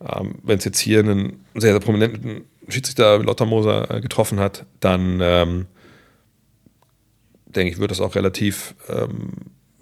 [0.00, 5.20] Ähm, Wenn es jetzt hier einen sehr, sehr prominenten Schiedsrichter Lottermoser äh, getroffen hat, dann
[5.22, 5.66] ähm,
[7.46, 9.32] denke ich, wird das auch relativ, ähm,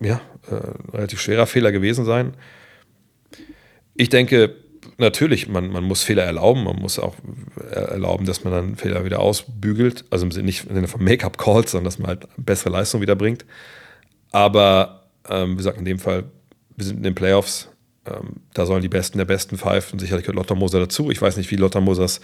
[0.00, 2.34] ja, äh, relativ schwerer Fehler gewesen sein.
[3.94, 4.56] Ich denke,
[4.98, 7.16] natürlich, man, man muss Fehler erlauben, man muss auch
[7.70, 11.98] erlauben, dass man dann Fehler wieder ausbügelt, also nicht im Sinne von Make-up-Calls, sondern dass
[11.98, 13.44] man halt bessere Leistung wieder bringt.
[14.32, 16.24] Aber ähm, wie gesagt, in dem Fall,
[16.76, 17.68] wir sind in den Playoffs,
[18.06, 21.10] ähm, da sollen die Besten der Besten pfeifen, sicherlich gehört Lothar Moser dazu.
[21.10, 22.20] Ich weiß nicht, wie Lothar Mosers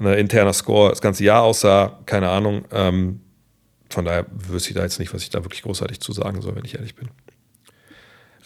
[0.00, 2.64] äh, interner Score das ganze Jahr aussah, keine Ahnung.
[2.72, 3.20] Ähm,
[3.90, 6.54] von daher wüsste ich da jetzt nicht, was ich da wirklich großartig zu sagen soll,
[6.56, 7.08] wenn ich ehrlich bin.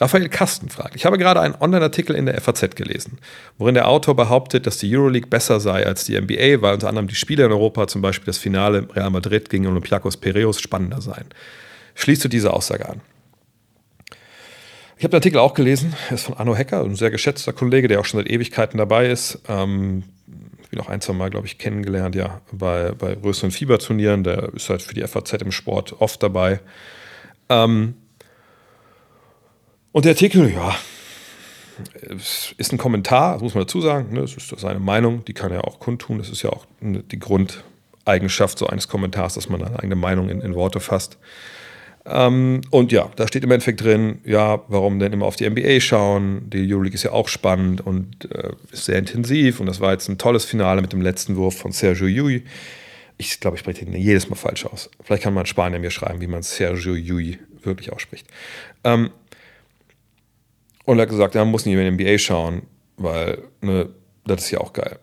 [0.00, 3.18] Raphael Kasten fragt, ich habe gerade einen Online-Artikel in der FAZ gelesen,
[3.58, 7.06] worin der Autor behauptet, dass die Euroleague besser sei als die NBA, weil unter anderem
[7.06, 11.26] die Spiele in Europa, zum Beispiel das Finale Real Madrid gegen Olympiakos Piraeus, spannender seien.
[11.94, 13.00] Schließt du diese Aussage an?
[14.96, 17.88] Ich habe den Artikel auch gelesen, er ist von Arno Hecker, ein sehr geschätzter Kollege,
[17.88, 19.40] der auch schon seit Ewigkeiten dabei ist.
[19.48, 20.04] Ähm,
[20.72, 24.24] ihn auch ein, zwei Mal, glaube ich, kennengelernt, ja, bei, bei größeren Fieberturnieren.
[24.24, 26.60] Der ist halt für die FAZ im Sport oft dabei.
[27.48, 27.94] Ähm,
[29.92, 30.74] und der Artikel, ja,
[32.56, 34.12] ist ein Kommentar, das muss man dazu sagen.
[34.12, 34.20] Ne?
[34.20, 36.18] Das ist seine Meinung, die kann er auch kundtun.
[36.18, 40.40] Das ist ja auch die Grundeigenschaft so eines Kommentars, dass man eine eigene Meinung in,
[40.40, 41.18] in Worte fasst.
[42.04, 45.80] Ähm, und ja, da steht im Endeffekt drin, ja, warum denn immer auf die NBA
[45.80, 46.50] schauen?
[46.50, 50.08] Die Euroleague ist ja auch spannend und äh, ist sehr intensiv und das war jetzt
[50.08, 52.42] ein tolles Finale mit dem letzten Wurf von Sergio Yui.
[53.18, 54.90] Ich glaube, ich spreche den jedes Mal falsch aus.
[55.04, 58.26] Vielleicht kann man Spanier mir schreiben, wie man Sergio Yui wirklich ausspricht.
[58.82, 59.10] Ähm,
[60.84, 62.62] und er hat gesagt, ja, man muss nicht in die NBA schauen,
[62.96, 63.90] weil ne,
[64.24, 64.98] das ist ja auch geil.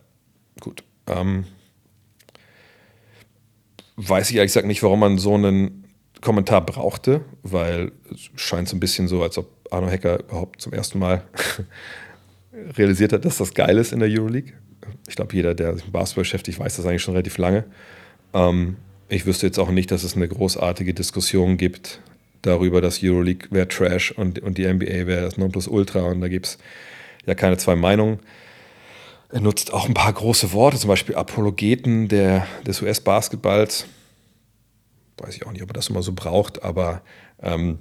[0.60, 0.84] Gut.
[1.08, 1.46] Ähm,
[3.96, 5.89] weiß ich ehrlich gesagt nicht, warum man so einen
[6.22, 10.74] Kommentar brauchte, weil es scheint so ein bisschen so, als ob Arno Hecker überhaupt zum
[10.74, 11.24] ersten Mal
[12.78, 14.54] realisiert hat, dass das geil ist in der Euroleague.
[15.08, 17.66] Ich glaube, jeder, der sich mit Basketball beschäftigt, weiß das eigentlich schon relativ lange.
[18.34, 22.02] Ähm, ich wüsste jetzt auch nicht, dass es eine großartige Diskussion gibt
[22.42, 26.46] darüber, dass Euroleague wäre Trash und, und die NBA wäre das Nonplusultra und da gibt
[26.46, 26.58] es
[27.26, 28.20] ja keine zwei Meinungen.
[29.32, 33.86] Er nutzt auch ein paar große Worte, zum Beispiel Apologeten der, des US-Basketballs
[35.22, 37.02] weiß ich auch nicht, ob er das immer so braucht, aber
[37.42, 37.80] ähm,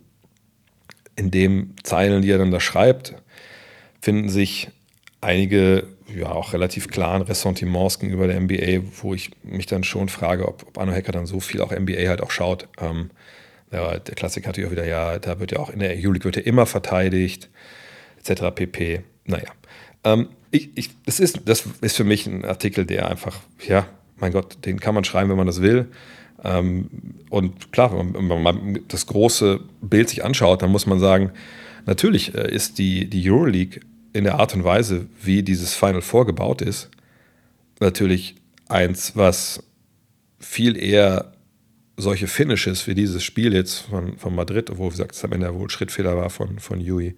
[1.17, 3.15] in den Zeilen, die er dann da schreibt,
[4.01, 4.71] finden sich
[5.21, 10.47] einige ja auch relativ klaren Ressentiments gegenüber der NBA, wo ich mich dann schon frage,
[10.47, 12.69] ob, ob Arno Hacker dann so viel auch NBA halt auch schaut.
[12.81, 13.11] Ähm,
[13.73, 16.37] ja, der Klassiker hatte ja wieder, ja, da wird ja auch in der EU-League wird
[16.37, 17.51] ja immer verteidigt,
[18.25, 18.55] etc.
[18.55, 19.03] pp.
[19.27, 19.51] Naja.
[20.05, 23.87] Ähm, ich, ich, das, ist, das ist für mich ein Artikel, der einfach, ja,
[24.17, 25.89] mein Gott, den kann man schreiben, wenn man das will.
[26.45, 26.89] Ähm,
[27.31, 31.33] und klar, wenn man, das große Bild sich anschaut, dann muss man sagen,
[31.87, 33.81] natürlich äh, ist die, die Euroleague
[34.13, 36.91] in der Art und Weise, wie dieses Final vorgebaut ist,
[37.81, 38.37] natürlich
[38.69, 39.63] eins, was
[40.39, 41.33] viel eher
[41.97, 45.53] solche Finishes wie dieses Spiel jetzt von, von Madrid, wo, wie gesagt, es am Ende
[45.55, 47.17] wohl Schrittfehler war von, von Yui,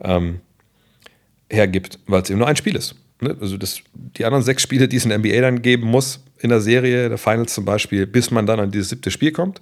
[0.00, 0.40] ähm,
[1.48, 2.96] hergibt, weil es eben nur ein Spiel ist.
[3.20, 3.36] Ne?
[3.40, 6.50] Also das, die anderen sechs Spiele, die es in der NBA dann geben muss, in
[6.50, 9.60] der Serie, der Finals zum Beispiel, bis man dann an dieses siebte Spiel kommt,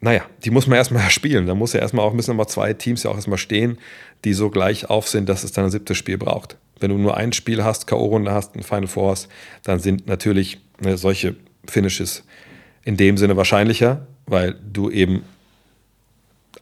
[0.00, 1.46] naja, die muss man erstmal spielen.
[1.46, 3.78] Da muss ja erstmal auch müssen immer zwei Teams ja auch erstmal stehen,
[4.24, 6.56] die so gleich auf sind, dass es dann ein siebtes Spiel braucht.
[6.78, 9.28] Wenn du nur ein Spiel hast, K.O.-Runde hast, ein Final Four hast,
[9.62, 12.24] dann sind natürlich ne, solche Finishes
[12.84, 15.22] in dem Sinne wahrscheinlicher, weil du eben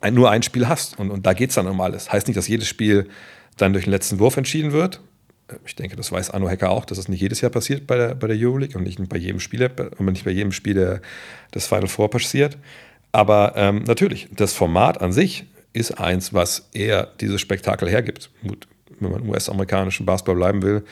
[0.01, 2.13] ein, nur ein Spiel hast und, und da geht es dann um alles.
[2.13, 3.09] Heißt nicht, dass jedes Spiel
[3.57, 5.01] dann durch den letzten Wurf entschieden wird.
[5.67, 8.15] Ich denke, das weiß Arno Hecker auch, dass das nicht jedes Jahr passiert bei der,
[8.15, 11.01] bei der Euroleague und nicht bei jedem Spiel, und nicht bei jedem Spiel der,
[11.55, 12.57] des Final Four passiert.
[13.13, 18.31] Aber ähm, natürlich, das Format an sich ist eins, was eher dieses Spektakel hergibt.
[18.47, 18.67] Gut,
[19.01, 20.85] wenn man US-amerikanischen Basketball bleiben will,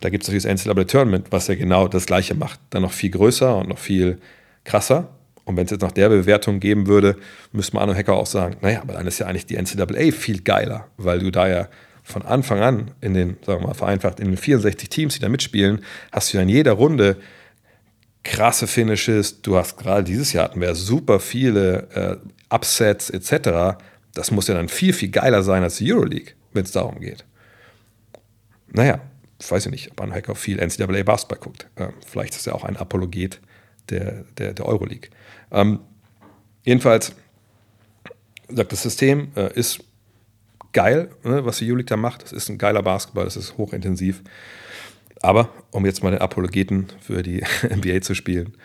[0.00, 2.58] da gibt es natürlich das NCAA Tournament, was ja genau das Gleiche macht.
[2.70, 4.18] Dann noch viel größer und noch viel
[4.64, 5.08] krasser.
[5.44, 7.16] Und wenn es jetzt nach der Bewertung geben würde,
[7.52, 10.42] müsste man Arno Hacker auch sagen, naja, aber dann ist ja eigentlich die NCAA viel
[10.42, 11.68] geiler, weil du da ja
[12.10, 15.28] von Anfang an in den, sagen wir mal vereinfacht, in den 64 Teams, die da
[15.28, 17.16] mitspielen, hast du ja in jeder Runde
[18.22, 19.42] krasse Finishes.
[19.42, 23.78] Du hast gerade dieses Jahr hatten wir super viele äh, Upsets etc.
[24.14, 27.24] Das muss ja dann viel, viel geiler sein als die Euroleague, wenn es darum geht.
[28.68, 29.00] Naja,
[29.40, 31.66] ich weiß ja nicht, ob ein Hacker viel NCAA Basketball guckt.
[31.76, 33.40] Äh, vielleicht ist er auch ein Apologet
[33.88, 35.10] der, der, der Euroleague.
[35.50, 35.80] Ähm,
[36.64, 37.12] jedenfalls
[38.48, 39.80] sagt das System äh, ist
[40.72, 42.22] geil, ne, was die Euroleague da macht.
[42.22, 44.22] Das ist ein geiler Basketball, das ist hochintensiv.
[45.22, 48.56] Aber um jetzt mal den Apologeten für die NBA zu spielen,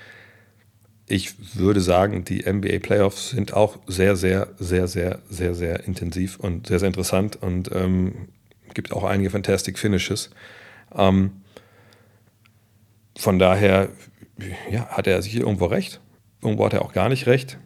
[1.08, 6.40] ich würde sagen, die NBA Playoffs sind auch sehr, sehr, sehr, sehr, sehr, sehr intensiv
[6.40, 8.30] und sehr, sehr interessant und ähm,
[8.74, 10.32] gibt auch einige Fantastic Finishes.
[10.96, 11.42] Ähm,
[13.18, 13.90] von daher
[14.70, 16.02] ja, hat er sicher irgendwo recht.
[16.42, 17.58] Irgendwo hat er auch gar nicht recht.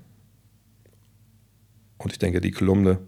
[1.98, 3.00] Und ich denke, die Kolumne,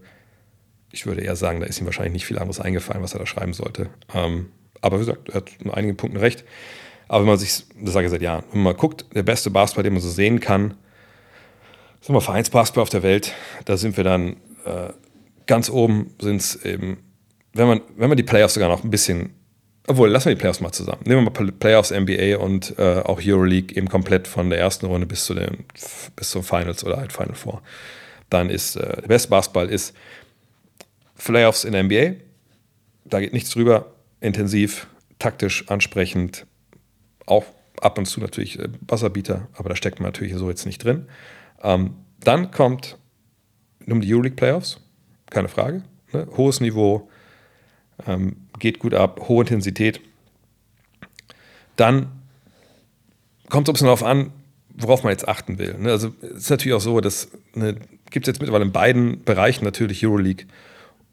[0.92, 3.26] ich würde eher sagen, da ist ihm wahrscheinlich nicht viel anderes eingefallen, was er da
[3.26, 3.90] schreiben sollte.
[4.14, 6.44] Ähm, aber wie gesagt, er hat in einigen Punkten recht.
[7.08, 9.84] Aber wenn man sich, das sage ich seit Jahren, wenn man guckt, der beste Basketball,
[9.84, 10.76] den man so sehen kann,
[12.02, 13.34] sind wir Vereinsbasketball auf der Welt,
[13.66, 14.94] da sind wir dann äh,
[15.46, 16.98] ganz oben, sind es eben,
[17.54, 19.34] wenn man, wenn man die Playoffs sogar noch ein bisschen
[19.88, 21.02] obwohl, lassen wir die Playoffs mal zusammen.
[21.06, 25.08] Nehmen wir mal Playoffs, NBA und äh, auch Euroleague eben komplett von der ersten Runde
[25.08, 25.66] bis zu den
[26.16, 27.62] bis zum Finals oder halt Final Four.
[28.30, 29.96] Dann ist äh, der beste Basketball ist
[31.24, 32.16] Playoffs in der NBA.
[33.06, 33.94] Da geht nichts drüber.
[34.20, 34.88] Intensiv,
[35.20, 36.46] taktisch, ansprechend.
[37.26, 37.46] Auch
[37.82, 41.08] ab und zu natürlich äh, Wasserbieter, aber da steckt man natürlich so jetzt nicht drin.
[41.64, 42.98] Ähm, dann kommt
[43.88, 44.80] um die Euroleague Playoffs,
[45.30, 45.84] keine Frage.
[46.14, 46.28] Ne?
[46.38, 47.10] Hohes Niveau,
[48.08, 50.02] ähm, geht gut ab, hohe Intensität.
[51.76, 52.12] Dann
[53.50, 54.32] kommt es ein bisschen darauf an,
[54.70, 55.76] worauf man jetzt achten will.
[55.78, 55.92] Ne?
[55.92, 57.76] Also es ist natürlich auch so, dass ne,
[58.10, 60.46] gibt es jetzt mittlerweile in beiden Bereichen natürlich Euroleague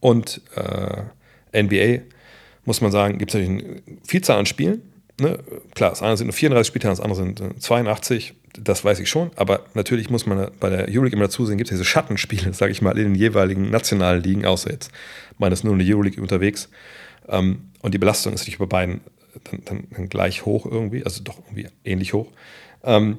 [0.01, 2.03] und äh, NBA,
[2.65, 4.83] muss man sagen, gibt es natürlich eine Vielzahl an Spielen.
[5.21, 5.39] Ne?
[5.75, 9.31] Klar, das eine sind nur 34 Spieltage, das andere sind 82, das weiß ich schon,
[9.37, 12.73] aber natürlich muss man bei der Euroleague immer dazu sehen, gibt es diese Schattenspiele, sage
[12.73, 14.93] ich mal, in den jeweiligen nationalen Ligen, außer jetzt
[15.39, 16.69] meines nur in der Euroleague unterwegs.
[17.29, 19.01] Ähm, und die Belastung ist natürlich bei beiden
[19.45, 22.31] dann, dann, dann, gleich hoch irgendwie, also doch irgendwie ähnlich hoch.
[22.83, 23.19] Ähm,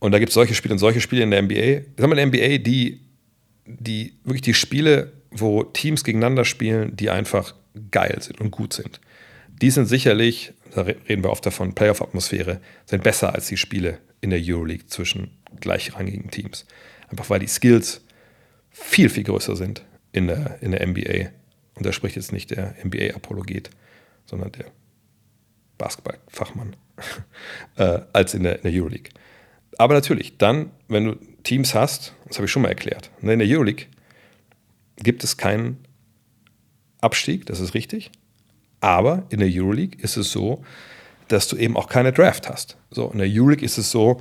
[0.00, 1.54] und da gibt es solche Spiele und solche Spiele in der NBA.
[1.54, 3.00] Ich sag mal, in der NBA, die,
[3.66, 7.54] die wirklich die Spiele, wo Teams gegeneinander spielen, die einfach
[7.90, 9.00] geil sind und gut sind.
[9.48, 14.30] Die sind sicherlich, da reden wir oft davon, Playoff-Atmosphäre, sind besser als die Spiele in
[14.30, 15.30] der Euroleague zwischen
[15.60, 16.66] gleichrangigen Teams.
[17.08, 18.04] Einfach weil die Skills
[18.70, 21.30] viel, viel größer sind in der, in der NBA.
[21.74, 23.70] Und da spricht jetzt nicht der NBA-Apologet,
[24.26, 24.66] sondern der
[25.78, 26.76] Basketball-Fachmann
[27.76, 29.10] äh, als in der, in der Euroleague.
[29.78, 33.40] Aber natürlich, dann, wenn du Teams hast, das habe ich schon mal erklärt, ne, in
[33.40, 33.86] der Euroleague
[34.96, 35.84] gibt es keinen
[37.00, 38.10] Abstieg, das ist richtig.
[38.80, 40.62] Aber in der Euroleague ist es so,
[41.28, 42.76] dass du eben auch keine Draft hast.
[42.90, 44.20] So, in der Euroleague ist es so,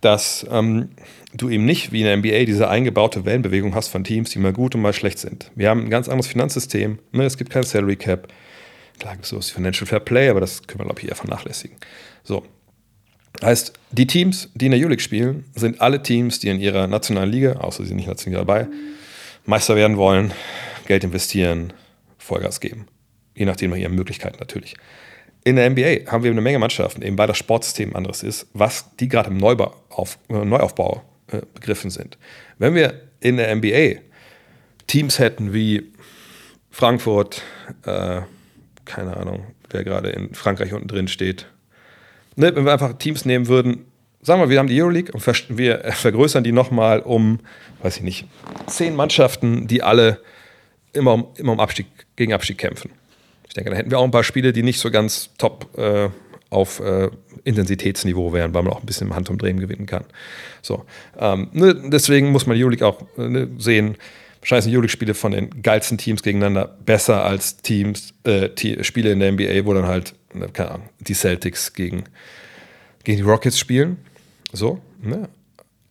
[0.00, 0.90] dass ähm,
[1.34, 4.52] du eben nicht wie in der NBA diese eingebaute Wellenbewegung hast von Teams, die mal
[4.52, 5.50] gut und mal schlecht sind.
[5.54, 6.98] Wir haben ein ganz anderes Finanzsystem.
[7.12, 7.24] Ne?
[7.24, 8.28] Es gibt kein Salary Cap.
[8.98, 11.16] Klar gibt es sowas wie Financial Fair Play, aber das können wir, glaube ich, eher
[11.16, 11.76] vernachlässigen.
[12.24, 12.44] So.
[13.42, 17.30] Heißt, die Teams, die in der Euroleague spielen, sind alle Teams, die in ihrer nationalen
[17.30, 18.66] Liga, außer sie sind nicht national dabei,
[19.48, 20.34] Meister werden wollen,
[20.86, 21.72] Geld investieren,
[22.18, 22.86] Vollgas geben.
[23.34, 24.76] Je nachdem nach ihren Möglichkeiten natürlich.
[25.42, 28.94] in der NBA haben wir eine Menge Mannschaften, eben weil das Sportsystem anderes ist, was
[28.96, 32.18] die gerade im Neubau auf, äh, Neuaufbau äh, begriffen sind.
[32.58, 34.02] Wenn wir in der NBA
[34.86, 35.92] Teams hätten wie
[36.70, 37.42] Frankfurt,
[37.86, 38.20] äh,
[38.84, 41.46] keine Ahnung, wer gerade in Frankreich unten drin steht,
[42.36, 43.86] ne, wenn wir einfach Teams nehmen würden,
[44.28, 47.40] sagen wir, wir haben die Euroleague und wir vergrößern die nochmal um,
[47.82, 48.26] weiß ich nicht,
[48.66, 50.20] zehn Mannschaften, die alle
[50.92, 52.90] immer um, immer um Abstieg, gegen Abstieg kämpfen.
[53.48, 56.10] Ich denke, da hätten wir auch ein paar Spiele, die nicht so ganz top äh,
[56.50, 57.08] auf äh,
[57.44, 60.04] Intensitätsniveau wären, weil man auch ein bisschen im Handumdrehen gewinnen kann.
[60.62, 60.84] So,
[61.18, 63.96] ähm, ne, deswegen muss man die Euroleague auch äh, ne, sehen.
[64.40, 68.50] Wahrscheinlich sind Euroleague-Spiele von den geilsten Teams gegeneinander besser als Teams, äh,
[68.84, 72.04] Spiele in der NBA, wo dann halt, ne, keine Ahnung, die Celtics gegen,
[73.04, 73.96] gegen die Rockets spielen.
[74.52, 75.28] So, ne?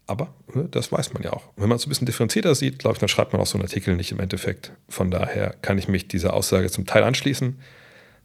[0.08, 1.44] Aber ne, das weiß man ja auch.
[1.58, 3.66] Wenn man es ein bisschen differenzierter sieht, glaube ich, dann schreibt man auch so einen
[3.66, 4.72] Artikel nicht im Endeffekt.
[4.88, 7.60] Von daher kann ich mich dieser Aussage zum Teil anschließen.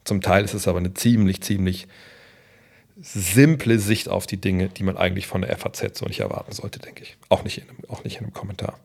[0.05, 1.89] Zum Teil ist es aber eine ziemlich, ziemlich
[3.01, 6.79] simple Sicht auf die Dinge, die man eigentlich von der FAZ so nicht erwarten sollte,
[6.79, 7.17] denke ich.
[7.29, 8.79] Auch nicht in einem, auch nicht in einem Kommentar.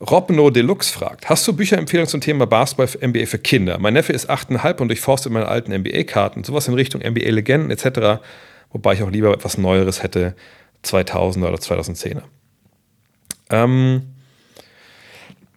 [0.00, 3.78] Robno Deluxe fragt: Hast du Bücherempfehlungen zum Thema Basketball NBA für Kinder?
[3.78, 6.44] Mein Neffe ist 8,5 und durchforstet meine alten NBA-Karten.
[6.44, 8.22] Sowas in Richtung NBA-Legenden etc.
[8.76, 10.36] Wobei ich auch lieber etwas Neueres hätte
[10.84, 12.24] 2000er oder 2010er.
[13.48, 14.02] Ähm,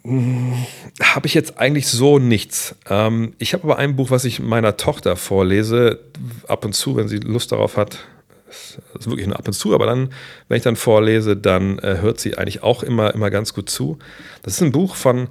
[0.05, 2.75] habe ich jetzt eigentlich so nichts.
[2.89, 5.99] Ähm, ich habe aber ein Buch, was ich meiner Tochter vorlese,
[6.47, 8.05] ab und zu, wenn sie Lust darauf hat.
[8.47, 10.13] Das ist wirklich nur ab und zu, aber dann,
[10.47, 13.99] wenn ich dann vorlese, dann äh, hört sie eigentlich auch immer, immer ganz gut zu.
[14.43, 15.27] Das ist ein Buch von,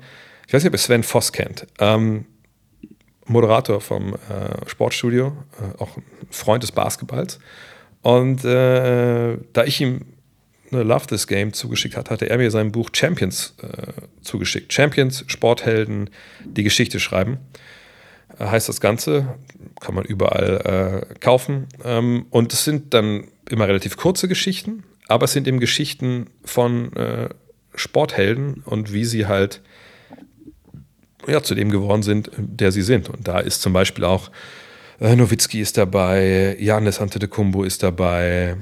[0.47, 2.27] ich weiß nicht, ob ihr Sven Voss kennt, ähm,
[3.25, 5.97] Moderator vom äh, Sportstudio, äh, auch
[6.31, 7.39] Freund des Basketballs.
[8.09, 10.01] Und äh, da ich ihm
[10.73, 14.73] eine Love This Game zugeschickt hat, hatte er mir sein Buch Champions äh, zugeschickt.
[14.73, 16.09] Champions, Sporthelden,
[16.43, 17.37] die Geschichte schreiben.
[18.39, 19.37] Äh, heißt das Ganze,
[19.79, 21.67] kann man überall äh, kaufen.
[21.85, 26.97] Ähm, und es sind dann immer relativ kurze Geschichten, aber es sind eben Geschichten von
[26.97, 27.29] äh,
[27.75, 29.61] Sporthelden und wie sie halt
[31.27, 33.11] ja, zu dem geworden sind, der sie sind.
[33.11, 34.31] Und da ist zum Beispiel auch
[35.01, 38.57] Nowitzki ist dabei, Janis Antetokounmpo ist dabei.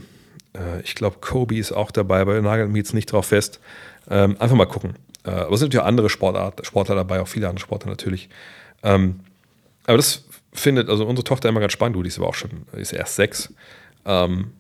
[0.52, 3.60] Äh, ich glaube, Kobe ist auch dabei, aber nagelt mich jetzt nicht drauf fest.
[4.10, 4.94] Ähm, einfach mal gucken.
[5.24, 8.28] Äh, aber es sind ja andere Sportart, Sportler dabei, auch viele andere Sportler natürlich.
[8.82, 9.20] Ähm,
[9.86, 11.96] aber das findet also unsere Tochter immer ganz spannend.
[11.96, 13.52] Du, die ist aber auch schon, ist erst sechs.
[14.04, 14.52] Ähm,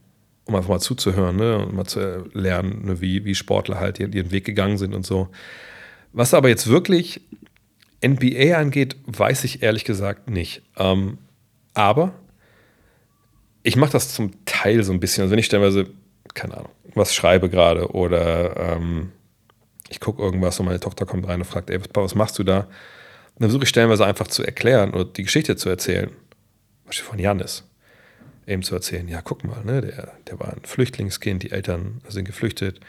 [0.46, 1.58] um einfach mal zuzuhören ne?
[1.58, 3.00] und mal zu lernen, ne?
[3.00, 5.28] wie, wie Sportler halt ihren, ihren Weg gegangen sind und so.
[6.12, 7.20] Was aber jetzt wirklich
[8.04, 10.62] NBA angeht, weiß ich ehrlich gesagt nicht.
[10.76, 11.18] Ähm,
[11.76, 12.14] aber
[13.62, 15.22] ich mache das zum Teil so ein bisschen.
[15.22, 15.86] Also wenn ich stellenweise,
[16.34, 19.12] keine Ahnung, was schreibe gerade oder ähm,
[19.88, 22.60] ich gucke irgendwas und meine Tochter kommt rein und fragt, ey, was machst du da?
[22.60, 22.68] Und
[23.40, 26.10] dann versuche ich stellenweise einfach zu erklären oder die Geschichte zu erzählen.
[26.86, 27.64] Beispiel von Janis.
[28.46, 32.24] Eben zu erzählen, ja, guck mal, ne, der, der war ein Flüchtlingskind, die Eltern sind
[32.24, 32.80] geflüchtet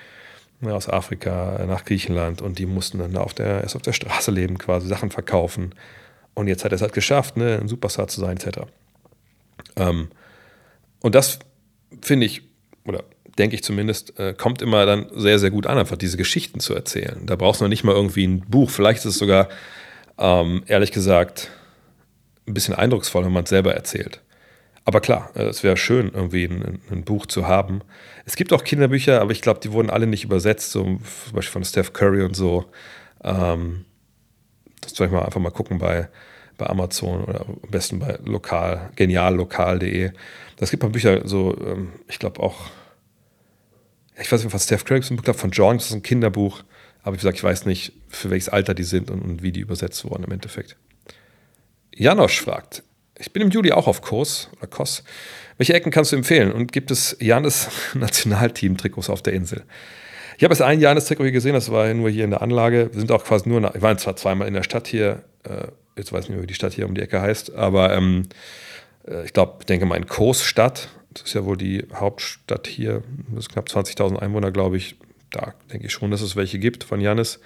[0.61, 4.31] ne, aus Afrika nach Griechenland und die mussten dann auf der, erst auf der Straße
[4.31, 5.73] leben, quasi Sachen verkaufen.
[6.37, 8.59] Und jetzt hat er es halt geschafft, ne, ein Superstar zu sein, etc.
[9.75, 10.09] Ähm,
[11.01, 11.39] und das
[12.03, 12.43] finde ich,
[12.85, 13.05] oder
[13.39, 16.75] denke ich zumindest, äh, kommt immer dann sehr, sehr gut an, einfach diese Geschichten zu
[16.75, 17.25] erzählen.
[17.25, 18.69] Da brauchst du noch nicht mal irgendwie ein Buch.
[18.69, 19.49] Vielleicht ist es sogar,
[20.19, 21.49] ähm, ehrlich gesagt,
[22.47, 24.21] ein bisschen eindrucksvoll, wenn man es selber erzählt.
[24.85, 27.81] Aber klar, äh, es wäre schön, irgendwie ein, ein, Buch zu haben.
[28.25, 31.01] Es gibt auch Kinderbücher, aber ich glaube, die wurden alle nicht übersetzt, so zum
[31.33, 32.65] Beispiel von Steph Curry und so.
[33.23, 33.85] Ähm,
[34.95, 36.09] soll ich mal einfach mal gucken bei,
[36.57, 40.11] bei Amazon oder am besten bei lokal, geniallokal.de.
[40.57, 42.67] Das gibt mal Bücher, so, ähm, ich glaube auch,
[44.19, 46.63] ich weiß nicht, was Steph Curry ist ein Buch von John, das ist ein Kinderbuch,
[47.03, 49.59] aber wie gesagt, ich weiß nicht, für welches Alter die sind und, und wie die
[49.59, 50.75] übersetzt wurden im Endeffekt.
[51.95, 52.83] Janosch fragt,
[53.17, 55.03] ich bin im Juli auch auf Kurs oder Kos.
[55.57, 56.51] Welche Ecken kannst du empfehlen?
[56.51, 59.63] Und gibt es Janis Nationalteam-Trikots auf der Insel?
[60.37, 62.89] Ich habe es ein Jahr in das gesehen, das war nur hier in der Anlage.
[62.91, 65.67] Wir sind auch quasi nur, nach, ich war zwar zweimal in der Stadt hier, äh,
[65.97, 68.23] jetzt weiß ich nicht mehr, wie die Stadt hier um die Ecke heißt, aber ähm,
[69.07, 73.45] äh, ich glaube, denke mal in Coesstadt, das ist ja wohl die Hauptstadt hier, das
[73.45, 74.95] ist knapp 20.000 Einwohner, glaube ich.
[75.31, 77.39] Da denke ich schon, dass es welche gibt von Janis.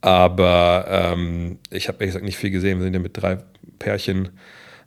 [0.00, 2.78] Aber ähm, ich habe ehrlich gesagt nicht viel gesehen.
[2.78, 3.38] Wir sind ja mit drei
[3.78, 4.30] Pärchen,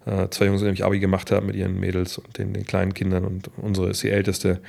[0.06, 2.94] äh, zwei Jungs, die nämlich Abi gemacht haben mit ihren Mädels und den, den kleinen
[2.94, 4.60] Kindern und unsere ist die älteste.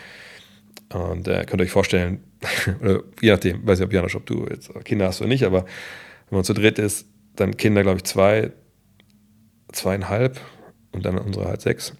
[0.92, 2.22] Und äh, könnt ihr euch vorstellen,
[3.20, 5.64] je nachdem, weiß ich, ob Janosch, ob du jetzt Kinder hast oder nicht, aber
[6.28, 7.06] wenn man zu dritt ist,
[7.36, 8.52] dann Kinder, glaube ich, zwei,
[9.72, 10.40] zweieinhalb
[10.92, 11.94] und dann unsere halt sechs.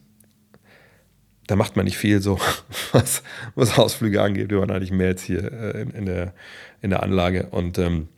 [1.47, 2.39] Da macht man nicht viel so,
[2.93, 3.23] was,
[3.55, 4.51] was Ausflüge angeht.
[4.51, 6.35] Wir waren eigentlich mehr jetzt hier äh, in, in, der,
[6.83, 7.49] in der Anlage.
[7.51, 8.09] Und ähm,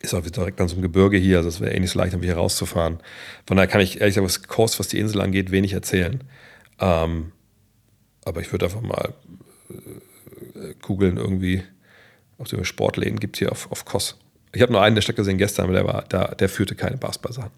[0.00, 2.22] ist auch direkt an so Gebirge hier, also es wäre eh nicht so leicht, um
[2.22, 2.98] hier rauszufahren.
[3.46, 6.24] Von daher kann ich ehrlich gesagt, was Kurs, was die Insel angeht, wenig erzählen.
[6.80, 7.32] Ähm,
[8.24, 9.14] aber ich würde einfach mal
[10.82, 11.62] googeln irgendwie,
[12.38, 14.18] ob es Sportläden gibt hier auf, auf Kos.
[14.52, 16.96] Ich habe nur einen der Stadt gesehen gestern, aber der, war, der, der führte keine
[16.96, 17.50] Basketball-Sachen.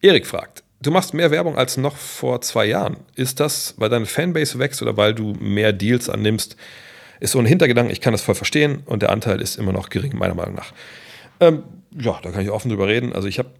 [0.00, 2.96] Erik fragt, du machst mehr Werbung als noch vor zwei Jahren.
[3.16, 6.56] Ist das, weil deine Fanbase wächst oder weil du mehr Deals annimmst?
[7.20, 9.90] Ist so ein Hintergedanke, ich kann das voll verstehen und der Anteil ist immer noch
[9.90, 10.72] gering, meiner Meinung nach.
[11.40, 11.64] Ähm,
[11.98, 13.12] ja, da kann ich offen drüber reden.
[13.12, 13.50] Also ich habe,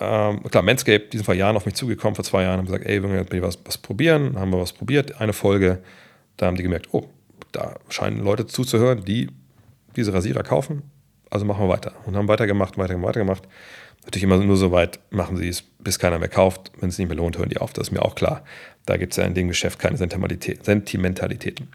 [0.00, 2.84] ähm, klar, Manscape, die sind vor Jahren auf mich zugekommen, vor zwei Jahren, haben gesagt,
[2.84, 5.78] ey, wir wir was, was probieren, haben wir was probiert, eine Folge,
[6.36, 7.08] da haben die gemerkt, oh,
[7.58, 9.28] da scheinen Leute zuzuhören, die
[9.96, 10.82] diese Rasierer kaufen,
[11.30, 11.92] also machen wir weiter.
[12.06, 13.42] Und haben weitergemacht, weitergemacht, weitergemacht.
[14.04, 16.72] Natürlich immer nur so weit machen sie es, bis keiner mehr kauft.
[16.80, 17.72] Wenn es nicht mehr lohnt, hören die auf.
[17.72, 18.44] Das ist mir auch klar.
[18.86, 21.68] Da gibt es ja in dem Geschäft keine Sentimentalitäten.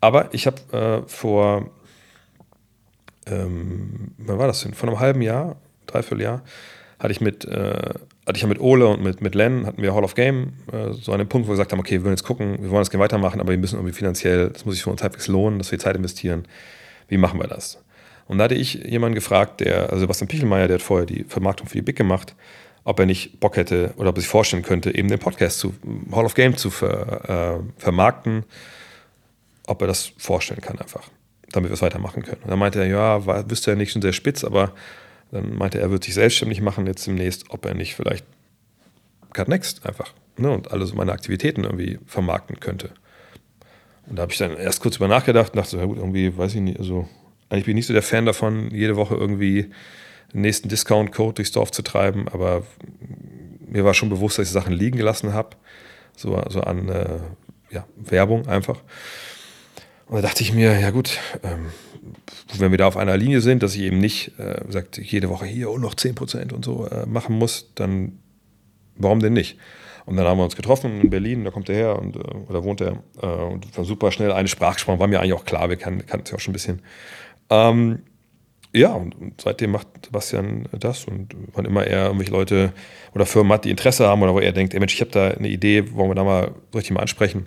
[0.00, 1.70] Aber ich habe äh, vor,
[3.26, 4.72] ähm, wann war das denn?
[4.72, 5.56] Vor einem halben Jahr,
[5.86, 6.42] dreiviertel Jahr,
[7.02, 7.94] hatte ich mit, äh,
[8.26, 10.92] hatte ich ja mit Ole und mit, mit Len, hatten wir Hall of Game, äh,
[10.92, 12.90] so einen Punkt, wo wir gesagt haben, okay, wir wollen jetzt gucken, wir wollen das
[12.90, 15.72] gerne weitermachen, aber wir müssen irgendwie finanziell, das muss sich für uns halbwegs lohnen, dass
[15.72, 16.46] wir Zeit investieren.
[17.08, 17.82] Wie machen wir das?
[18.28, 21.66] Und da hatte ich jemanden gefragt, der, also Sebastian Pichelmeier, der hat vorher die Vermarktung
[21.66, 22.36] für die Big gemacht,
[22.84, 25.74] ob er nicht Bock hätte oder ob er sich vorstellen könnte, eben den Podcast zu
[26.12, 28.44] Hall of Game zu ver, äh, vermarkten,
[29.66, 31.02] ob er das vorstellen kann einfach,
[31.50, 32.42] damit wir es weitermachen können.
[32.44, 34.72] Und dann meinte er, ja, war, wüsste er nicht schon sehr spitz, aber
[35.32, 38.24] dann meinte er, er wird sich selbstständig machen jetzt demnächst, ob er nicht vielleicht
[39.32, 42.90] Cut Next einfach ne, und alle so meine Aktivitäten irgendwie vermarkten könnte.
[44.06, 46.36] Und da habe ich dann erst kurz über nachgedacht und dachte so, ja gut, irgendwie
[46.36, 47.08] weiß ich nicht, also
[47.48, 49.70] eigentlich bin ich nicht so der Fan davon, jede Woche irgendwie
[50.32, 52.64] den nächsten Discount-Code durchs Dorf zu treiben, aber
[53.66, 55.56] mir war schon bewusst, dass ich Sachen liegen gelassen habe,
[56.16, 57.20] so, so an äh,
[57.70, 58.80] ja, Werbung einfach.
[60.06, 61.66] Und da dachte ich mir, ja gut, ähm,
[62.58, 65.46] wenn wir da auf einer Linie sind, dass ich eben nicht äh, sagt, jede Woche
[65.46, 68.18] hier und noch 10% und so äh, machen muss, dann
[68.96, 69.58] warum denn nicht?
[70.04, 72.64] Und dann haben wir uns getroffen in Berlin, da kommt er her und, äh, oder
[72.64, 75.76] wohnt er äh, und war super schnell eine Sprache war mir eigentlich auch klar, wir
[75.76, 76.82] kannten es ja auch schon ein bisschen.
[77.50, 78.00] Ähm,
[78.74, 82.72] ja, und, und, seitdem macht Sebastian das und wann immer er irgendwelche Leute
[83.14, 85.28] oder Firmen hat, die Interesse haben oder wo er denkt, ey Mensch, ich habe da
[85.28, 87.46] eine Idee, wollen wir da mal richtig mal ansprechen,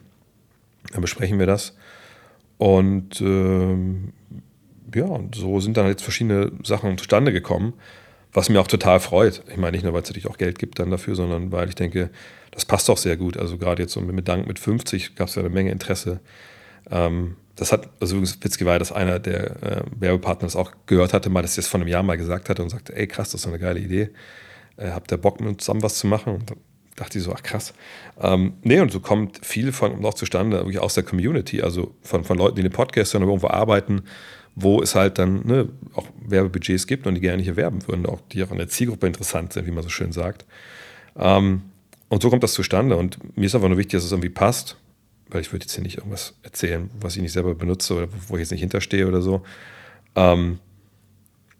[0.92, 1.76] dann besprechen wir das.
[2.58, 4.14] Und ähm,
[4.94, 7.74] ja, und so sind dann jetzt verschiedene Sachen zustande gekommen,
[8.34, 9.44] was mir auch total freut.
[9.50, 11.76] Ich meine, nicht nur, weil es natürlich auch Geld gibt dann dafür, sondern weil ich
[11.76, 12.10] denke,
[12.52, 13.38] das passt auch sehr gut.
[13.38, 16.20] Also gerade jetzt so mit Dank mit 50 gab es ja eine Menge Interesse.
[16.90, 21.30] Ähm, das hat, also witzig war, dass einer der äh, Werbepartner das auch gehört hatte,
[21.30, 23.60] mal, das vor einem Jahr mal gesagt hatte und sagte, ey krass, das ist eine
[23.60, 24.10] geile Idee.
[24.78, 26.36] Äh, habt ihr Bock mit uns zusammen was zu machen?
[26.36, 26.56] Und da
[26.96, 27.74] dachte ich so, ach krass.
[28.20, 32.24] Ähm, nee, und so kommt viel von auch zustande, wirklich aus der Community, also von,
[32.24, 34.04] von Leuten, die den Podcast hören irgendwo arbeiten,
[34.56, 38.22] wo es halt dann ne, auch Werbebudgets gibt und die gerne hier werben würden, auch
[38.32, 40.46] die auch in der Zielgruppe interessant sind, wie man so schön sagt.
[41.18, 41.64] Ähm,
[42.08, 42.96] und so kommt das zustande.
[42.96, 44.78] Und mir ist einfach nur wichtig, dass es irgendwie passt
[45.30, 48.36] weil ich würde jetzt hier nicht irgendwas erzählen, was ich nicht selber benutze oder wo
[48.36, 49.44] ich jetzt nicht hinterstehe oder so.
[50.16, 50.60] Ähm,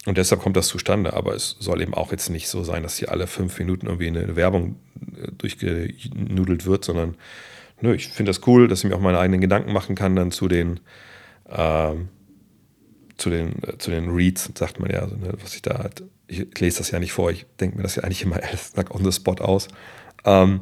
[0.06, 1.14] und deshalb kommt das zustande.
[1.14, 4.08] Aber es soll eben auch jetzt nicht so sein, dass hier alle fünf Minuten irgendwie
[4.08, 4.76] eine Werbung
[5.18, 7.16] äh, durchgenudelt wird, sondern
[7.82, 10.32] nö, ich finde das cool, dass ich mir auch meine eigenen Gedanken machen kann dann
[10.32, 10.80] zu den,
[11.50, 12.10] ähm,
[13.18, 16.04] zu den, äh, zu den Reads, sagt man ja, also, ne, was ich da halt,
[16.28, 19.04] ich lese das ja nicht vor, ich denke mir das ja eigentlich immer erst on
[19.04, 19.68] the spot aus.
[20.26, 20.62] Ähm,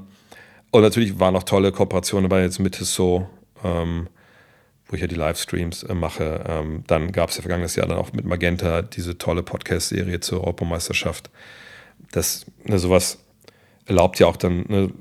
[0.71, 3.27] und natürlich waren auch tolle Kooperationen dabei, jetzt mit Tissot,
[3.63, 4.07] ähm,
[4.87, 6.43] wo ich ja die Livestreams äh, mache.
[6.47, 10.41] Ähm, dann gab es ja vergangenes Jahr dann auch mit Magenta diese tolle Podcast-Serie zur
[10.41, 11.29] Europameisterschaft.
[12.11, 13.19] Das, ne, sowas
[13.85, 14.91] erlaubt ja auch dann ne,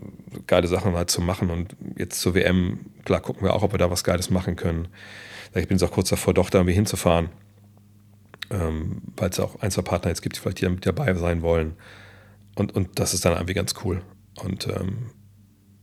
[0.46, 1.50] geile Sachen halt zu machen.
[1.50, 4.88] Und jetzt zur WM, klar, gucken wir auch, ob wir da was Geiles machen können.
[5.54, 7.28] Ich bin jetzt auch kurz davor, doch da irgendwie hinzufahren,
[8.52, 11.42] ähm, weil es auch ein, zwei Partner jetzt gibt, die vielleicht hier mit dabei sein
[11.42, 11.74] wollen.
[12.54, 14.02] Und, und das ist dann irgendwie ganz cool.
[14.42, 15.10] Und ähm,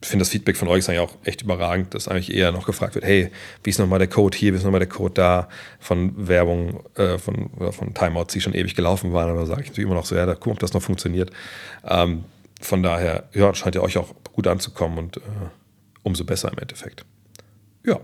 [0.01, 2.65] ich finde das Feedback von euch ist eigentlich auch echt überragend, dass eigentlich eher noch
[2.65, 3.31] gefragt wird, hey,
[3.63, 7.17] wie ist nochmal der Code hier, wie ist nochmal der Code da, von Werbung, äh,
[7.17, 10.05] von, oder von Timeouts, die schon ewig gelaufen waren, aber sage ich natürlich immer noch
[10.05, 11.31] so, ja, da gucken, ob das noch funktioniert.
[11.83, 12.23] Ähm,
[12.61, 15.21] von daher, ja, scheint ja euch auch gut anzukommen und äh,
[16.03, 17.05] umso besser im Endeffekt.
[17.85, 17.99] Ja.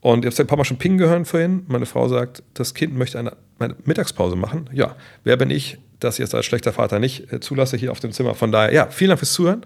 [0.00, 1.64] Und ihr habt ein paar Mal schon Ping gehört vorhin.
[1.68, 4.68] Meine Frau sagt, das Kind möchte eine, eine Mittagspause machen.
[4.72, 8.00] Ja, wer bin ich, dass ich jetzt als schlechter Vater nicht äh, zulasse hier auf
[8.00, 8.34] dem Zimmer?
[8.34, 9.62] Von daher, ja, vielen Dank fürs Zuhören.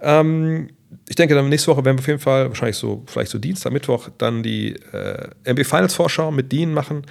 [0.00, 0.68] Ähm,
[1.08, 3.72] ich denke, dann nächste Woche werden wir auf jeden Fall, wahrscheinlich so, vielleicht so Dienstag,
[3.72, 7.02] Mittwoch, dann die äh, NBA Finals Vorschau mit Dean machen.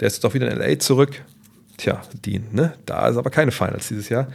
[0.00, 1.22] Der ist jetzt auch wieder in LA zurück.
[1.76, 2.72] Tja, Dean, ne?
[2.86, 4.28] Da ist aber keine Finals dieses Jahr.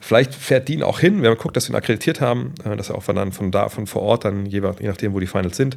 [0.00, 2.88] Vielleicht fährt Dean auch hin, wenn man guckt, dass wir ihn akkreditiert haben, äh, dass
[2.88, 5.56] er auch von, dann von da, von vor Ort, dann je, nachdem, wo die Finals
[5.56, 5.76] sind,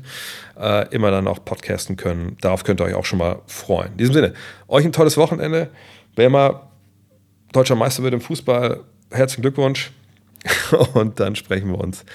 [0.57, 2.37] äh, immer dann auch podcasten können.
[2.39, 3.91] Darauf könnt ihr euch auch schon mal freuen.
[3.93, 4.33] In diesem Sinne,
[4.67, 5.69] euch ein tolles Wochenende.
[6.15, 6.61] Wer mal
[7.51, 8.81] deutscher Meister wird im Fußball.
[9.11, 9.91] Herzlichen Glückwunsch.
[10.93, 12.05] Und dann sprechen wir uns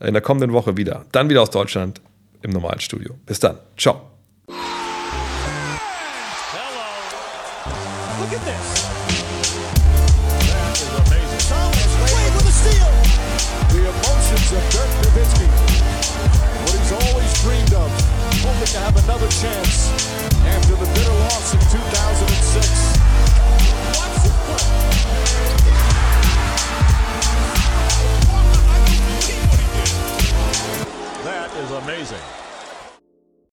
[0.00, 1.04] in der kommenden Woche wieder.
[1.12, 2.00] Dann wieder aus Deutschland
[2.42, 3.14] im normalen Studio.
[3.26, 3.58] Bis dann.
[3.76, 4.11] Ciao.
[32.02, 32.41] Amazing.